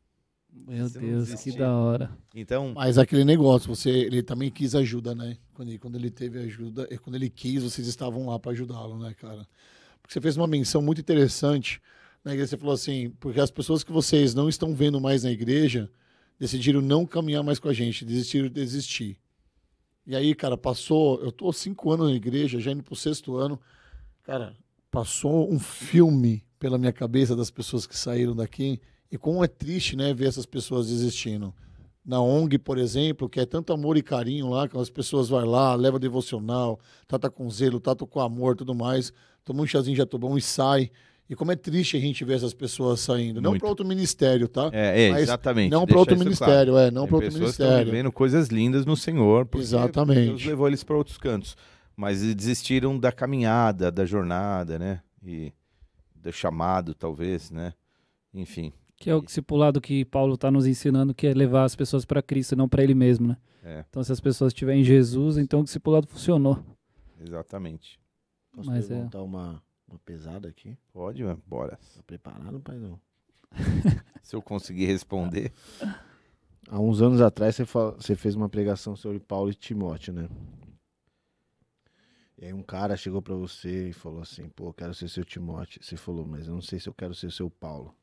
[0.52, 2.14] meu Você Deus, que da hora.
[2.34, 5.38] Então, Mas aquele negócio, você, ele também quis ajuda, né?
[5.54, 8.98] Quando ele, quando ele teve ajuda, e quando ele quis, vocês estavam lá para ajudá-lo,
[8.98, 9.48] né, cara?
[10.02, 11.80] Porque você fez uma menção muito interessante
[12.22, 12.50] na igreja.
[12.50, 15.90] Você falou assim, porque as pessoas que vocês não estão vendo mais na igreja
[16.38, 19.18] decidiram não caminhar mais com a gente, desistiram de desistir.
[20.06, 21.20] E aí, cara, passou.
[21.20, 23.58] Eu tô cinco anos na igreja, já indo pro sexto ano.
[24.22, 24.54] Cara,
[24.90, 28.80] passou um filme pela minha cabeça das pessoas que saíram daqui.
[29.10, 31.54] E como é triste, né, ver essas pessoas desistindo
[32.04, 35.44] na ONG, por exemplo, que é tanto amor e carinho lá, que as pessoas vão
[35.44, 39.12] lá, leva devocional, trata com zelo, trata com amor tudo mais,
[39.42, 40.90] toma um chazinho de jatobão e sai.
[41.28, 43.40] E como é triste a gente ver essas pessoas saindo.
[43.40, 44.68] Não para outro ministério, tá?
[44.72, 45.70] é, é, Mas exatamente.
[45.70, 46.88] não para outro ministério, claro.
[46.88, 47.86] é, não para outro ministério.
[47.86, 50.26] vivendo coisas lindas no Senhor, porque Exatamente.
[50.28, 51.56] Deus levou eles para outros cantos.
[51.96, 55.00] Mas eles desistiram da caminhada, da jornada, né?
[55.22, 55.52] E
[56.14, 57.72] do chamado, talvez, né?
[58.34, 62.04] Enfim, Que é o discipulado que Paulo está nos ensinando, que é levar as pessoas
[62.04, 63.36] para Cristo e não para ele mesmo, né?
[63.62, 66.58] é, Então, se as pessoas estiverem em Jesus, então o discipulado funcionou.
[67.24, 67.98] exatamente.
[68.52, 68.94] Posso Mas é.
[68.94, 69.62] perguntar uma,
[69.94, 70.76] uma pesada aqui?
[70.92, 71.78] Pode, mano, bora.
[71.96, 73.00] Tá preparado, paizão?
[74.22, 75.52] Se eu conseguir responder.
[76.68, 80.28] Há uns anos atrás você, você fez uma pregação sobre Paulo e Timóteo, né?
[82.36, 85.24] E aí um cara chegou pra você e falou assim, pô, eu quero ser seu
[85.24, 85.82] Timóteo.
[85.82, 87.94] Você falou, mas eu não sei se eu quero ser seu Paulo.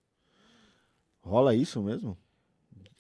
[1.22, 2.18] Rola isso mesmo?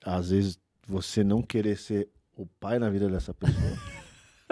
[0.03, 3.77] Às vezes você não querer ser o pai na vida dessa pessoa.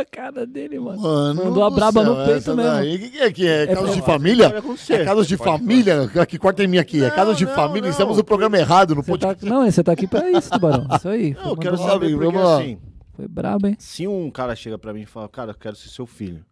[0.02, 1.02] A cara dele, mano.
[1.02, 2.72] Mano, Mandou a braba no céu, peito essa mesmo.
[2.72, 3.64] daí, O que, que é que é?
[3.64, 4.50] É Casos de família?
[4.62, 4.94] Pode.
[4.94, 6.08] É casos de Pode, família?
[6.28, 7.04] Que corta em mim aqui.
[7.04, 7.82] é Não, casos de não, família.
[7.84, 7.90] não.
[7.90, 10.88] Estamos no programa errado, no Você tá, não, você tá aqui pra isso, Tubarão.
[10.96, 11.34] Isso aí.
[11.34, 12.58] Não, eu quero saber, Vamos porque lá.
[12.60, 12.78] assim,
[13.14, 13.76] Foi brabo, hein?
[13.80, 16.46] se um cara chega pra mim e fala, cara, eu quero ser seu filho,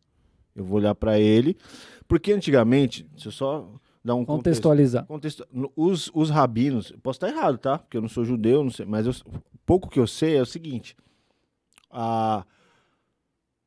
[0.55, 1.55] eu vou olhar pra ele,
[2.07, 3.65] porque antigamente, se eu só
[4.03, 5.05] dar um contexto, Contextualizar.
[5.05, 7.77] contexto no- os, os rabinos, eu posso estar errado, tá?
[7.77, 9.13] Porque eu não sou judeu, não sei, mas eu,
[9.65, 10.95] pouco que eu sei é o seguinte,
[11.91, 12.45] a,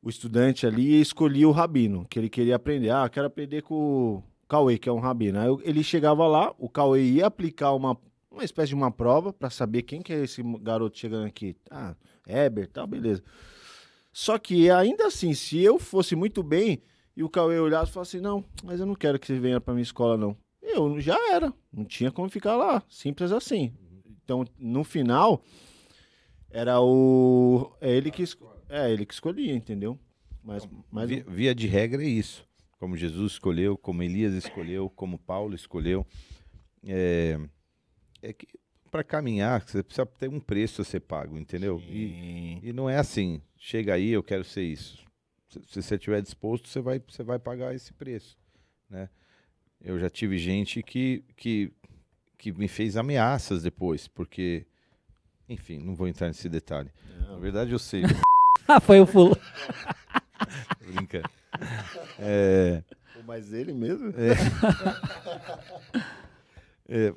[0.01, 4.23] o estudante ali escolhia o rabino, que ele queria aprender, ah, quero aprender com o
[4.47, 7.97] Cauê, que é um rabino, aí ele chegava lá, o Cauê ia aplicar uma,
[8.31, 11.95] uma espécie de uma prova pra saber quem que é esse garoto chegando aqui, ah,
[12.27, 13.23] Heber, tal, beleza.
[14.11, 16.81] Só que ainda assim, se eu fosse muito bem
[17.15, 19.73] e o Cauê olhasse e falasse não, mas eu não quero que você venha pra
[19.73, 20.35] minha escola, não.
[20.61, 23.73] Eu já era, não tinha como ficar lá, simples assim.
[24.23, 25.41] Então, no final,
[26.49, 27.71] era o.
[27.79, 28.23] É ele que,
[28.71, 29.99] é, ele que escolhia, entendeu?
[30.43, 32.47] Mas, mas Via, via de regra é isso.
[32.79, 36.05] Como Jesus escolheu, como Elias escolheu, como Paulo escolheu.
[36.83, 37.37] É,
[38.21, 38.47] é que
[38.89, 41.81] para caminhar, você precisa ter um preço a ser pago, entendeu?
[41.87, 45.05] E, E- não é assim, chega aí, eu quero ser isso.
[45.47, 48.37] Se, se você estiver disposto, você vai, você vai pagar esse preço,
[48.89, 49.09] né?
[49.79, 51.71] Eu já tive gente que, que,
[52.37, 54.65] que me fez ameaças depois, porque,
[55.47, 56.91] enfim, não vou entrar nesse detalhe.
[57.29, 58.03] Na verdade, eu sei,
[58.79, 59.37] foi o fulano.
[60.85, 61.29] brincando.
[62.19, 62.81] É,
[63.27, 64.13] Mas ele mesmo?
[66.87, 67.13] É,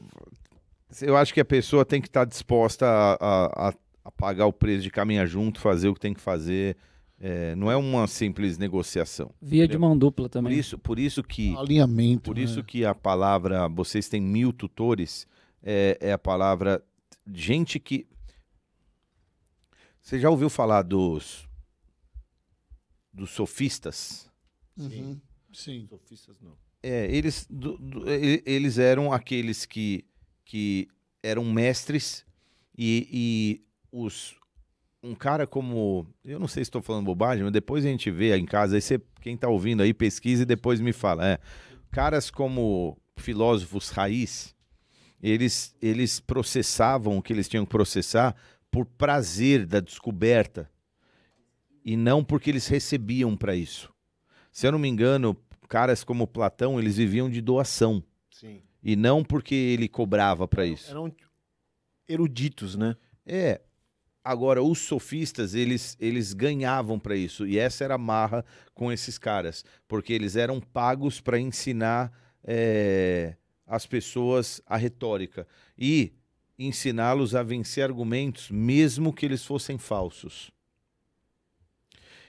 [1.03, 3.69] eu acho que a pessoa tem que estar disposta a, a-
[4.05, 6.77] a- pagar o preço de caminhar junto, fazer o que tem que fazer.
[7.21, 9.31] É, não é uma simples negociação.
[9.41, 10.53] Via de mão dupla Por também.
[10.59, 12.23] isso, por isso que, Alinhamento.
[12.25, 12.43] por né?
[12.43, 15.27] isso que a palavra vocês têm mil tutores
[15.63, 16.83] é, é a palavra
[17.33, 18.07] gente que.
[20.05, 21.49] Você já ouviu falar dos.
[23.11, 24.31] dos sofistas?
[24.77, 25.19] Uhum.
[25.51, 25.87] Sim.
[25.89, 26.53] Sofistas não.
[26.83, 28.05] É, eles, do- do-
[28.45, 30.05] eles eram aqueles que,
[30.45, 30.87] que
[31.23, 32.27] eram mestres
[32.77, 34.37] e, e os
[35.03, 38.33] um cara como eu não sei se estou falando bobagem, mas depois a gente vê
[38.33, 41.27] aí em casa, aí você, quem está ouvindo aí pesquisa e depois me fala.
[41.27, 41.39] É,
[41.91, 44.55] caras como filósofos raiz,
[45.23, 48.35] eles eles processavam o que eles tinham que processar
[48.75, 50.69] por prazer da descoberta
[51.85, 53.95] e não porque eles recebiam para isso.
[54.51, 55.37] Se eu não me engano,
[55.69, 58.03] caras como Platão, eles viviam de doação
[58.33, 58.61] Sim.
[58.83, 60.91] e não porque ele cobrava para isso.
[60.91, 61.15] Eram
[62.09, 62.97] eruditos, né?
[63.25, 63.61] É.
[64.25, 67.47] Agora, os sofistas, eles, eles ganhavam para isso.
[67.47, 68.45] E essa era a marra
[68.75, 69.65] com esses caras.
[69.87, 75.47] Porque eles eram pagos para ensinar é, as pessoas a retórica.
[75.79, 76.13] E
[76.59, 80.51] ensiná-los a vencer argumentos, mesmo que eles fossem falsos.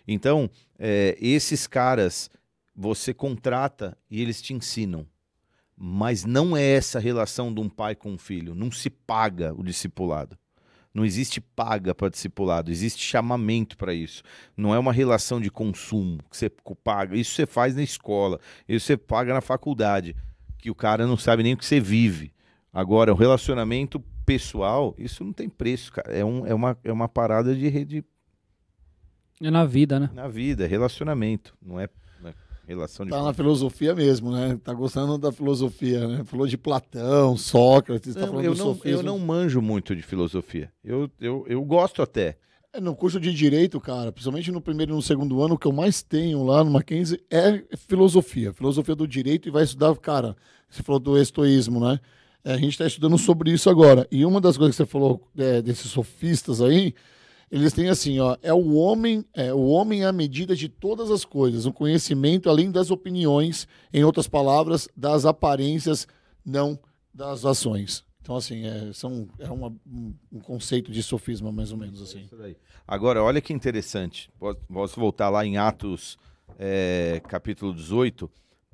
[0.07, 2.29] Então, é, esses caras,
[2.75, 5.07] você contrata e eles te ensinam.
[5.77, 8.55] Mas não é essa relação de um pai com um filho.
[8.55, 10.37] Não se paga o discipulado.
[10.95, 14.23] Não existe paga para discipulado, existe chamamento para isso.
[14.55, 16.49] Não é uma relação de consumo que você
[16.81, 17.17] paga.
[17.17, 20.15] Isso você faz na escola, isso você paga na faculdade,
[20.57, 22.31] que o cara não sabe nem o que você vive.
[22.71, 26.11] Agora, o relacionamento pessoal, isso não tem preço, cara.
[26.11, 28.03] É, um, é, uma, é uma parada de rede
[29.41, 30.09] É na vida, né?
[30.13, 31.87] na vida, é relacionamento, não é,
[32.21, 32.33] não é
[32.67, 33.11] relação de.
[33.11, 34.59] Tá na filosofia mesmo, né?
[34.63, 36.23] Tá gostando da filosofia, né?
[36.23, 38.99] Falou de Platão, Sócrates, tá Não, falando eu, não, sofismo.
[38.99, 40.71] eu não manjo muito de filosofia.
[40.83, 42.37] Eu, eu, eu gosto até.
[42.73, 45.65] É, no curso de Direito, cara, principalmente no primeiro e no segundo ano, o que
[45.65, 48.51] eu mais tenho lá no Mackenzie é filosofia.
[48.51, 50.35] Filosofia do direito e vai estudar, cara,
[50.69, 51.99] você falou do estoísmo, né?
[52.45, 54.07] É, a gente está estudando sobre isso agora.
[54.11, 56.93] E uma das coisas que você falou é, desses sofistas aí,
[57.51, 61.25] eles têm assim, ó, é o homem, é o homem à medida de todas as
[61.25, 66.07] coisas, o conhecimento além das opiniões, em outras palavras, das aparências,
[66.45, 66.77] não
[67.11, 68.03] das ações.
[68.21, 72.27] Então, assim, é, são, é uma- um, um conceito de sofisma, mais ou menos assim.
[72.37, 72.55] Daí.
[72.87, 74.29] Agora, olha que interessante.
[74.39, 76.17] Posso, posso voltar lá em Atos,
[76.59, 78.29] é, capítulo 18.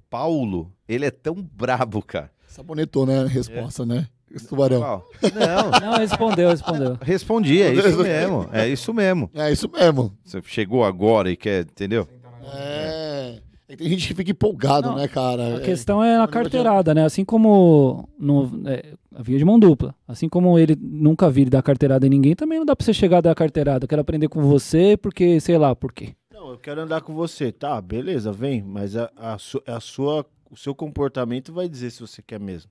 [0.10, 2.32] Paulo, ele é tão brabo, cara.
[2.52, 3.22] Sabonetou, né?
[3.22, 4.08] A resposta, né?
[4.34, 4.80] Esse tubarão.
[4.80, 5.06] Qual?
[5.34, 6.98] Não, Não, respondeu, respondeu.
[7.02, 8.50] respondi, é isso mesmo.
[8.52, 9.30] É isso mesmo.
[9.34, 10.14] É isso mesmo.
[10.24, 12.08] Você chegou agora e quer, entendeu?
[12.54, 13.40] É.
[13.70, 15.58] E tem gente que fica empolgado, Não, né, cara?
[15.58, 17.06] A questão é a carteirada, né?
[17.06, 19.96] Assim como no, é, a via de mão dupla.
[20.06, 23.20] Assim como ele nunca viu dar carteirada em ninguém, também não dá pra você chegar
[23.20, 23.86] a dar carteirada.
[23.86, 26.10] Eu quero aprender com você porque, sei lá, por quê.
[26.34, 27.50] Não, eu quero andar com você.
[27.50, 28.62] Tá, beleza, vem.
[28.62, 32.70] Mas a, a, su- a sua, o seu comportamento vai dizer se você quer mesmo.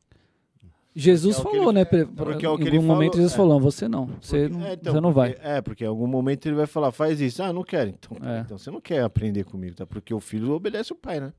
[0.95, 1.81] Jesus é o falou, ele- né?
[1.83, 3.37] é, pre- porque é o em que algum ele momento falou, Jesus é.
[3.37, 4.07] falou, não, você não.
[4.21, 5.31] Você, Porque- não, é, então, você não vai.
[5.33, 7.43] porque- É, porque em algum momento ele vai falar, faz isso.
[7.43, 7.91] Ah, não quero.
[7.91, 8.41] Então, É.
[8.41, 9.87] então você não quer aprender comigo, tá?
[9.87, 11.33] Porque o filho obedece o pai, né?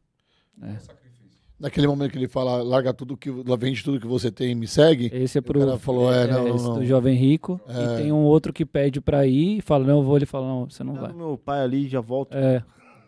[1.59, 3.29] Naquele momento que ele fala, larga tudo que.
[3.29, 5.11] Vende tudo que você tem e me segue.
[5.13, 6.85] Esse é o pro cara falou, é, não, esse não, do não.
[6.87, 7.61] jovem rico.
[7.67, 7.83] É.
[7.93, 10.15] E tem um outro que pede pra ir e fala, não, eu vou.
[10.17, 11.13] Ele fala, não, você não Tá vai.
[11.13, 12.35] meu pai ali, já volta.
[12.35, 12.63] É,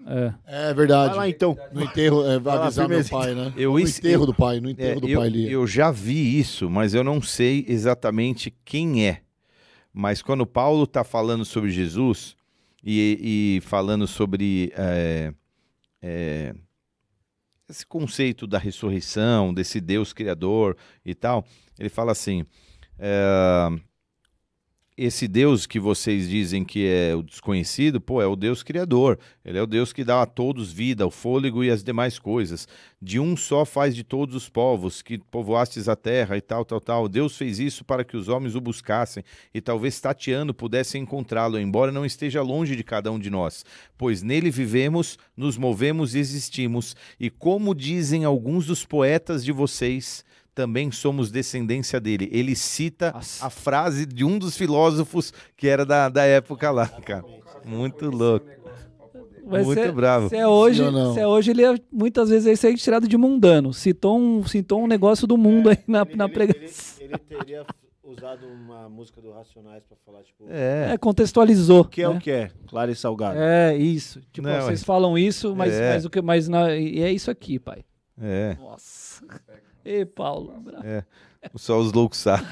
[0.05, 0.33] é.
[0.69, 1.09] É verdade.
[1.09, 1.57] Vai lá então.
[1.71, 3.53] No enterro, é, avisar meu pai, né?
[3.55, 5.51] Eu no enterro eu- do pai, no É, enterro do eu, pai ali.
[5.51, 9.21] eu já vi isso, mas eu não sei exatamente quem é.
[9.93, 12.35] Mas quando Paulo está falando sobre Jesus
[12.83, 15.33] e, e falando sobre é,
[16.01, 16.55] é,
[17.69, 20.75] esse conceito da ressurreição, desse Deus criador
[21.05, 21.45] e tal,
[21.79, 22.45] ele fala assim:
[22.99, 23.69] é,
[24.95, 29.17] esse Deus que vocês dizem que é o desconhecido, pô, é o Deus criador.
[29.43, 32.67] Ele é o Deus que dá a todos vida, o fôlego e as demais coisas.
[33.01, 36.79] De um só faz de todos os povos, que povoastes a terra e tal, tal,
[36.79, 37.09] tal.
[37.09, 41.91] Deus fez isso para que os homens o buscassem e talvez tateando pudessem encontrá-lo, embora
[41.91, 43.65] não esteja longe de cada um de nós.
[43.97, 46.95] Pois nele vivemos, nos movemos e existimos.
[47.19, 50.23] E como dizem alguns dos poetas de vocês,
[50.53, 52.29] também somos descendência dele.
[52.31, 53.45] Ele cita Nossa.
[53.45, 57.23] a frase de um dos filósofos que era da, da época lá, cara.
[57.65, 58.45] Muito louco.
[59.45, 60.29] Vai Muito bravo.
[60.29, 60.81] Se é hoje,
[61.13, 63.73] se é hoje ele é, muitas vezes aí sai tirado de mundano.
[63.73, 67.03] Citou um, citou um negócio do mundo aí na, na pregação.
[67.03, 67.65] ele teria
[68.03, 70.93] usado uma música do Racionais pra falar, tipo, É.
[70.93, 71.81] É, contextualizou.
[71.81, 72.15] o que é né?
[72.15, 72.51] o que é?
[72.67, 73.37] Claro e salgado.
[73.37, 74.21] É, isso.
[74.31, 75.93] Tipo, Não, vocês é- falam isso, mas, É.
[75.93, 77.83] mas o que mais na, e é isso aqui, pai.
[78.21, 78.55] É.
[78.59, 79.25] Nossa.
[79.85, 80.59] Ei, Paulo.
[80.61, 80.85] bravo.
[80.85, 81.03] É.
[81.55, 82.45] Só os loucos sabem.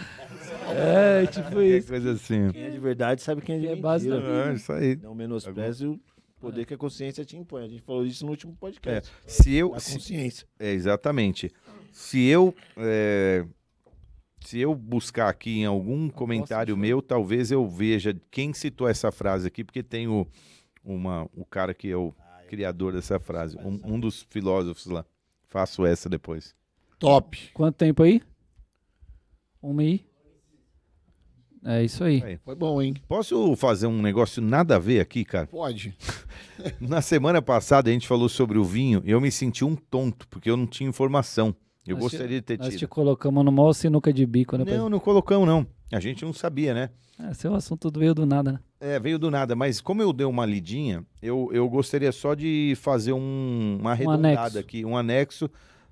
[0.75, 1.87] É, tipo isso.
[1.87, 2.49] coisa assim.
[2.51, 3.87] Quem é de verdade sabe quem é de É mentira.
[3.87, 4.95] base da É, isso aí.
[4.97, 5.99] Não menospreze o
[6.39, 7.63] poder que a consciência te impõe.
[7.63, 8.55] A gente falou isso no último É.
[8.59, 9.11] podcast.
[9.25, 9.77] Se eu.
[9.79, 10.47] Se- consciência.
[10.59, 11.51] é, exatamente.
[11.91, 13.45] Se eu é,
[14.41, 19.47] se eu buscar aqui em algum comentário meu, talvez eu veja quem citou essa frase
[19.47, 20.25] aqui, porque tem o,
[20.83, 22.13] uma, o cara que é o
[22.49, 25.05] criador dessa frase, um, um dos filósofos lá.
[25.47, 26.55] Faço essa depois.
[27.01, 27.49] Top.
[27.55, 28.21] Quanto tempo aí?
[29.59, 30.05] Uma aí?
[31.65, 32.23] É isso aí.
[32.23, 32.37] Aí.
[32.37, 32.93] Foi bom, hein?
[33.07, 35.47] Posso fazer um negócio nada a ver aqui, cara?
[35.47, 35.97] Pode.
[36.79, 40.27] Na semana passada a gente falou sobre o vinho e eu me senti um tonto,
[40.27, 41.55] porque eu não tinha informação.
[41.85, 42.89] Eu Nós te- gostaria de ter Nós te tido.
[42.89, 44.63] colocamos no maior sinuca de bico, né?
[44.65, 45.65] Não, não colocamos, não.
[45.91, 46.91] A gente não sabia, né?
[47.19, 48.59] É, seu assunto veio do nada, né?
[48.79, 52.73] É, veio do nada, mas como eu dei uma lidinha, eu, eu gostaria só de
[52.77, 54.59] fazer um, uma arredondada anexo.
[54.59, 55.49] aqui, um anexo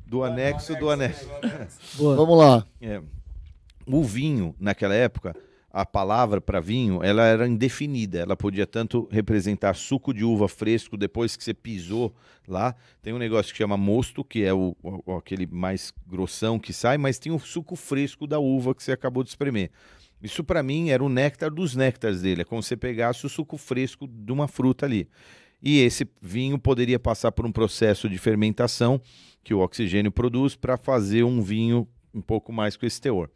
[0.10, 1.28] do anexo do anexo.
[1.96, 2.16] Boa.
[2.16, 2.66] Vamos lá.
[2.82, 3.02] É.
[3.86, 5.36] O vinho, naquela época,
[5.72, 8.20] a palavra para vinho, ela era indefinida.
[8.20, 12.14] Ela podia tanto representar suco de uva fresco depois que você pisou
[12.48, 12.76] lá.
[13.02, 16.98] Tem um negócio que chama mosto, que é o, o- aquele mais grossão que sai,
[16.98, 19.70] mas tem o suco fresco da uva que você acabou de espremer.
[20.22, 22.42] Isso para mim era o néctar dos néctares dele.
[22.42, 25.08] É como se você pegasse o suco fresco de uma fruta ali.
[25.62, 29.02] E esse vinho poderia passar por um processo de fermentação
[29.44, 33.30] que o oxigênio produz para fazer um vinho um pouco mais com esse teor.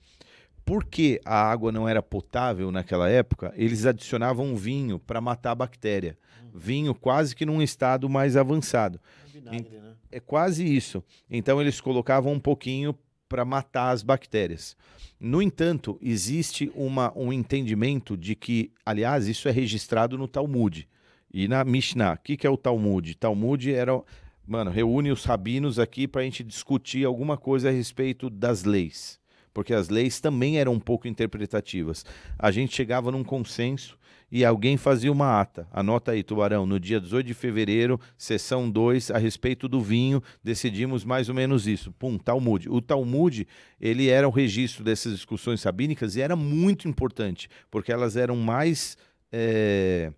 [0.66, 6.18] Porque a água não era potável naquela época, eles adicionavam vinho para matar a bactéria.
[6.54, 9.00] Vinho quase que num estado mais avançado.
[9.26, 9.96] Vinagre, né?
[10.12, 11.04] É quase isso.
[11.30, 12.96] Então eles colocavam um pouquinho
[13.28, 14.78] para matar as bactérias.
[15.20, 20.88] No entanto, existe uma, um entendimento de que, aliás, isso é registrado no Talmud
[21.34, 22.14] e na Mishnah.
[22.14, 23.16] O que, que é o Talmud?
[23.16, 24.00] Talmud era,
[24.46, 29.20] mano, reúne os rabinos aqui para a gente discutir alguma coisa a respeito das leis.
[29.52, 32.06] Porque as leis também eram um pouco interpretativas.
[32.38, 33.98] A gente chegava num consenso
[34.32, 35.68] e alguém fazia uma ata.
[35.72, 41.06] Anota aí, Tubarão, no dia 18 de fevereiro, sessão 2, a respeito do vinho, decidimos
[41.06, 41.92] mais ou menos isso.
[41.92, 42.68] Pum, Talmud.
[42.68, 43.48] O Talmud,
[43.80, 48.98] ele era o registro dessas discussões rabínicas e era muito importante, porque elas eram mais
[49.32, 50.12] eh,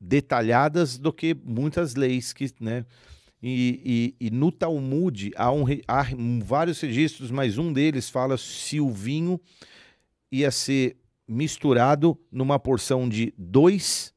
[0.00, 2.84] detalhadas do que muitas leis que, né?
[3.42, 6.04] E, e- e no Talmud há, um há
[6.44, 9.40] vários registros, mas um deles fala se o vinho
[10.30, 10.96] ia ser
[11.26, 14.12] misturado numa porção de dois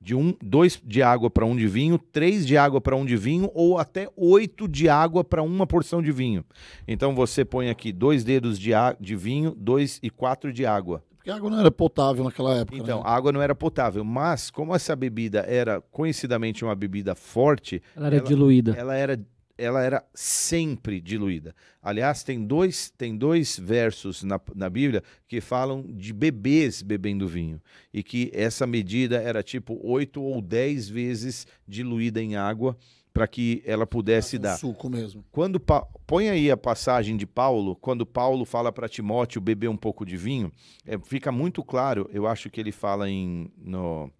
[0.00, 3.16] de um, dois de água para um de vinho, três de água para um de
[3.16, 6.44] vinho, ou até oito de água para uma porção de vinho.
[6.88, 11.04] Então você põe aqui dois dedos de, de vinho, dois e quatro de água.
[11.22, 12.76] Porque a água não era potável naquela época.
[12.76, 13.04] Então, né?
[13.06, 18.08] a água não era potável, mas como essa bebida era conhecidamente uma bebida forte, Ela
[18.08, 18.74] era ela- diluída.
[18.76, 19.20] ela era,
[19.56, 21.54] ela era sempre diluída.
[21.80, 27.60] Aliás, tem dois, tem dois versos na, na Bíblia que falam de bebês bebendo vinho.
[27.94, 32.76] E que essa medida era tipo oito ou dez vezes diluída em água
[33.12, 34.56] para que ela pudesse Um dar.
[34.56, 35.24] suco mesmo.
[35.30, 39.76] Quando Pa- põe aí a passagem de Paulo, quando Paulo fala para Timóteo beber um
[39.76, 40.50] pouco de vinho,
[40.86, 42.08] é, fica muito claro.
[42.12, 44.10] Eu acho que ele fala em no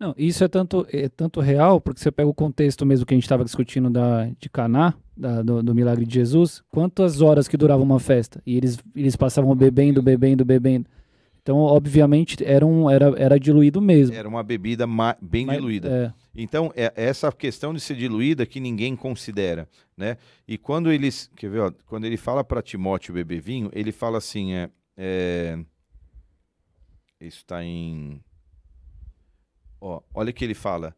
[0.00, 3.16] Não, isso é tanto, é tanto real, porque você pega o contexto mesmo que a
[3.16, 7.56] gente estava discutindo da, de Caná, da- do, do milagre de Jesus, quantas horas que
[7.56, 8.40] durava uma festa?
[8.46, 10.88] E eles, eles passavam bebendo, bebendo, bebendo.
[11.48, 14.14] Então, obviamente, era, um, era, era diluído mesmo.
[14.14, 14.86] era uma bebida
[15.18, 15.88] bem Mas- diluída.
[15.88, 19.66] é, Então, é essa questão de ser diluída que ninguém considera,
[19.96, 20.18] né?
[20.46, 24.18] E quando eles, quer ver, ó, quando ele fala para Timóteo beber vinho, ele fala
[24.18, 25.58] assim, é, é
[27.18, 28.20] isso está em,
[29.80, 30.94] ó, olha o que ele fala.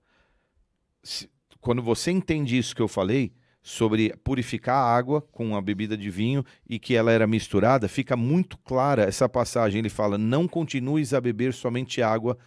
[1.00, 3.32] Se- quando você entende isso que eu falei
[3.62, 8.16] sobre purificar a água com a bebida de vinho e que ela era misturada, fica
[8.16, 9.78] muito clara essa passagem.
[9.78, 12.38] Ele fala: não continues a beber somente água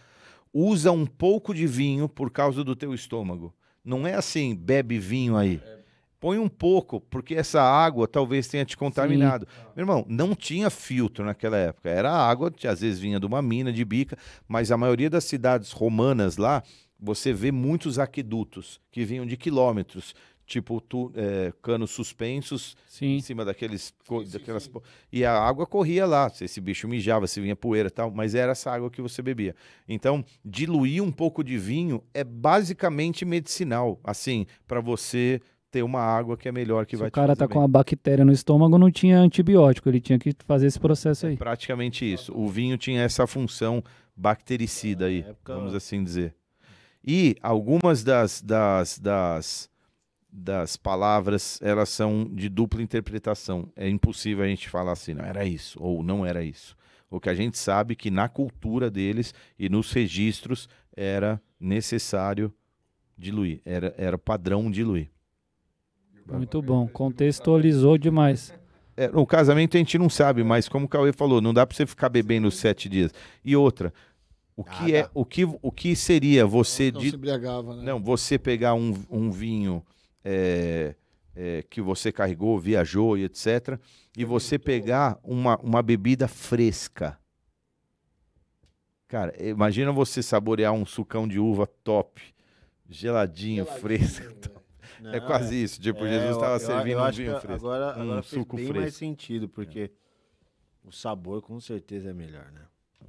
[0.54, 3.52] usa um pouco de vinho por causa do teu estômago.
[3.84, 5.60] Não é assim, bebe vinho aí.
[6.20, 9.46] Põe um pouco, porque essa água talvez tenha te contaminado.
[9.76, 11.90] Meu irmão, não tinha filtro naquela época.
[11.90, 14.16] Era água, que às vezes vinha de uma mina, de bica,
[14.48, 16.62] mas a maioria das cidades romanas lá,
[16.98, 20.14] você vê muitos aquedutos que vinham de quilômetros,
[20.46, 23.16] tipo tu- é, canos suspensos sim.
[23.16, 27.26] em cima daqueles, co- daquelas po- e a água corria lá, se esse bicho mijava,
[27.26, 29.54] se vinha poeira e tal, mas era essa água que você bebia.
[29.88, 35.40] Então, diluir um pouco de vinho é basicamente medicinal, assim, para você
[35.70, 37.58] ter uma água que é melhor que Se vai o cara te tá fazer com
[37.60, 37.64] bem.
[37.64, 41.36] a bactéria no estômago, não tinha antibiótico, ele tinha que fazer esse processo aí.
[41.36, 42.32] Praticamente isso.
[42.32, 43.82] O vinho tinha essa função
[44.16, 46.34] bactericida aí, Na época- vamos assim dizer.
[47.06, 49.68] E algumas das, das, das,
[50.36, 53.68] das palavras, elas são de dupla interpretação.
[53.76, 56.76] É impossível a gente falar assim, não era isso, ou não era isso.
[57.08, 62.52] O que a gente sabe é que na cultura deles e nos registros era necessário
[63.16, 65.08] diluir, era, era padrão diluir.
[66.26, 68.52] Muito bom, contextualizou demais.
[68.96, 71.76] É, no casamento a gente não sabe, mas como o Cauê falou, não dá pra
[71.76, 73.12] você ficar bebendo sete dias.
[73.44, 73.92] E outra,
[74.56, 75.10] o que Ah, é, dá.
[75.14, 77.82] o que, o que seria você Não de se embriagava, né?
[77.84, 79.84] não, você pegar um, um vinho
[80.24, 80.94] é,
[81.34, 83.78] é, que você carregou, viajou e etc.
[84.16, 87.18] E você pegar uma, uma bebida fresca.
[89.06, 92.22] Cara, imagina você saborear um sucão de uva top,
[92.88, 94.24] geladinho, fresco.
[95.12, 95.80] É Não, quase isso.
[95.80, 97.66] Tipo, é, Jesus estava servindo eu um vinho fresco.
[97.66, 98.80] Agora, um agora suco bem fresco.
[98.80, 99.90] mais sentido, porque
[100.82, 102.62] o sabor com certeza é melhor, né?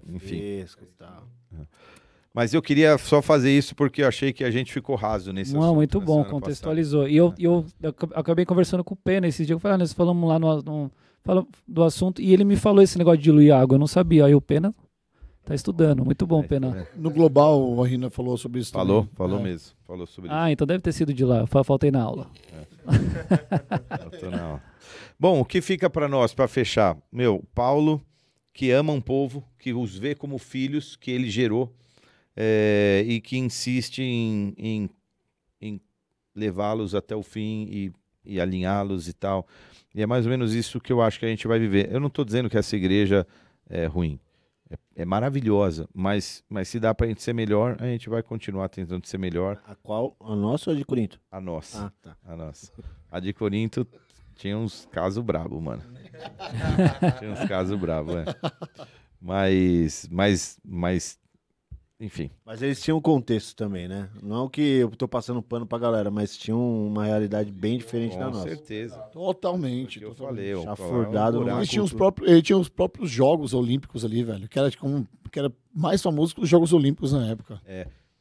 [0.08, 0.38] Enfim.
[0.40, 1.28] Fresco e tal.
[2.36, 5.54] Mas eu queria só fazer isso porque eu achei que a gente ficou raso nesse
[5.54, 7.08] Não, assunto muito bom, contextualizou.
[7.08, 9.56] E eu, e eu ac- acabei conversando com o Pena esse dia.
[9.56, 10.92] Eu falei, ah, nós falamos lá no, no
[11.24, 13.76] fala do assunto e ele me falou esse negócio de diluir água.
[13.76, 14.26] Eu não sabia.
[14.26, 14.76] Aí o Pena
[15.46, 16.04] tá estudando.
[16.04, 16.68] Muito bom, passada.
[16.72, 16.82] Pena.
[16.82, 19.16] É, No Global, a Rina falou sobre isso Falou, também.
[19.16, 19.44] falou É.
[19.44, 19.72] mesmo.
[19.88, 20.38] Falou sobre isso.
[20.38, 21.48] Ah, então deve ter sido de lá.
[21.48, 22.28] Fa- Faltei na aula.
[24.04, 24.64] Eu tô na aula.
[25.20, 26.98] Bom, o que fica para nós, para fechar?
[27.12, 28.02] Meu, Paulo,
[28.54, 31.74] que ama um povo, que os vê como filhos que ele gerou
[32.36, 34.90] é, e que insiste em, em,
[35.62, 35.82] em
[36.36, 37.94] levá-los até o fim e,
[38.26, 39.48] e alinhá-los e tal.
[39.94, 41.92] E é mais ou menos isso que eu acho que a gente vai viver.
[41.92, 43.26] Eu não estou dizendo que essa igreja
[43.70, 44.20] é ruim.
[44.70, 48.24] É, é maravilhosa, mas, mas se dá para a gente ser melhor, a gente vai
[48.24, 49.62] continuar tentando ser melhor.
[49.66, 50.16] A qual?
[50.20, 51.20] A nossa ou a de Corinto?
[51.32, 51.86] A nossa.
[51.86, 52.18] Ah, tá.
[52.26, 52.72] A nossa.
[53.12, 53.88] A de Corinto
[54.34, 55.84] tinha uns casos brabo, mano.
[57.20, 58.26] tinha uns casos brabo, é.
[59.22, 61.20] Mas, mas, mas,
[62.00, 62.30] enfim.
[62.46, 64.10] Mas eles tinham um contexto também, né?
[64.22, 68.26] Não que eu tô passando pano pra galera, mas tinham uma realidade bem diferente da
[68.26, 68.50] Com nossa.
[68.50, 68.98] certeza.
[69.12, 70.02] Totalmente.
[70.02, 70.38] Eu totalmente.
[70.38, 71.58] falei, ó, Chafurdado um.
[71.58, 74.50] Eles tinham, os próprios, eles tinham os próprios Jogos Olímpicos ali, velho.
[74.50, 77.62] Que era, tipo, que era mais famoso que os Jogos Olímpicos na época.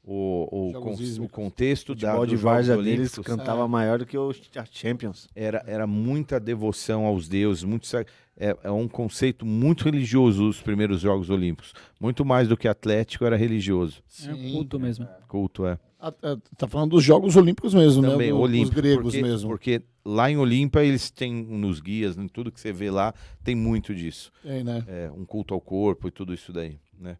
[0.06, 4.30] O, o, con- o contexto da, de várzea deles Olímpicos cantava maior do que o
[4.56, 5.28] a Champions.
[5.34, 7.88] era, era muita devoção aos deuses, muito,
[8.36, 11.72] é, é um conceito muito religioso os primeiros Jogos Olímpicos.
[11.98, 14.02] Muito mais do que atlético era religioso.
[14.26, 15.08] É um culto mesmo.
[15.26, 15.78] Culto, é.
[15.98, 18.32] Ah, ah, Tá falando dos Jogos Olímpicos mesmo, Também, né?
[18.34, 18.74] Do- Olímpico.
[18.74, 19.48] Dos gregos porque, mesmo.
[19.48, 23.54] Porque lá em Olímpia eles têm, nos guias, em tudo que você vê lá, tem
[23.54, 24.30] muito disso.
[24.42, 24.84] Tem, né?
[24.86, 27.16] É, um culto ao corpo e tudo isso daí, né?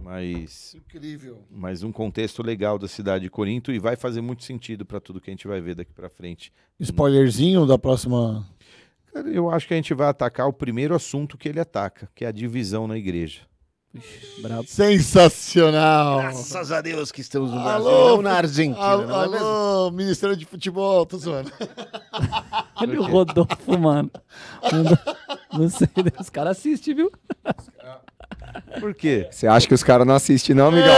[0.00, 1.42] Mas, Incrível.
[1.50, 5.20] mas um contexto legal da cidade de Corinto e vai fazer muito sentido para tudo
[5.20, 6.52] que a gente vai ver daqui para frente.
[6.80, 8.46] Spoilerzinho da próxima.
[9.12, 12.24] Cara, eu acho que a gente vai atacar o primeiro assunto que ele ataca, que
[12.24, 13.42] é a divisão na igreja.
[14.40, 14.64] Brabo.
[14.66, 16.18] Sensacional!
[16.20, 19.46] Graças a Deus que estamos no Alô, Brasil, não na Argentina, Alô, não é mesmo?
[19.46, 21.52] alô, Ministério de Futebol, tô zoando.
[22.74, 24.10] Olha o Rodolfo, mano.
[25.52, 25.88] Não, não sei,
[26.18, 27.12] os caras assistem, viu?
[28.80, 29.26] Por quê?
[29.30, 30.94] Você acha que os caras não assistem, não, amigão?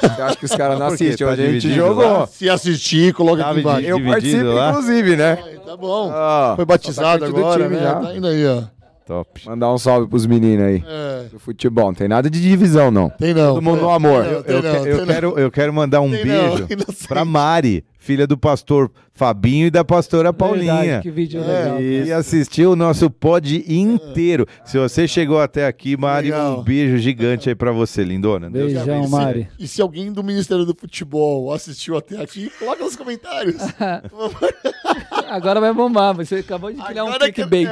[0.00, 1.26] Você acha que os caras não assistem?
[1.26, 2.04] Tá Hoje a gente jogou.
[2.20, 2.26] lá?
[2.26, 3.86] Se assistir, coloca Tava aqui embaixo.
[3.88, 4.70] Eu participo, lá?
[4.70, 5.38] inclusive, né?
[5.44, 6.10] Aí, Tá bom.
[6.12, 7.82] Ah, Foi batizado tá agora, time né?
[7.82, 7.94] já.
[7.96, 8.62] Tá indo aí, ó.
[9.04, 9.40] Top.
[9.46, 10.82] Mandar um salve pros meninos aí.
[10.86, 11.86] É, Do futebol.
[11.86, 13.08] Não tem nada de divisão, não.
[13.10, 13.54] tem não.
[13.54, 14.24] Todo mundo Tem- no amor.
[14.24, 18.38] tem Eu, tem quero, eu quero mandar um Tem beijo não, pra Mari, filha do
[18.38, 20.74] pastor Fabinho e da pastora Paulinha.
[20.74, 21.80] Verdade, que vídeo legal.
[21.82, 24.46] E assistiu o nosso pod inteiro.
[24.64, 26.60] Se você chegou até aqui, Mari, Legal.
[26.60, 28.48] um beijo gigante aí pra você, lindona.
[28.48, 29.10] Deus Beijão, abençoe.
[29.10, 29.48] Mari.
[29.58, 33.56] E se alguém do Ministério do Futebol assistiu até aqui, coloca nos comentários.
[35.28, 36.14] Agora vai bombar.
[36.14, 37.68] Você acabou de criar um Agora que- clickbait.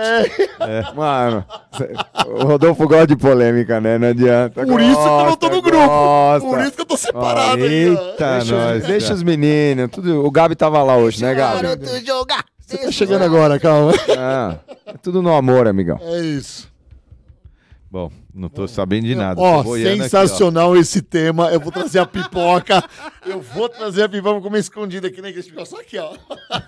[0.60, 1.44] É, Mano,
[2.26, 3.98] o Rodolfo gosta de polêmica, né?
[3.98, 4.66] Não adianta.
[4.66, 5.86] por isso que eu não tô no Gosta, grupo.
[5.86, 6.48] gosta.
[6.48, 8.10] Por isso que eu tô separado aí, ó.
[8.10, 9.90] Eita, Deixa, os, deixa os meninos.
[9.90, 11.66] Tudo, o Gabi tava lá hoje, né, Gabi?
[12.58, 13.92] Você tá chegando agora, calma.
[14.16, 15.98] Ah, é tudo no amor, amigão.
[16.00, 16.72] É isso.
[17.90, 19.40] Bom, não tô sabendo de nada.
[19.40, 21.52] Ó, boiando aqui, sensacional esse tema.
[21.52, 22.82] Eu vou trazer a pipoca.
[23.24, 25.48] Eu vou trazer a pipoca, vou comer escondida aqui na igreja.
[25.48, 26.16] Fica Só aqui, ó.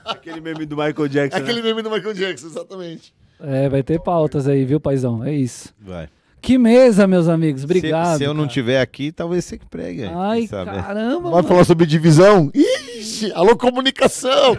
[0.04, 1.38] Aquele meme do Michael Jackson.
[1.38, 1.68] É aquele né?
[1.68, 3.12] meme do Michael Jackson, exatamente.
[3.40, 5.24] É, vai ter pautas aí, viu, paizão?
[5.24, 5.74] É isso.
[5.84, 5.90] ó.
[5.90, 6.08] Vai.
[6.46, 7.62] Que mesa, meus amigos.
[7.62, 8.18] Se- Obrigado.
[8.18, 8.52] Se, eu não cara.
[8.52, 10.04] tiver aqui, talvez você que pregue.
[10.04, 10.70] aí, Ai, sabe?
[10.80, 11.22] caramba.
[11.22, 11.48] Vai mano.
[11.48, 12.52] falar sobre divisão?
[12.54, 14.56] Ixi, alô, comunicação.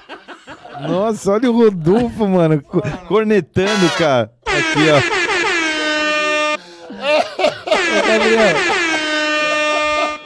[0.88, 4.32] Nossa, olha o Rodolfo, mano, co- cornetando, cara.
[4.46, 4.98] Aqui, ó.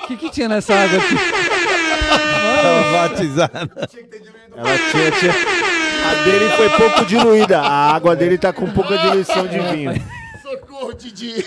[0.05, 1.15] O que, que tinha nessa água aqui?
[2.63, 3.71] Tava batizado.
[4.57, 5.33] Ela tinha, tinha...
[6.09, 7.59] A dele foi pouco diluída.
[7.61, 9.93] A água dele tá com pouca diluição de vinho.
[10.75, 11.45] Socorro, Didi.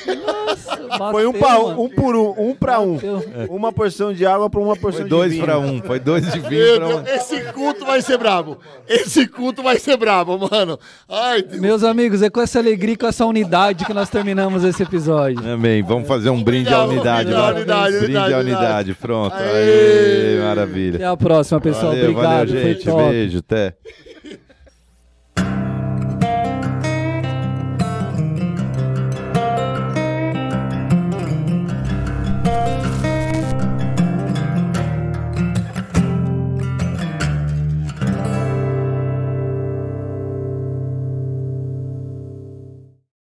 [1.11, 2.93] Foi um, pra, um por um, um pra um.
[2.95, 3.23] Bateu.
[3.49, 5.43] Uma porção de água pra uma porção Foi de dois vinho.
[5.43, 5.81] pra um.
[5.81, 7.15] Foi dois de vinho Meu pra Deus, um.
[7.35, 8.57] esse culto vai ser brabo.
[8.87, 10.79] Esse culto vai ser brabo, mano.
[11.09, 11.61] Ai, Deus.
[11.61, 15.39] Meus amigos, é com essa alegria e com essa unidade que nós terminamos esse episódio.
[15.51, 15.83] Amém.
[15.83, 17.53] Vamos fazer um brinde à unidade, Unidade, vai.
[17.55, 18.93] unidade, Brinde unidade, à unidade.
[18.93, 19.33] Pronto.
[19.35, 20.35] Aê.
[20.37, 20.95] Aê, maravilha.
[20.95, 21.87] Até a próxima, pessoal.
[21.91, 22.47] Valeu, Obrigado.
[22.47, 22.85] valeu, foi gente.
[22.85, 23.09] top.
[23.09, 23.73] Beijo, até.